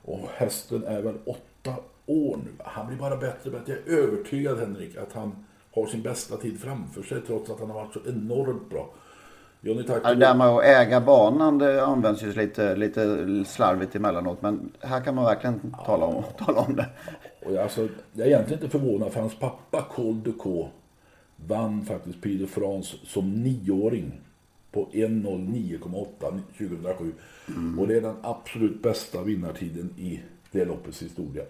Och 0.02 0.28
hästen 0.34 0.84
är 0.84 1.02
väl 1.02 1.18
åtta 1.24 1.76
år 2.06 2.36
nu. 2.36 2.50
Han 2.64 2.86
blir 2.86 2.98
bara 2.98 3.16
bättre 3.16 3.50
och 3.50 3.52
bättre. 3.52 3.72
Jag 3.72 3.94
är 3.94 3.98
övertygad 3.98 4.58
Henrik 4.58 4.96
att 4.96 5.12
han 5.12 5.44
har 5.72 5.86
sin 5.86 6.02
bästa 6.02 6.36
tid 6.36 6.60
framför 6.60 7.02
sig 7.02 7.20
trots 7.26 7.50
att 7.50 7.60
han 7.60 7.70
har 7.70 7.84
varit 7.84 7.92
så 7.92 8.00
enormt 8.06 8.70
bra. 8.70 8.94
Johnny. 9.62 9.84
Ja, 9.86 10.08
det 10.08 10.14
där 10.14 10.34
med 10.34 10.46
att 10.46 10.64
äga 10.64 11.00
banan 11.00 11.58
det 11.58 11.84
används 11.84 12.22
ju 12.22 12.32
lite, 12.32 12.76
lite 12.76 13.18
slarvigt 13.46 13.96
emellanåt. 13.96 14.42
Men 14.42 14.72
här 14.80 15.00
kan 15.00 15.14
man 15.14 15.24
verkligen 15.24 15.60
ja. 15.78 15.84
tala, 15.84 16.06
om, 16.06 16.24
tala 16.46 16.60
om 16.60 16.76
det. 16.76 16.86
Och 17.44 17.52
jag, 17.52 17.62
alltså, 17.62 17.88
jag 18.12 18.26
är 18.26 18.30
egentligen 18.30 18.62
inte 18.62 18.78
förvånad 18.78 19.12
för 19.12 19.20
hans 19.20 19.38
pappa 19.38 19.82
Col 19.94 20.22
Ducot 20.22 20.68
vann 21.36 21.84
faktiskt 21.84 22.22
Prix 22.22 22.40
de 22.40 22.46
France 22.46 22.96
som 23.04 23.42
nioåring 23.42 24.20
på 24.72 24.88
1.09,8 24.92 26.40
2007. 26.58 27.12
Mm. 27.48 27.78
Och 27.78 27.88
det 27.88 27.96
är 27.96 28.00
den 28.00 28.16
absolut 28.22 28.82
bästa 28.82 29.22
vinnartiden 29.22 29.94
i 29.98 30.20
det 30.50 30.64
loppets 30.64 31.02
historia. 31.02 31.44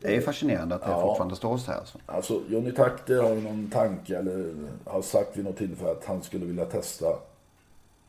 Det 0.00 0.16
är 0.16 0.20
fascinerande 0.20 0.74
att 0.74 0.82
det 0.82 0.90
ja. 0.90 1.02
fortfarande 1.02 1.36
står 1.36 1.58
så 1.58 1.70
här. 1.70 1.78
Alltså. 1.78 1.98
alltså 2.06 2.42
Johnny 2.48 2.72
Takter 2.72 3.22
har 3.22 3.34
någon 3.34 3.70
tanke 3.70 4.18
eller 4.18 4.54
har 4.84 5.02
sagt 5.02 5.36
vid 5.36 5.44
något 5.44 5.56
tillfälle 5.56 5.90
att 5.90 6.04
han 6.04 6.22
skulle 6.22 6.46
vilja 6.46 6.64
testa 6.64 7.06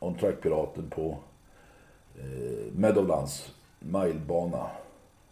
On 0.02 0.14
Track-piraten 0.14 0.90
på 0.90 1.18
eh, 2.18 2.72
Meadowlands 2.72 3.54
milebana. 3.78 4.66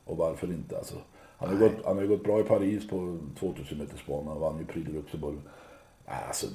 Och 0.04 0.16
varför 0.16 0.46
inte? 0.46 0.78
Alltså, 0.78 0.94
han, 1.36 1.48
har 1.48 1.56
gått, 1.56 1.84
han 1.84 1.98
har 1.98 2.04
gått 2.04 2.24
bra 2.24 2.40
i 2.40 2.42
Paris 2.42 2.88
på 2.88 3.18
2000 3.38 3.78
metersbanan. 3.78 4.28
Han 4.28 4.40
vann 4.40 4.58
ju 4.58 4.64
Prix 4.64 4.86
de 4.86 4.92
Luxemburg. 4.92 5.38
Alltså, 6.06 6.46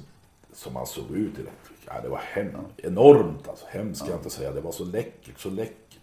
som 0.52 0.76
han 0.76 0.86
såg 0.86 1.10
ut 1.10 1.38
i 1.38 1.42
det. 1.42 1.50
Ja, 1.86 1.92
det 2.02 2.08
var 2.08 2.18
hem, 2.18 2.50
enormt 2.76 3.48
alltså. 3.48 3.66
Hemskt 3.68 4.00
ska 4.00 4.10
jag 4.10 4.18
inte 4.18 4.30
säga. 4.30 4.52
Det 4.52 4.60
var 4.60 4.72
så 4.72 4.84
läckert, 4.84 5.38
så 5.38 5.50
läckert. 5.50 6.00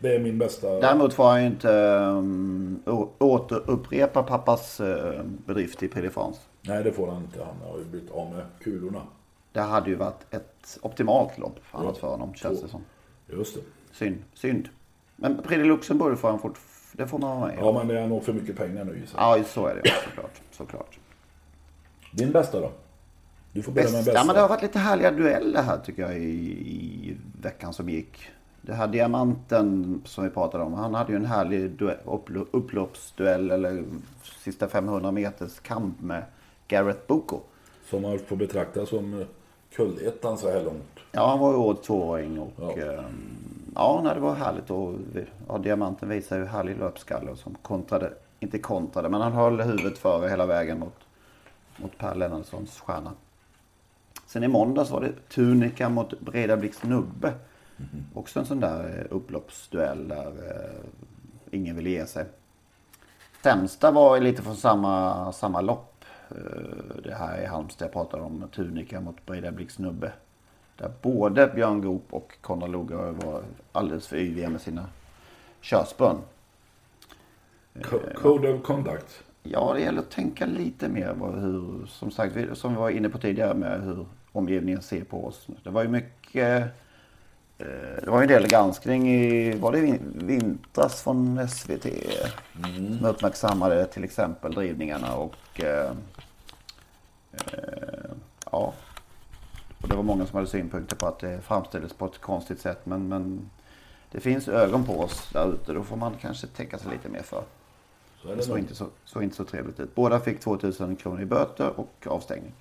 Det 0.00 0.14
är 0.14 0.18
min 0.18 0.38
bästa... 0.38 0.80
Däremot 0.80 1.14
får 1.14 1.24
han 1.24 1.40
ju 1.40 1.46
inte 1.46 1.68
um, 1.68 2.82
återupprepa 3.18 4.22
pappas 4.22 4.80
uh, 4.80 5.22
bedrift 5.46 5.82
i 5.82 5.88
Prix 5.88 6.02
de 6.02 6.10
France. 6.10 6.40
Nej, 6.62 6.84
det 6.84 6.92
får 6.92 7.06
han 7.06 7.22
inte. 7.22 7.44
Han 7.44 7.70
har 7.70 7.78
ju 7.78 7.84
blivit 7.84 8.10
av 8.10 8.30
med 8.30 8.44
kulorna. 8.60 9.02
Det 9.52 9.60
hade 9.60 9.90
ju 9.90 9.96
varit 9.96 10.34
ett 10.34 10.78
optimalt 10.82 11.38
lopp 11.38 11.58
annat 11.70 11.98
för 11.98 12.08
honom, 12.08 12.34
känns 12.34 12.62
det 12.62 12.68
som. 12.68 12.84
Just 13.26 13.54
det. 13.54 13.60
Synd. 13.92 14.22
Synd. 14.34 14.68
Men 15.16 15.42
Prix 15.42 15.62
de 15.62 15.68
Luxemburg 15.68 16.18
får 16.18 16.28
han 16.28 16.38
fort... 16.38 16.58
Det 16.92 17.06
får 17.06 17.18
man 17.18 17.40
vara 17.40 17.48
med 17.48 17.58
Ja, 17.60 17.72
men 17.72 17.88
det 17.88 18.00
är 18.00 18.06
nog 18.06 18.24
för 18.24 18.32
mycket 18.32 18.56
pengar 18.56 18.84
nu. 18.84 19.02
Så. 19.06 19.16
Ja, 19.16 19.44
så 19.46 19.66
är 19.66 19.74
det 19.74 19.90
såklart. 20.04 20.40
såklart. 20.50 20.98
Din 22.12 22.32
bästa 22.32 22.60
då? 22.60 22.72
Du 23.52 23.62
får 23.62 23.72
börja 23.72 23.90
med 23.90 24.04
bästa. 24.04 24.12
Ja, 24.12 24.24
men 24.24 24.34
det 24.34 24.40
har 24.40 24.48
varit 24.48 24.62
lite 24.62 24.78
härliga 24.78 25.10
dueller 25.10 25.62
här 25.62 25.78
tycker 25.78 26.02
jag 26.02 26.18
i, 26.18 26.22
i 26.22 27.16
veckan 27.42 27.72
som 27.72 27.88
gick. 27.88 28.28
Det 28.60 28.74
här 28.74 28.88
diamanten 28.88 30.00
som 30.04 30.24
vi 30.24 30.30
pratade 30.30 30.64
om. 30.64 30.72
Han 30.72 30.94
hade 30.94 31.12
ju 31.12 31.16
en 31.16 31.24
härlig 31.24 31.70
duell, 31.70 31.98
upploppsduell 32.50 33.50
eller 33.50 33.84
sista 34.22 34.68
500 34.68 35.10
meters 35.10 35.60
kamp 35.60 36.00
med 36.00 36.24
Garrett 36.68 37.06
Boko. 37.06 37.40
Som 37.90 38.02
man 38.02 38.18
får 38.18 38.36
betrakta 38.36 38.86
som 38.86 39.20
eh, 39.20 39.26
kullettan 39.76 40.38
så 40.38 40.50
här 40.50 40.64
långt. 40.64 40.98
Ja, 41.12 41.28
han 41.28 41.38
var 41.38 41.50
ju 41.50 41.56
år 41.56 41.74
tvååring 41.74 42.38
och 42.40 42.52
ja. 42.60 42.78
Eh, 42.78 43.02
ja, 43.74 44.00
nej, 44.04 44.14
det 44.14 44.20
var 44.20 44.34
härligt. 44.34 44.70
Och, 44.70 44.94
ja, 45.48 45.58
diamanten 45.58 46.08
visar 46.08 46.38
ju 46.38 46.44
härlig 46.44 46.78
löpskalle 46.78 47.36
som 47.36 47.54
kontrade, 47.62 48.12
inte 48.40 48.58
kontrade, 48.58 49.08
men 49.08 49.20
han 49.20 49.32
höll 49.32 49.60
huvudet 49.60 49.98
före 49.98 50.28
hela 50.28 50.46
vägen 50.46 50.78
mot, 50.78 50.96
mot 51.76 51.98
Per 51.98 52.14
Lennartssons 52.14 52.80
stjärna. 52.80 53.12
Sen 54.26 54.44
i 54.44 54.48
måndags 54.48 54.90
var 54.90 55.00
det 55.00 55.28
Tunika 55.28 55.88
mot 55.88 56.20
Breda 56.20 56.56
Blix 56.56 56.82
Nubbe. 56.82 57.32
Mm. 57.76 58.04
Också 58.14 58.40
en 58.40 58.46
sån 58.46 58.60
där 58.60 58.98
eh, 58.98 59.16
upploppsduell 59.16 60.08
där 60.08 60.26
eh, 60.26 60.84
ingen 61.50 61.76
ville 61.76 61.90
ge 61.90 62.06
sig. 62.06 62.24
Sämsta 63.42 63.90
var 63.90 64.20
lite 64.20 64.42
från 64.42 64.56
samma, 64.56 65.32
samma 65.32 65.60
lopp. 65.60 65.91
Eh, 66.30 67.02
det 67.04 67.14
här 67.14 67.38
är 67.38 67.46
Halmstad 67.46 67.86
jag 67.86 67.92
pratar 67.92 68.18
om. 68.18 68.48
Tunika 68.54 69.00
mot 69.00 69.26
Breda 69.26 69.52
Blix 69.52 69.78
Nubbe. 69.78 70.12
Där 70.76 70.92
både 71.02 71.46
Björn 71.54 71.80
Goop 71.80 72.06
och 72.10 72.32
Konrad 72.40 72.70
Logare 72.70 73.10
var 73.10 73.42
alldeles 73.72 74.06
för 74.08 74.16
yviga 74.16 74.48
med 74.50 74.60
sina 74.60 74.86
körspön. 75.60 76.16
Code 78.14 78.52
of 78.52 78.62
conduct. 78.62 79.24
Ja, 79.42 79.72
det 79.74 79.80
gäller 79.80 79.98
att 79.98 80.10
tänka 80.10 80.46
lite 80.46 80.88
mer 80.88 81.14
på 81.14 81.26
hur, 81.26 81.86
som 81.86 82.10
sagt, 82.10 82.58
som 82.58 82.72
vi 82.72 82.78
var 82.78 82.90
inne 82.90 83.08
på 83.08 83.18
tidigare 83.18 83.54
med 83.54 83.82
hur 83.82 84.06
omgivningen 84.32 84.82
ser 84.82 85.04
på 85.04 85.26
oss. 85.26 85.46
Det 85.62 85.70
var 85.70 85.82
ju 85.82 85.88
mycket, 85.88 86.64
det 88.02 88.10
var 88.10 88.18
ju 88.18 88.22
en 88.22 88.28
del 88.28 88.46
granskning 88.46 89.08
i, 89.14 89.56
var 89.56 89.72
det 89.72 89.98
vintras 90.14 91.02
från 91.02 91.48
SVT? 91.48 91.86
Mm. 92.64 92.98
Som 92.98 93.06
uppmärksammade 93.06 93.86
till 93.86 94.04
exempel 94.04 94.54
drivningarna 94.54 95.14
och 95.14 95.60
eh, 95.60 95.90
eh, 97.32 98.10
ja. 98.50 98.74
Och 99.80 99.88
det 99.88 99.96
var 99.96 100.02
många 100.02 100.26
som 100.26 100.36
hade 100.36 100.48
synpunkter 100.48 100.96
på 100.96 101.06
att 101.06 101.18
det 101.18 101.40
framställdes 101.40 101.92
på 101.92 102.06
ett 102.06 102.18
konstigt 102.18 102.60
sätt. 102.60 102.86
Men, 102.86 103.08
men 103.08 103.50
det 104.10 104.20
finns 104.20 104.48
ögon 104.48 104.84
på 104.84 105.00
oss 105.00 105.28
där 105.32 105.52
ute. 105.52 105.72
Då 105.72 105.82
får 105.82 105.96
man 105.96 106.14
kanske 106.20 106.46
tänka 106.46 106.78
sig 106.78 106.92
lite 106.92 107.08
mer 107.08 107.22
för. 107.22 107.44
Så 108.22 108.34
det 108.34 108.42
såg 108.42 108.58
inte 108.58 108.74
så, 108.74 108.86
så 109.04 109.22
inte 109.22 109.36
så 109.36 109.44
trevligt 109.44 109.80
ut. 109.80 109.94
Båda 109.94 110.20
fick 110.20 110.40
2000 110.40 110.96
kronor 110.96 111.20
i 111.20 111.24
böter 111.24 111.80
och 111.80 112.06
avstängning. 112.06 112.52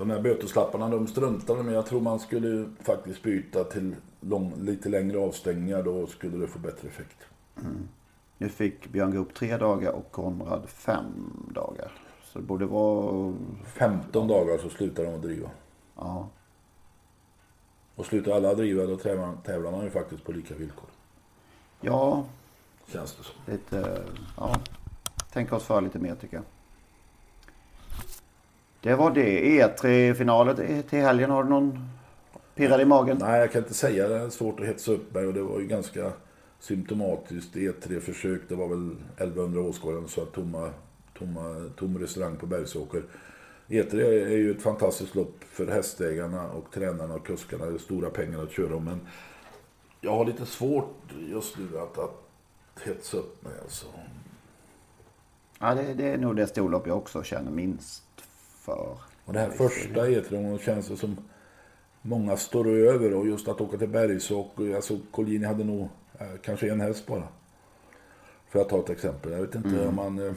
De 0.00 0.10
här 0.10 0.20
böteslapparna 0.20 0.88
de 0.88 1.06
struntade 1.06 1.62
med. 1.62 1.74
Jag 1.74 1.86
tror 1.86 2.00
man 2.00 2.18
skulle 2.18 2.68
faktiskt 2.80 3.22
byta 3.22 3.64
till 3.64 3.96
lång, 4.20 4.54
lite 4.60 4.88
längre 4.88 5.18
avstängningar. 5.18 5.82
Då 5.82 6.06
skulle 6.06 6.36
det 6.36 6.46
få 6.46 6.58
bättre 6.58 6.88
effekt. 6.88 7.16
Mm. 7.56 7.88
Nu 8.38 8.48
fick 8.48 8.88
Björn 8.88 9.10
Goop 9.10 9.34
tre 9.34 9.56
dagar 9.56 9.92
och 9.92 10.12
Konrad 10.12 10.68
fem 10.68 11.32
dagar. 11.54 11.92
Så 12.24 12.38
det 12.38 12.44
borde 12.44 12.66
vara... 12.66 13.34
15 13.64 14.28
dagar 14.28 14.58
så 14.58 14.68
slutar 14.68 15.04
de 15.04 15.14
att 15.14 15.22
driva. 15.22 15.50
Ja. 15.96 16.28
Och 17.94 18.06
slutar 18.06 18.32
alla 18.32 18.54
driva 18.54 18.86
då 18.86 18.96
tävlar, 18.96 19.36
tävlar 19.44 19.72
man 19.72 19.84
ju 19.84 19.90
faktiskt 19.90 20.24
på 20.24 20.32
lika 20.32 20.54
villkor. 20.54 20.88
Ja. 21.80 22.24
Känns 22.86 23.16
det 23.16 23.22
som. 23.24 23.52
Lite, 23.52 24.02
ja. 24.36 24.56
Tänka 25.32 25.56
oss 25.56 25.64
för 25.64 25.80
lite 25.80 25.98
mer 25.98 26.14
tycker 26.14 26.36
jag. 26.36 26.44
Det 28.82 28.94
var 28.94 29.10
det. 29.10 29.62
E3-finalet 29.62 30.88
till 30.88 30.98
helgen. 30.98 31.30
Har 31.30 31.44
du 31.44 31.50
någon 31.50 31.88
pirrad 32.54 32.80
i 32.80 32.84
magen? 32.84 33.16
Nej, 33.20 33.40
jag 33.40 33.52
kan 33.52 33.62
inte 33.62 33.74
säga. 33.74 34.08
Det 34.08 34.16
är 34.16 34.30
svårt 34.30 34.60
att 34.60 34.66
hetsa 34.66 34.92
upp 34.92 35.14
mig 35.14 35.26
och 35.26 35.34
det 35.34 35.42
var 35.42 35.60
ju 35.60 35.66
ganska 35.66 36.12
symptomatiskt. 36.60 37.54
E3-försök. 37.54 38.40
Det 38.48 38.54
var 38.54 38.68
väl 38.68 38.96
1100 39.16 39.60
åskådare 39.60 40.08
så 40.08 40.24
tomma, 40.24 40.70
tomma, 41.18 41.70
tom 41.76 41.98
restaurang 41.98 42.36
på 42.36 42.46
Bergsåker. 42.46 43.02
E3 43.68 43.94
är 44.04 44.36
ju 44.36 44.50
ett 44.50 44.62
fantastiskt 44.62 45.14
lopp 45.14 45.44
för 45.44 45.66
hästägarna 45.66 46.50
och 46.50 46.72
tränarna 46.72 47.14
och 47.14 47.26
kuskarna. 47.26 47.66
Det 47.66 47.74
är 47.74 47.78
stora 47.78 48.10
pengar 48.10 48.42
att 48.42 48.52
köra 48.52 48.76
om. 48.76 48.84
Men 48.84 49.00
jag 50.00 50.10
har 50.10 50.24
lite 50.24 50.46
svårt 50.46 50.96
just 51.28 51.58
nu 51.58 51.78
att, 51.78 51.98
att 51.98 52.22
hetsa 52.84 53.16
upp 53.16 53.44
mig. 53.44 53.52
Alltså. 53.62 53.86
Ja, 55.58 55.74
det, 55.74 55.94
det 55.94 56.08
är 56.08 56.18
nog 56.18 56.36
det 56.36 56.46
storlopp 56.46 56.86
jag 56.86 56.96
också 56.96 57.22
känner 57.22 57.50
minst 57.50 58.04
för. 58.60 58.96
Och 59.24 59.32
det 59.32 59.38
här 59.38 59.50
första 59.50 60.06
E3 60.08 60.58
känns 60.58 60.88
det 60.88 60.96
som 60.96 61.16
många 62.02 62.36
står 62.36 62.68
över 62.68 63.14
och 63.14 63.26
just 63.26 63.48
att 63.48 63.60
åka 63.60 63.78
till 63.78 63.88
Bergsåk. 63.88 64.52
Alltså 64.76 64.98
Collini 65.10 65.46
hade 65.46 65.64
nog 65.64 65.88
eh, 66.18 66.26
kanske 66.42 66.70
en 66.70 66.80
häst 66.80 67.06
bara. 67.06 67.28
För 68.48 68.60
att 68.60 68.68
ta 68.68 68.78
ett 68.78 68.90
exempel. 68.90 69.32
Jag 69.32 69.40
vet 69.40 69.54
inte 69.54 69.68
mm. 69.68 69.88
om 69.88 69.94
man... 69.94 70.26
Eh, 70.26 70.32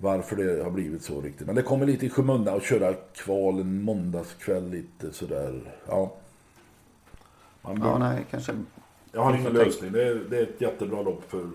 varför 0.00 0.36
det 0.36 0.62
har 0.62 0.70
blivit 0.70 1.02
så 1.02 1.20
riktigt. 1.20 1.46
Men 1.46 1.56
det 1.56 1.62
kommer 1.62 1.86
lite 1.86 2.06
i 2.06 2.10
skymundan 2.10 2.56
att 2.56 2.64
köra 2.64 2.94
kval 2.94 3.60
en 3.60 3.82
måndagskväll 3.82 4.70
lite 4.70 5.12
sådär. 5.12 5.74
Ja. 5.86 6.14
Man 7.62 7.80
bör... 7.80 7.88
Ja, 7.88 7.98
nej, 7.98 8.26
kanske. 8.30 8.52
Jag 9.12 9.20
har 9.20 9.34
ingen 9.34 9.52
lösning. 9.52 9.92
Det 9.92 10.08
är, 10.08 10.14
det 10.14 10.38
är 10.38 10.42
ett 10.42 10.60
jättebra 10.60 11.02
lopp 11.02 11.30
för, 11.30 11.50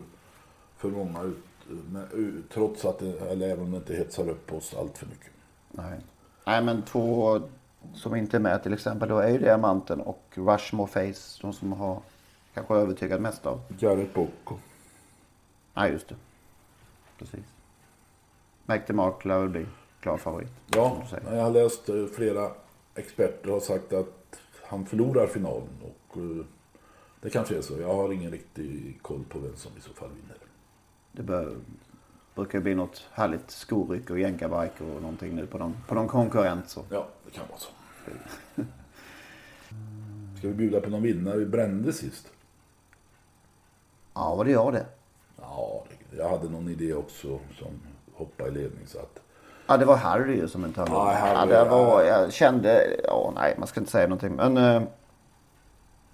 för 0.78 0.90
många 0.90 1.24
ut, 1.24 1.38
trots 2.50 2.86
att 2.86 3.00
det, 3.00 3.20
eller 3.20 3.50
även 3.50 3.64
om 3.64 3.72
det 3.72 3.78
inte 3.78 3.96
hetsar 3.96 4.30
upp 4.30 4.54
oss 4.54 4.76
allt 4.80 4.98
för 4.98 5.06
mycket. 5.06 5.32
Nej. 5.72 6.00
Nej, 6.46 6.64
men 6.64 6.82
två 6.82 7.42
som 7.94 8.16
inte 8.16 8.38
är 8.38 8.42
med 8.42 8.64
till 8.64 8.74
exempel 8.74 9.10
då 9.10 9.18
är 9.18 9.30
ju 9.30 9.38
Diamanten 9.38 10.02
och 10.02 10.24
Rushmore 10.36 10.88
Face. 10.88 11.42
De 11.42 11.54
som 11.54 11.74
har 11.74 12.02
kanske 12.54 12.74
övertygat 12.74 13.22
mest 13.22 13.46
av. 13.46 13.62
Garrett 13.80 14.14
Bocco. 14.14 14.56
Nej, 15.74 15.92
just 15.92 16.08
det. 16.08 16.16
Precis. 17.18 17.46
McDemark 18.66 19.26
lär 19.26 19.40
väl 19.40 19.50
bli 19.50 19.66
klar 20.00 20.18
favorit. 20.18 20.52
Ja, 20.68 21.04
jag 21.26 21.44
har 21.44 21.52
läst 21.52 21.90
eh, 21.90 22.06
flera 22.06 22.52
experter 22.96 23.50
har 23.50 23.60
sagt 23.60 23.94
att 23.94 24.40
han 24.64 24.86
förlorar 24.86 25.28
finalen. 25.28 25.70
Och 25.82 26.18
eh, 26.18 26.46
det 27.22 27.30
kanske 27.30 27.58
är 27.58 27.62
så. 27.62 27.82
Jag 27.82 27.94
har 27.94 28.14
ingen 28.14 28.32
riktig 28.32 29.00
koll 29.02 29.24
på 29.30 29.40
vem 29.40 29.56
som 29.56 29.72
i 29.78 29.82
så 29.82 29.94
fall 29.94 30.10
vinner. 30.10 30.38
Det 31.16 31.24
bör, 31.24 31.56
brukar 32.36 32.60
bli 32.60 32.76
något 32.76 33.04
härligt 33.12 33.52
skoryck 33.52 34.10
och 34.10 34.20
jänkarbiker 34.20 34.86
och 34.96 35.02
någonting 35.02 35.36
nu 35.36 35.48
på 35.48 35.58
någon, 35.58 35.76
på 35.88 35.96
någon 35.96 36.08
konkurrent. 36.08 36.70
Så. 36.70 36.82
Ja, 36.90 37.08
det 37.26 37.32
kan 37.32 37.44
vara 37.50 37.60
så. 37.60 37.70
Ska 40.38 40.48
vi 40.48 40.54
bjuda 40.54 40.82
på 40.82 40.90
någon 40.90 41.02
vinnare 41.02 41.38
vi 41.38 41.46
brände 41.46 41.94
sist? 41.94 42.28
Ja, 44.14 44.36
vad 44.36 44.46
det 44.46 44.52
gör 44.52 44.72
det. 44.72 44.86
Ja, 45.42 45.84
jag 46.18 46.30
hade 46.30 46.50
någon 46.50 46.70
idé 46.70 46.94
också 46.94 47.40
som 47.60 47.68
hoppade 48.14 48.50
i 48.50 48.54
ledning 48.54 48.88
så 48.88 49.00
att... 49.00 49.20
Ja, 49.68 49.78
det 49.78 49.86
var 49.86 49.96
Harry 49.96 50.36
ju 50.36 50.48
som 50.48 50.66
inte 50.66 50.80
hade 50.80 50.92
Ja, 50.92 51.12
Harry, 51.12 51.52
ja, 51.54 51.64
det 51.64 51.70
var, 51.70 52.04
ja. 52.04 52.22
Jag 52.22 52.34
kände, 52.34 53.00
ja 53.04 53.32
nej 53.36 53.56
man 53.58 53.68
ska 53.68 53.80
inte 53.80 53.92
säga 53.92 54.08
någonting. 54.08 54.36
Men 54.36 54.58
eh, 54.58 54.84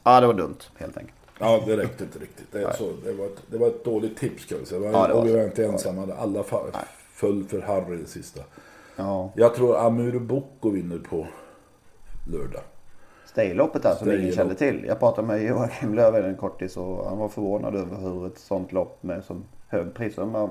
ja, 0.04 0.20
det 0.20 0.28
var 0.28 0.34
dumt 0.34 0.60
helt 0.78 0.98
enkelt. 0.98 1.19
Ja, 1.40 1.64
det 1.66 1.78
räckte 1.78 2.04
inte 2.04 2.20
riktigt. 2.20 2.52
Det, 2.52 2.74
så, 2.78 2.92
det, 3.04 3.14
var, 3.14 3.26
ett, 3.26 3.42
det 3.48 3.58
var 3.58 3.68
ett 3.68 3.84
dåligt 3.84 4.18
tips 4.18 4.46
kan 4.46 4.58
vi 4.60 4.66
säga. 4.66 4.82
Ja, 4.92 5.08
det 5.08 5.14
var 5.14 5.22
och 5.22 5.28
vi 5.28 5.34
var 5.36 5.44
inte 5.44 5.66
ensamma. 5.66 6.14
Alla 6.20 6.44
föll 7.14 7.44
för 7.44 7.62
Harry 7.62 7.98
det 7.98 8.06
sista. 8.06 8.42
Ja. 8.96 9.32
Jag 9.36 9.56
tror 9.56 9.78
Amur 9.78 10.20
Boko 10.20 10.70
vinner 10.70 10.98
på 10.98 11.28
lördag. 12.32 12.62
Stejloppet 13.26 13.84
där 13.84 13.96
som 13.96 14.08
ingen 14.08 14.20
Stejlopp. 14.20 14.36
kände 14.36 14.56
till. 14.56 14.86
Jag 14.88 15.00
pratade 15.00 15.28
med 15.28 15.44
Joakim 15.44 15.94
Löfven 15.94 16.26
en 16.26 16.36
kortis 16.38 16.78
och 16.78 17.06
han 17.10 17.18
var 17.18 17.28
förvånad 17.30 17.76
över 17.76 17.98
hur 17.98 18.28
ett 18.28 18.38
sånt 18.38 18.72
lopp 18.72 19.04
med 19.04 19.24
så 19.24 19.42
hög 19.68 19.94
prissumma 19.94 20.50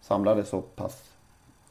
samlade 0.00 0.44
så 0.44 0.60
pass. 0.60 1.02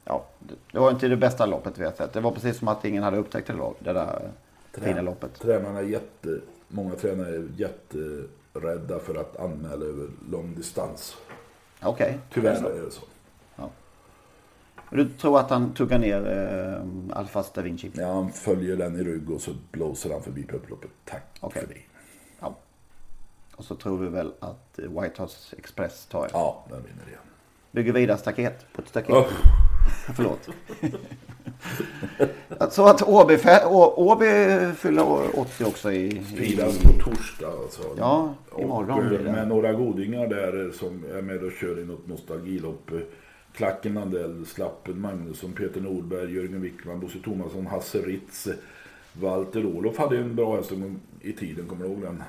Ja, 0.06 0.24
det- 0.72 0.80
var 0.80 0.92
inte 0.92 1.08
det 1.08 1.18
bästa 1.18 1.46
loppet 1.46 1.78
vi 1.78 1.86
har 1.86 1.92
sett. 1.92 2.14
Det 2.14 2.20
var 2.22 2.32
precis 2.32 2.58
som 2.58 2.68
att 2.68 2.86
ingen 2.86 3.04
hade 3.04 3.18
upptäckt 3.18 3.48
det, 3.48 3.54
det 3.80 3.94
där 3.94 4.32
fina 4.72 5.02
loppet. 5.02 5.40
Tränarna 5.40 5.80
är 5.80 5.84
jätte, 5.84 6.40
många 6.68 6.96
tränare 6.96 7.36
är 7.36 7.48
jätterädda 7.58 9.00
för 9.00 9.16
att 9.16 9.38
anmäla 9.40 9.86
över 9.86 10.10
lång 10.32 10.56
distans. 10.56 11.18
Okej. 11.82 12.20
Tyvärr 12.34 12.70
är 12.70 12.86
det 12.86 12.92
så. 12.92 13.02
Men 14.90 15.00
Du 15.08 15.14
tror 15.14 15.40
att 15.40 15.50
han 15.50 15.74
tuggar 15.74 16.00
ner 16.00 16.28
eh, 16.28 17.18
Alfas 17.18 17.52
da 17.52 17.62
Vinci? 17.62 17.92
Ja, 17.94 18.14
han 18.14 18.32
följer 18.32 18.78
den 18.78 18.96
i 18.96 19.04
rygg 19.04 19.30
och 19.30 19.42
så 19.42 19.52
blåser 19.72 20.12
han 20.12 20.22
förbi 20.24 20.44
på 20.44 20.56
upploppet. 20.56 20.90
Tack 21.06 21.24
Okej. 21.40 21.62
för 21.62 21.74
det. 21.74 21.80
Ja. 22.40 22.56
Och 23.56 23.66
så 23.66 23.76
tror 23.76 23.98
vi 23.98 24.08
väl 24.08 24.34
att 24.40 24.80
eh, 24.80 25.02
White 25.02 25.22
House 25.22 25.56
Express 25.58 26.06
tar 26.06 26.22
det. 26.22 26.30
Ja, 26.34 26.66
den 26.70 26.78
vinner 26.84 27.08
igen. 27.08 27.20
Bygger 27.72 27.94
vidare 27.94 28.18
staket 28.18 28.66
på 28.74 28.82
ett 28.82 28.88
staket. 28.88 29.16
Oh. 29.16 29.28
Förlåt. 30.16 30.50
Så 32.72 32.86
att 32.86 33.02
Åby, 33.02 33.38
Åby 33.96 34.26
fyller 34.76 35.40
80 35.40 35.66
också 35.66 35.92
i... 35.92 36.08
i 36.08 36.24
Firas 36.24 36.78
på 36.78 36.90
torsdag 36.90 37.48
alltså. 37.48 37.82
Ja, 37.98 38.36
imorgon 38.60 39.00
och, 39.00 39.06
blir 39.06 39.20
det. 39.20 39.32
Med 39.32 39.48
några 39.48 39.74
godingar 39.74 40.28
där 40.28 40.72
som 40.72 41.04
är 41.18 41.22
med 41.22 41.44
och 41.44 41.52
kör 41.52 41.80
i 41.80 41.86
något 41.86 42.08
nostalgilopp. 42.08 42.92
Klacken 43.54 43.94
Landell, 43.94 44.46
Slappen 44.46 45.02
Magnusson, 45.02 45.54
Peter 45.54 45.82
Norberg, 45.82 46.36
Jörgen 46.36 46.62
Wickman, 46.62 47.00
Bosse 47.00 47.20
Tomasson, 47.20 47.68
Hasse 47.68 47.98
Ritz. 47.98 48.48
Walter 49.14 49.66
Olof 49.66 49.98
hade 49.98 50.16
ju 50.16 50.22
en 50.22 50.36
bra 50.36 50.56
häst 50.56 50.72
i 51.22 51.34
tiden, 51.34 51.68
kommer 51.68 51.86
du 51.86 51.92
ihåg 51.92 52.02
den? 52.02 52.24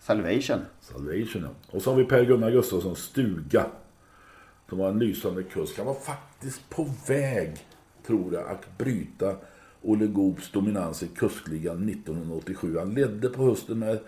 Salvation. 0.00 0.58
Salvation 0.80 1.42
ja. 1.42 1.76
Och 1.76 1.82
så 1.82 1.90
har 1.90 1.96
vi 1.96 2.04
Per-Gunnar 2.04 2.50
Gustafsson, 2.50 2.96
Stuga. 2.96 3.66
Som 4.70 4.78
var 4.78 4.88
en 4.88 4.98
lysande 4.98 5.42
kusk. 5.42 5.78
Han 5.78 5.86
var 5.86 5.94
faktiskt 5.94 6.70
på 6.70 6.86
väg, 7.08 7.66
tror 8.06 8.34
jag, 8.34 8.48
att 8.48 8.78
bryta 8.78 9.36
Olle 9.82 10.06
Goops 10.06 10.52
dominans 10.52 11.02
i 11.02 11.08
kuskligan 11.08 11.88
1987. 11.88 12.76
Han 12.78 12.94
ledde 12.94 13.28
på 13.28 13.42
hösten 13.44 13.78
med 13.78 13.98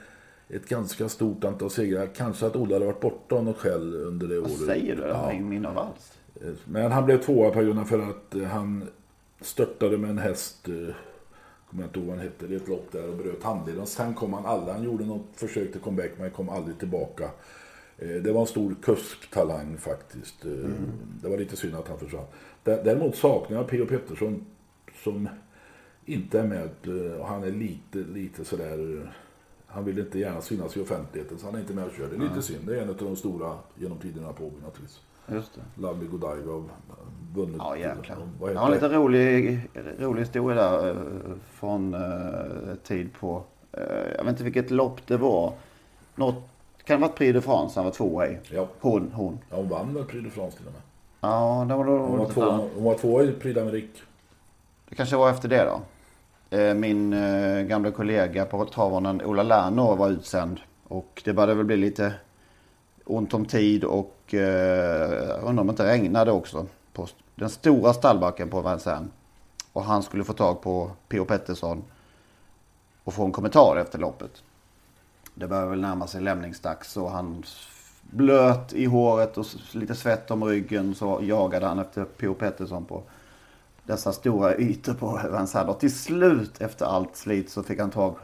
ett 0.48 0.68
ganska 0.68 1.08
stort 1.08 1.44
antal 1.44 1.70
segrar. 1.70 2.06
Kanske 2.16 2.46
att 2.46 2.56
Olle 2.56 2.74
hade 2.74 2.86
varit 2.86 3.00
borta 3.00 3.34
av 3.36 3.44
något 3.44 3.56
skäl 3.58 3.94
under 3.94 4.28
det 4.28 4.40
Vad 4.40 4.50
året. 4.50 4.66
säger 4.66 4.96
du? 4.96 5.02
Har 5.02 5.08
Ja. 5.08 5.32
ingen 5.32 5.48
minne 5.48 5.68
av 5.68 5.78
alls. 5.78 6.18
Men 6.64 6.92
han 6.92 7.04
blev 7.04 7.22
tvåa 7.22 7.50
per 7.50 7.62
Gunnar 7.62 7.84
för 7.84 7.98
att 7.98 8.34
eh, 8.34 8.42
han 8.42 8.84
störtade 9.40 9.98
med 9.98 10.10
en 10.10 10.18
häst, 10.18 10.68
eh, 10.68 10.94
kommer 11.70 11.82
jag 11.82 11.88
inte 11.88 11.98
ihåg 11.98 12.08
vad 12.08 12.16
han 12.16 12.24
hette, 12.26 12.46
det 12.46 12.54
är 12.54 12.56
ett 12.56 12.68
lopp 12.68 12.92
där 12.92 13.08
och 13.08 13.16
bröt 13.16 13.42
handleden. 13.42 13.86
Sen 13.86 14.14
kom 14.14 14.32
han 14.32 14.46
aldrig, 14.46 14.74
han 14.74 14.84
gjorde 14.84 15.04
något 15.04 15.26
försök 15.34 15.72
till 15.72 15.80
comeback 15.80 16.10
men 16.18 16.30
kom 16.30 16.48
aldrig 16.48 16.78
tillbaka. 16.78 17.30
Eh, 18.02 18.22
Det 18.22 18.32
var 18.32 18.40
en 18.40 18.46
stor 18.46 18.74
kusktalang 18.82 19.76
faktiskt. 19.78 20.44
Eh, 20.44 20.50
Det 21.22 21.28
var 21.28 21.36
lite 21.38 21.56
synd 21.56 21.74
att 21.74 21.88
han 21.88 21.98
försvann. 21.98 22.24
Dä- 22.64 22.82
Däremot 22.84 23.16
saknar 23.16 23.56
jag 23.56 23.68
P.O. 23.68 23.86
Pettersson 23.86 24.46
som 25.04 25.28
inte 26.04 26.40
är 26.40 26.46
med 26.46 26.70
eh, 27.12 27.20
och 27.20 27.26
han 27.26 27.44
är 27.44 27.50
lite, 27.50 27.98
lite 27.98 28.44
sådär 28.44 29.10
han 29.66 29.84
vill 29.84 29.98
inte 29.98 30.18
gärna 30.18 30.40
synas 30.40 30.76
i 30.76 30.80
offentligheten 30.80 31.38
så 31.38 31.46
han 31.46 31.54
är 31.54 31.58
inte 31.60 31.74
med 31.74 31.84
och 31.84 31.92
kör. 31.92 32.08
Det 32.08 32.16
är 32.16 32.28
lite 32.28 32.42
synd. 32.42 32.66
Det 32.66 32.78
är 32.78 32.82
en 32.82 32.88
av 32.88 32.96
de 32.96 33.16
stora 33.16 33.58
genom 33.78 33.98
tiderna 33.98 34.32
på 34.32 34.44
Åby 34.46 34.56
naturligtvis. 34.64 35.00
Just 35.28 35.54
det. 35.54 35.82
Lovely 35.82 36.06
Godiva 36.06 36.64
vunnit. 37.34 37.56
Ja, 37.58 37.76
jäklar. 37.76 38.28
Jag 38.40 38.54
har 38.54 38.66
en 38.66 38.72
lite 38.72 38.88
rolig, 38.88 39.60
rolig 39.98 40.20
historia 40.22 40.54
där 40.70 40.96
från 41.52 41.94
eh, 41.94 42.74
tid 42.82 43.08
på, 43.20 43.42
eh, 43.72 43.82
jag 44.16 44.24
vet 44.24 44.28
inte 44.30 44.44
vilket 44.44 44.70
lopp 44.70 45.06
det 45.06 45.16
var. 45.16 45.52
Något, 46.14 46.44
kan 46.84 47.00
det 47.00 47.04
ha 47.04 47.08
varit 47.08 47.18
Prix 47.18 47.34
de 47.34 47.40
France 47.40 47.78
han 47.80 47.84
var 47.84 47.92
tvåa 47.92 48.26
i? 48.28 48.38
Ja. 48.50 48.68
Hon, 48.80 49.12
hon. 49.14 49.38
Ja, 49.50 49.56
hon 49.56 49.68
vann 49.68 49.94
väl 49.94 50.04
Prix 50.04 50.24
de 50.24 50.30
France 50.30 50.56
till 50.56 50.66
och 50.66 50.72
med. 50.72 50.82
Ja, 51.20 51.64
det 51.68 51.74
var 51.74 51.84
då. 51.84 51.98
Hon 51.98 52.18
var 52.18 52.26
tvåa, 52.28 52.60
hon 52.74 52.84
var 52.84 52.94
tvåa 52.94 53.22
i 53.22 53.32
Prix 53.32 53.58
d'Amérique. 53.58 54.02
Det 54.88 54.94
kanske 54.94 55.16
var 55.16 55.30
efter 55.30 55.48
det 55.48 55.64
då. 55.64 55.80
Eh, 56.56 56.74
Min 56.74 57.12
eh, 57.12 57.62
gamla 57.62 57.90
kollega 57.90 58.44
på 58.44 58.64
travbanan 58.64 59.22
Ola 59.22 59.42
Lernå 59.42 59.94
var 59.94 60.08
utsänd. 60.08 60.60
Och 60.88 61.22
det 61.24 61.32
började 61.32 61.54
väl 61.54 61.64
bli 61.64 61.76
lite 61.76 62.14
ont 63.04 63.34
om 63.34 63.44
tid 63.44 63.84
och 63.84 64.34
eh, 64.34 65.44
undrar 65.44 65.60
om 65.60 65.66
det 65.66 65.70
inte 65.70 65.92
regnade 65.92 66.32
också. 66.32 66.66
På 66.92 67.06
den 67.34 67.50
stora 67.50 67.92
stallbacken 67.92 68.48
på 68.50 68.60
Vincennes. 68.62 69.08
Och 69.72 69.84
han 69.84 70.02
skulle 70.02 70.24
få 70.24 70.32
tag 70.32 70.62
på 70.62 70.90
P.O. 71.08 71.24
Pettersson. 71.24 71.84
Och 73.04 73.14
få 73.14 73.24
en 73.24 73.32
kommentar 73.32 73.76
efter 73.76 73.98
loppet. 73.98 74.42
Det 75.34 75.46
började 75.46 75.70
väl 75.70 75.80
närma 75.80 76.06
sig 76.06 76.20
lämningsdags 76.20 76.96
och 76.96 77.10
han 77.10 77.44
blöt 78.02 78.72
i 78.72 78.84
håret 78.84 79.38
och 79.38 79.46
lite 79.72 79.94
svett 79.94 80.30
om 80.30 80.44
ryggen. 80.44 80.94
Så 80.94 81.18
jagade 81.22 81.66
han 81.66 81.78
efter 81.78 82.04
P.O. 82.04 82.34
Pettersson 82.34 82.84
på 82.84 83.02
dessa 83.84 84.12
stora 84.12 84.56
ytor 84.56 84.94
på 84.94 85.20
Vincennes. 85.32 85.68
Och 85.68 85.80
till 85.80 85.94
slut 85.94 86.60
efter 86.60 86.86
allt 86.86 87.16
slit 87.16 87.50
så 87.50 87.62
fick 87.62 87.80
han 87.80 87.90
tag, 87.90 88.16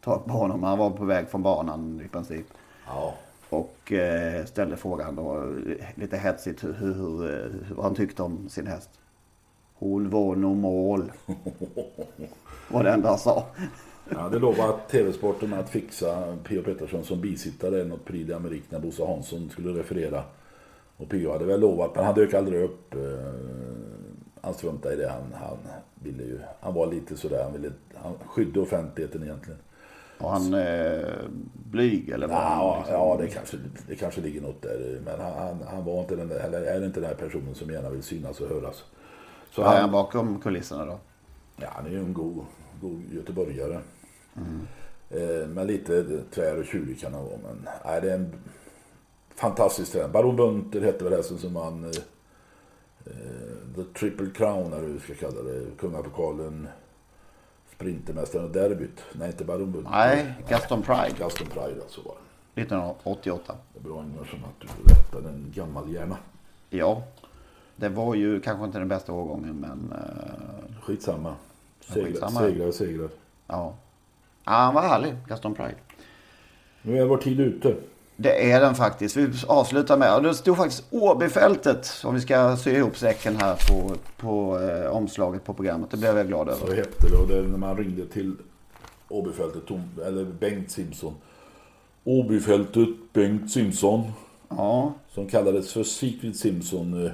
tag 0.00 0.24
på 0.24 0.32
honom. 0.32 0.62
Han 0.62 0.78
var 0.78 0.90
på 0.90 1.04
väg 1.04 1.28
från 1.28 1.42
banan 1.42 2.00
i 2.04 2.08
princip. 2.08 2.46
Ja. 2.86 3.14
Och 3.48 3.92
eh, 3.92 4.44
ställde 4.44 4.76
frågan 4.76 5.16
då 5.16 5.36
eh, 5.36 5.86
lite 5.94 6.18
hetsigt 6.18 6.64
hur, 6.64 6.72
hur, 6.72 6.94
hur, 6.94 7.44
eh, 7.44 7.76
vad 7.76 7.84
han 7.84 7.94
tyckte 7.94 8.22
om 8.22 8.48
sin 8.48 8.66
häst. 8.66 8.90
Hon 9.74 10.10
var 10.10 10.36
normal. 10.36 11.12
var 12.68 12.84
det 12.84 12.92
enda 12.92 13.08
han 13.08 13.18
sa. 13.18 13.46
Jag 14.12 14.18
hade 14.18 14.38
lovat 14.38 14.88
TV-sporten 14.88 15.52
att 15.54 15.70
fixa 15.70 16.36
P.O. 16.44 16.62
Pettersson 16.62 17.04
som 17.04 17.20
bisittare 17.20 17.80
i 17.80 17.84
något 17.84 18.04
Prix 18.04 18.30
d'Amérique 18.30 18.62
när 18.68 18.78
Bosse 18.80 19.04
Hansson 19.06 19.50
skulle 19.50 19.78
referera. 19.80 20.22
Och 20.96 21.08
P.O. 21.08 21.32
hade 21.32 21.44
väl 21.44 21.60
lovat, 21.60 21.94
men 21.94 22.04
han 22.04 22.14
dök 22.14 22.34
aldrig 22.34 22.62
upp. 22.62 22.94
Eh, 22.94 23.00
Han 24.40 24.54
struntade 24.54 24.94
i 24.94 24.98
det. 24.98 25.08
Han, 25.08 25.40
han 25.40 25.56
ville 25.94 26.22
ju, 26.22 26.38
han 26.60 26.74
var 26.74 26.86
lite 26.86 27.16
sådär, 27.16 27.42
han 27.42 27.52
ville 27.52 27.72
han 27.94 28.14
skydda 28.26 28.60
offentligheten 28.60 29.22
egentligen. 29.22 29.58
Och 30.18 30.30
han 30.30 30.54
eh, 30.54 31.08
blyg 31.70 32.08
eller 32.08 32.26
vad 32.28 32.36
han 32.36 32.58
Ja, 32.58 32.76
liksom- 32.78 32.94
ja 32.94 33.16
det, 33.20 33.28
kanske, 33.28 33.56
det 33.88 33.94
kanske 33.96 34.20
ligger 34.20 34.40
något 34.40 34.62
där. 34.62 35.00
Men 35.04 35.20
han, 35.20 35.32
han, 35.32 35.58
han 35.70 35.84
var 35.84 36.00
inte 36.00 36.16
den 36.16 36.28
där, 36.28 36.38
eller 36.40 36.62
är 36.62 36.84
inte 36.86 37.00
den 37.00 37.08
här 37.08 37.16
personen 37.16 37.54
som 37.54 37.70
gärna 37.70 37.90
vill 37.90 38.02
synas 38.02 38.40
och 38.40 38.48
höras. 38.48 38.84
Så 39.50 39.62
Vad 39.62 39.70
är 39.70 39.74
han 39.74 39.80
han, 39.82 39.92
bakom 39.92 40.40
kulisserna 40.40 40.84
då? 40.84 40.98
ja, 41.56 41.68
han 41.72 41.86
är 41.86 41.90
ju 41.90 41.98
en 41.98 42.12
god, 42.12 42.44
god 42.80 43.02
göteborgare. 43.12 43.78
Eh, 45.10 45.48
men 45.48 45.66
lite 45.66 46.22
tvär 46.34 46.58
och 46.58 46.64
tjurig 46.64 47.00
kan 47.00 47.14
han 47.14 47.24
vara. 47.24 47.36
Men 47.42 47.68
nej, 47.84 48.00
det 48.00 48.10
är 48.10 48.14
en 48.14 48.32
fantastisk 49.34 49.92
tränare. 49.92 50.12
Baron 50.12 50.36
Bunter 50.36 50.80
hette 50.80 51.04
väl 51.04 51.12
hästen 51.12 51.38
som 51.38 51.54
vann 51.54 51.84
eh, 51.84 51.90
eh, 53.06 53.74
The 53.76 53.98
Triple 53.98 54.30
Crown, 54.34 54.72
eller 54.72 54.86
hur 54.86 54.94
vi 54.94 55.00
ska 55.00 55.14
kalla 55.14 55.42
det. 55.42 55.64
Kungapokalen, 55.78 56.68
Sprintermästaren 57.74 58.44
och 58.44 58.50
derbyt. 58.50 59.02
Nej, 59.12 59.28
inte 59.28 59.44
Baron 59.44 59.72
Bunter. 59.72 59.90
Nej, 59.90 60.34
Gaston 60.48 60.82
Pride. 60.82 61.14
Gaston 61.18 61.46
Pride 61.46 61.82
alltså 61.82 62.00
var 62.02 62.14
det. 62.54 62.60
1988. 62.62 63.56
Det 63.72 63.78
är 63.78 63.82
bra 63.82 64.02
Ingvar 64.02 64.24
som 64.24 64.44
att 64.44 64.60
du 64.60 64.92
rättar 64.92 65.28
en 65.28 65.52
gammal 65.54 65.92
hjärna. 65.92 66.16
Ja. 66.70 67.02
Det 67.76 67.88
var 67.88 68.14
ju 68.14 68.40
kanske 68.40 68.64
inte 68.64 68.78
den 68.78 68.88
bästa 68.88 69.12
årgången 69.12 69.56
men 69.56 69.92
eh, 69.92 70.82
Skitsamma. 70.82 71.34
Segrar, 71.80 72.28
segrar, 72.28 72.72
segrar. 72.72 73.08
ja. 73.46 73.74
Ja. 74.44 74.52
Han 74.52 74.74
var 74.74 74.82
härlig, 74.82 75.14
Gaston 75.28 75.54
Pride. 75.54 75.74
Nu 76.82 76.98
är 76.98 77.04
vår 77.04 77.16
tid 77.16 77.40
ute. 77.40 77.74
Det 78.16 78.50
är 78.52 78.60
den 78.60 78.74
faktiskt. 78.74 79.16
Vi 79.16 79.28
avslutar 79.48 79.96
med, 79.96 80.16
och 80.16 80.22
det 80.22 80.34
stod 80.34 80.56
faktiskt 80.56 80.84
Åbyfältet 80.90 82.02
om 82.04 82.14
vi 82.14 82.20
ska 82.20 82.56
sy 82.56 82.70
ihop 82.70 82.96
säcken 82.96 83.36
här 83.36 83.56
på, 83.68 83.94
på 84.16 84.60
eh, 84.60 84.90
omslaget 84.96 85.44
på 85.44 85.54
programmet. 85.54 85.90
Det 85.90 85.96
blev 85.96 86.16
jag 86.16 86.26
glad 86.28 86.56
Så 86.58 86.64
över. 86.66 86.76
hette 86.76 87.08
det 87.10 87.16
och 87.16 87.28
det 87.28 87.38
är 87.38 87.42
när 87.42 87.58
man 87.58 87.76
ringde 87.76 88.06
till 88.06 88.36
Åbyfältet, 89.08 89.62
eller 90.06 90.24
Bengt 90.24 90.70
Simpson. 90.70 91.14
Åbyfältet 92.04 92.88
Bengt 93.12 93.50
Simpson. 93.50 94.12
Ja, 94.48 94.92
Som 95.14 95.26
kallades 95.28 95.72
för 95.72 95.82
Secret 95.84 96.36
Simpson. 96.36 97.06
eh, 97.06 97.12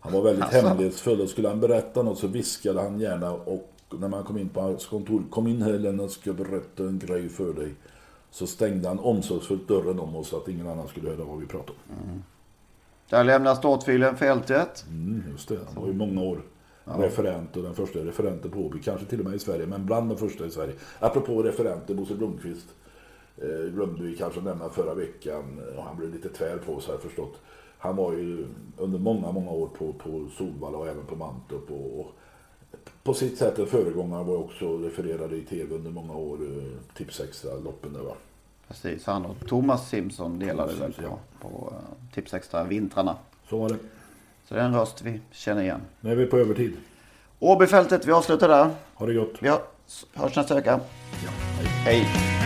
Han 0.00 0.12
var 0.12 0.22
väldigt 0.22 0.44
Alltså. 0.44 0.60
hemlighetsfull 0.68 1.20
och 1.20 1.28
skulle 1.28 1.48
han 1.48 1.60
berätta 1.60 2.02
något 2.02 2.18
så 2.18 2.26
viskade 2.26 2.80
han 2.82 3.00
gärna 3.00 3.32
och 3.32 3.72
när 3.90 4.08
man 4.08 4.24
kom 4.24 4.38
in 4.38 4.48
på 4.48 4.60
hans 4.60 4.86
kontor 4.86 5.22
Kom 5.30 5.46
in 5.46 5.62
här 5.62 5.78
Lennart 5.78 6.10
ska 6.10 6.30
jag 6.30 6.36
berätta 6.36 6.82
en 6.82 6.98
grej 6.98 7.28
för 7.28 7.52
dig. 7.52 7.74
så 8.30 8.46
stängde 8.46 8.88
han 8.88 8.98
omsorgsfullt 8.98 9.68
dörren 9.68 10.00
om 10.00 10.16
oss 10.16 10.28
så 10.28 10.36
att 10.36 10.48
ingen 10.48 10.68
annan 10.68 10.88
skulle 10.88 11.10
höra 11.10 11.24
vad 11.24 11.38
vi 11.38 11.46
pratade 11.46 11.78
om. 11.88 12.08
Mm. 12.08 12.22
Där 13.10 13.24
lämnas 13.24 13.58
ståtfyllen 13.58 14.16
fältet. 14.16 14.84
Mm, 14.88 15.22
just 15.30 15.48
det, 15.48 15.58
han 15.66 15.82
var 15.82 15.88
ju 15.88 15.94
många 15.94 16.22
år 16.22 16.42
ja. 16.84 16.92
referent 16.98 17.56
och 17.56 17.62
den 17.62 17.74
första 17.74 17.98
referenten 17.98 18.50
på 18.50 18.58
Åby, 18.58 18.78
kanske 18.82 19.06
till 19.06 19.18
och 19.18 19.24
med 19.24 19.34
i 19.34 19.38
Sverige, 19.38 19.66
men 19.66 19.86
bland 19.86 20.08
de 20.08 20.18
första 20.18 20.46
i 20.46 20.50
Sverige. 20.50 20.74
Apropå 20.98 21.42
referenter, 21.42 21.94
Bosse 21.94 22.14
Blomqvist 22.14 22.66
eh, 23.36 23.72
glömde 23.72 24.02
vi 24.02 24.16
kanske 24.16 24.40
nämna 24.40 24.68
förra 24.68 24.94
veckan, 24.94 25.60
och 25.76 25.82
han 25.82 25.96
blev 25.96 26.14
lite 26.14 26.28
tvär 26.28 26.56
på 26.56 26.80
sig 26.80 26.92
har 26.92 27.00
förstått. 27.00 27.40
Han 27.78 27.96
var 27.96 28.12
ju 28.12 28.46
under 28.76 28.98
många, 28.98 29.32
många 29.32 29.50
år 29.50 29.68
på, 29.78 29.92
på 29.92 30.28
Solvalla 30.38 30.78
och 30.78 30.88
även 30.88 31.06
på 31.06 31.16
Mantorp 31.16 31.70
och, 31.70 32.00
och 32.00 32.12
på 33.02 33.14
sitt 33.14 33.38
sätt 33.38 33.58
en 33.58 33.66
föregångare 33.66 34.24
var 34.24 34.36
också 34.36 34.76
refererade 34.76 35.36
i 35.36 35.42
tv 35.42 35.74
under 35.74 35.90
många 35.90 36.14
år, 36.14 36.38
eh, 36.42 36.96
Tips 36.96 37.20
Extra-loppen 37.20 37.92
där 37.92 38.00
va. 38.00 38.14
Precis, 38.68 39.06
han 39.06 39.24
och 39.24 39.46
Thomas 39.46 39.88
Simpson 39.88 40.38
delade 40.38 40.74
väl 40.74 40.92
på, 40.92 41.02
ja. 41.02 41.18
på 41.40 41.72
uh, 41.72 42.14
Tips 42.14 42.34
Extra-vintrarna. 42.34 43.16
Så 43.48 43.58
var 43.58 43.68
det. 43.68 43.76
Så 44.48 44.54
det 44.54 44.60
är 44.60 44.64
en 44.64 44.74
röst 44.74 45.02
vi 45.02 45.20
känner 45.30 45.62
igen. 45.62 45.80
Nu 46.00 46.12
är 46.12 46.16
vi 46.16 46.26
på 46.26 46.38
övertid. 46.38 46.76
Åbyfältet, 47.38 48.06
vi 48.06 48.12
avslutar 48.12 48.48
där. 48.48 48.70
Ha 48.94 49.06
det 49.06 49.14
gott. 49.14 49.34
Vi 49.40 49.48
hörs 50.14 50.36
nästa 50.36 50.54
vecka. 50.54 50.80
Ja, 51.24 51.30
hej. 51.84 52.00
hej. 52.00 52.45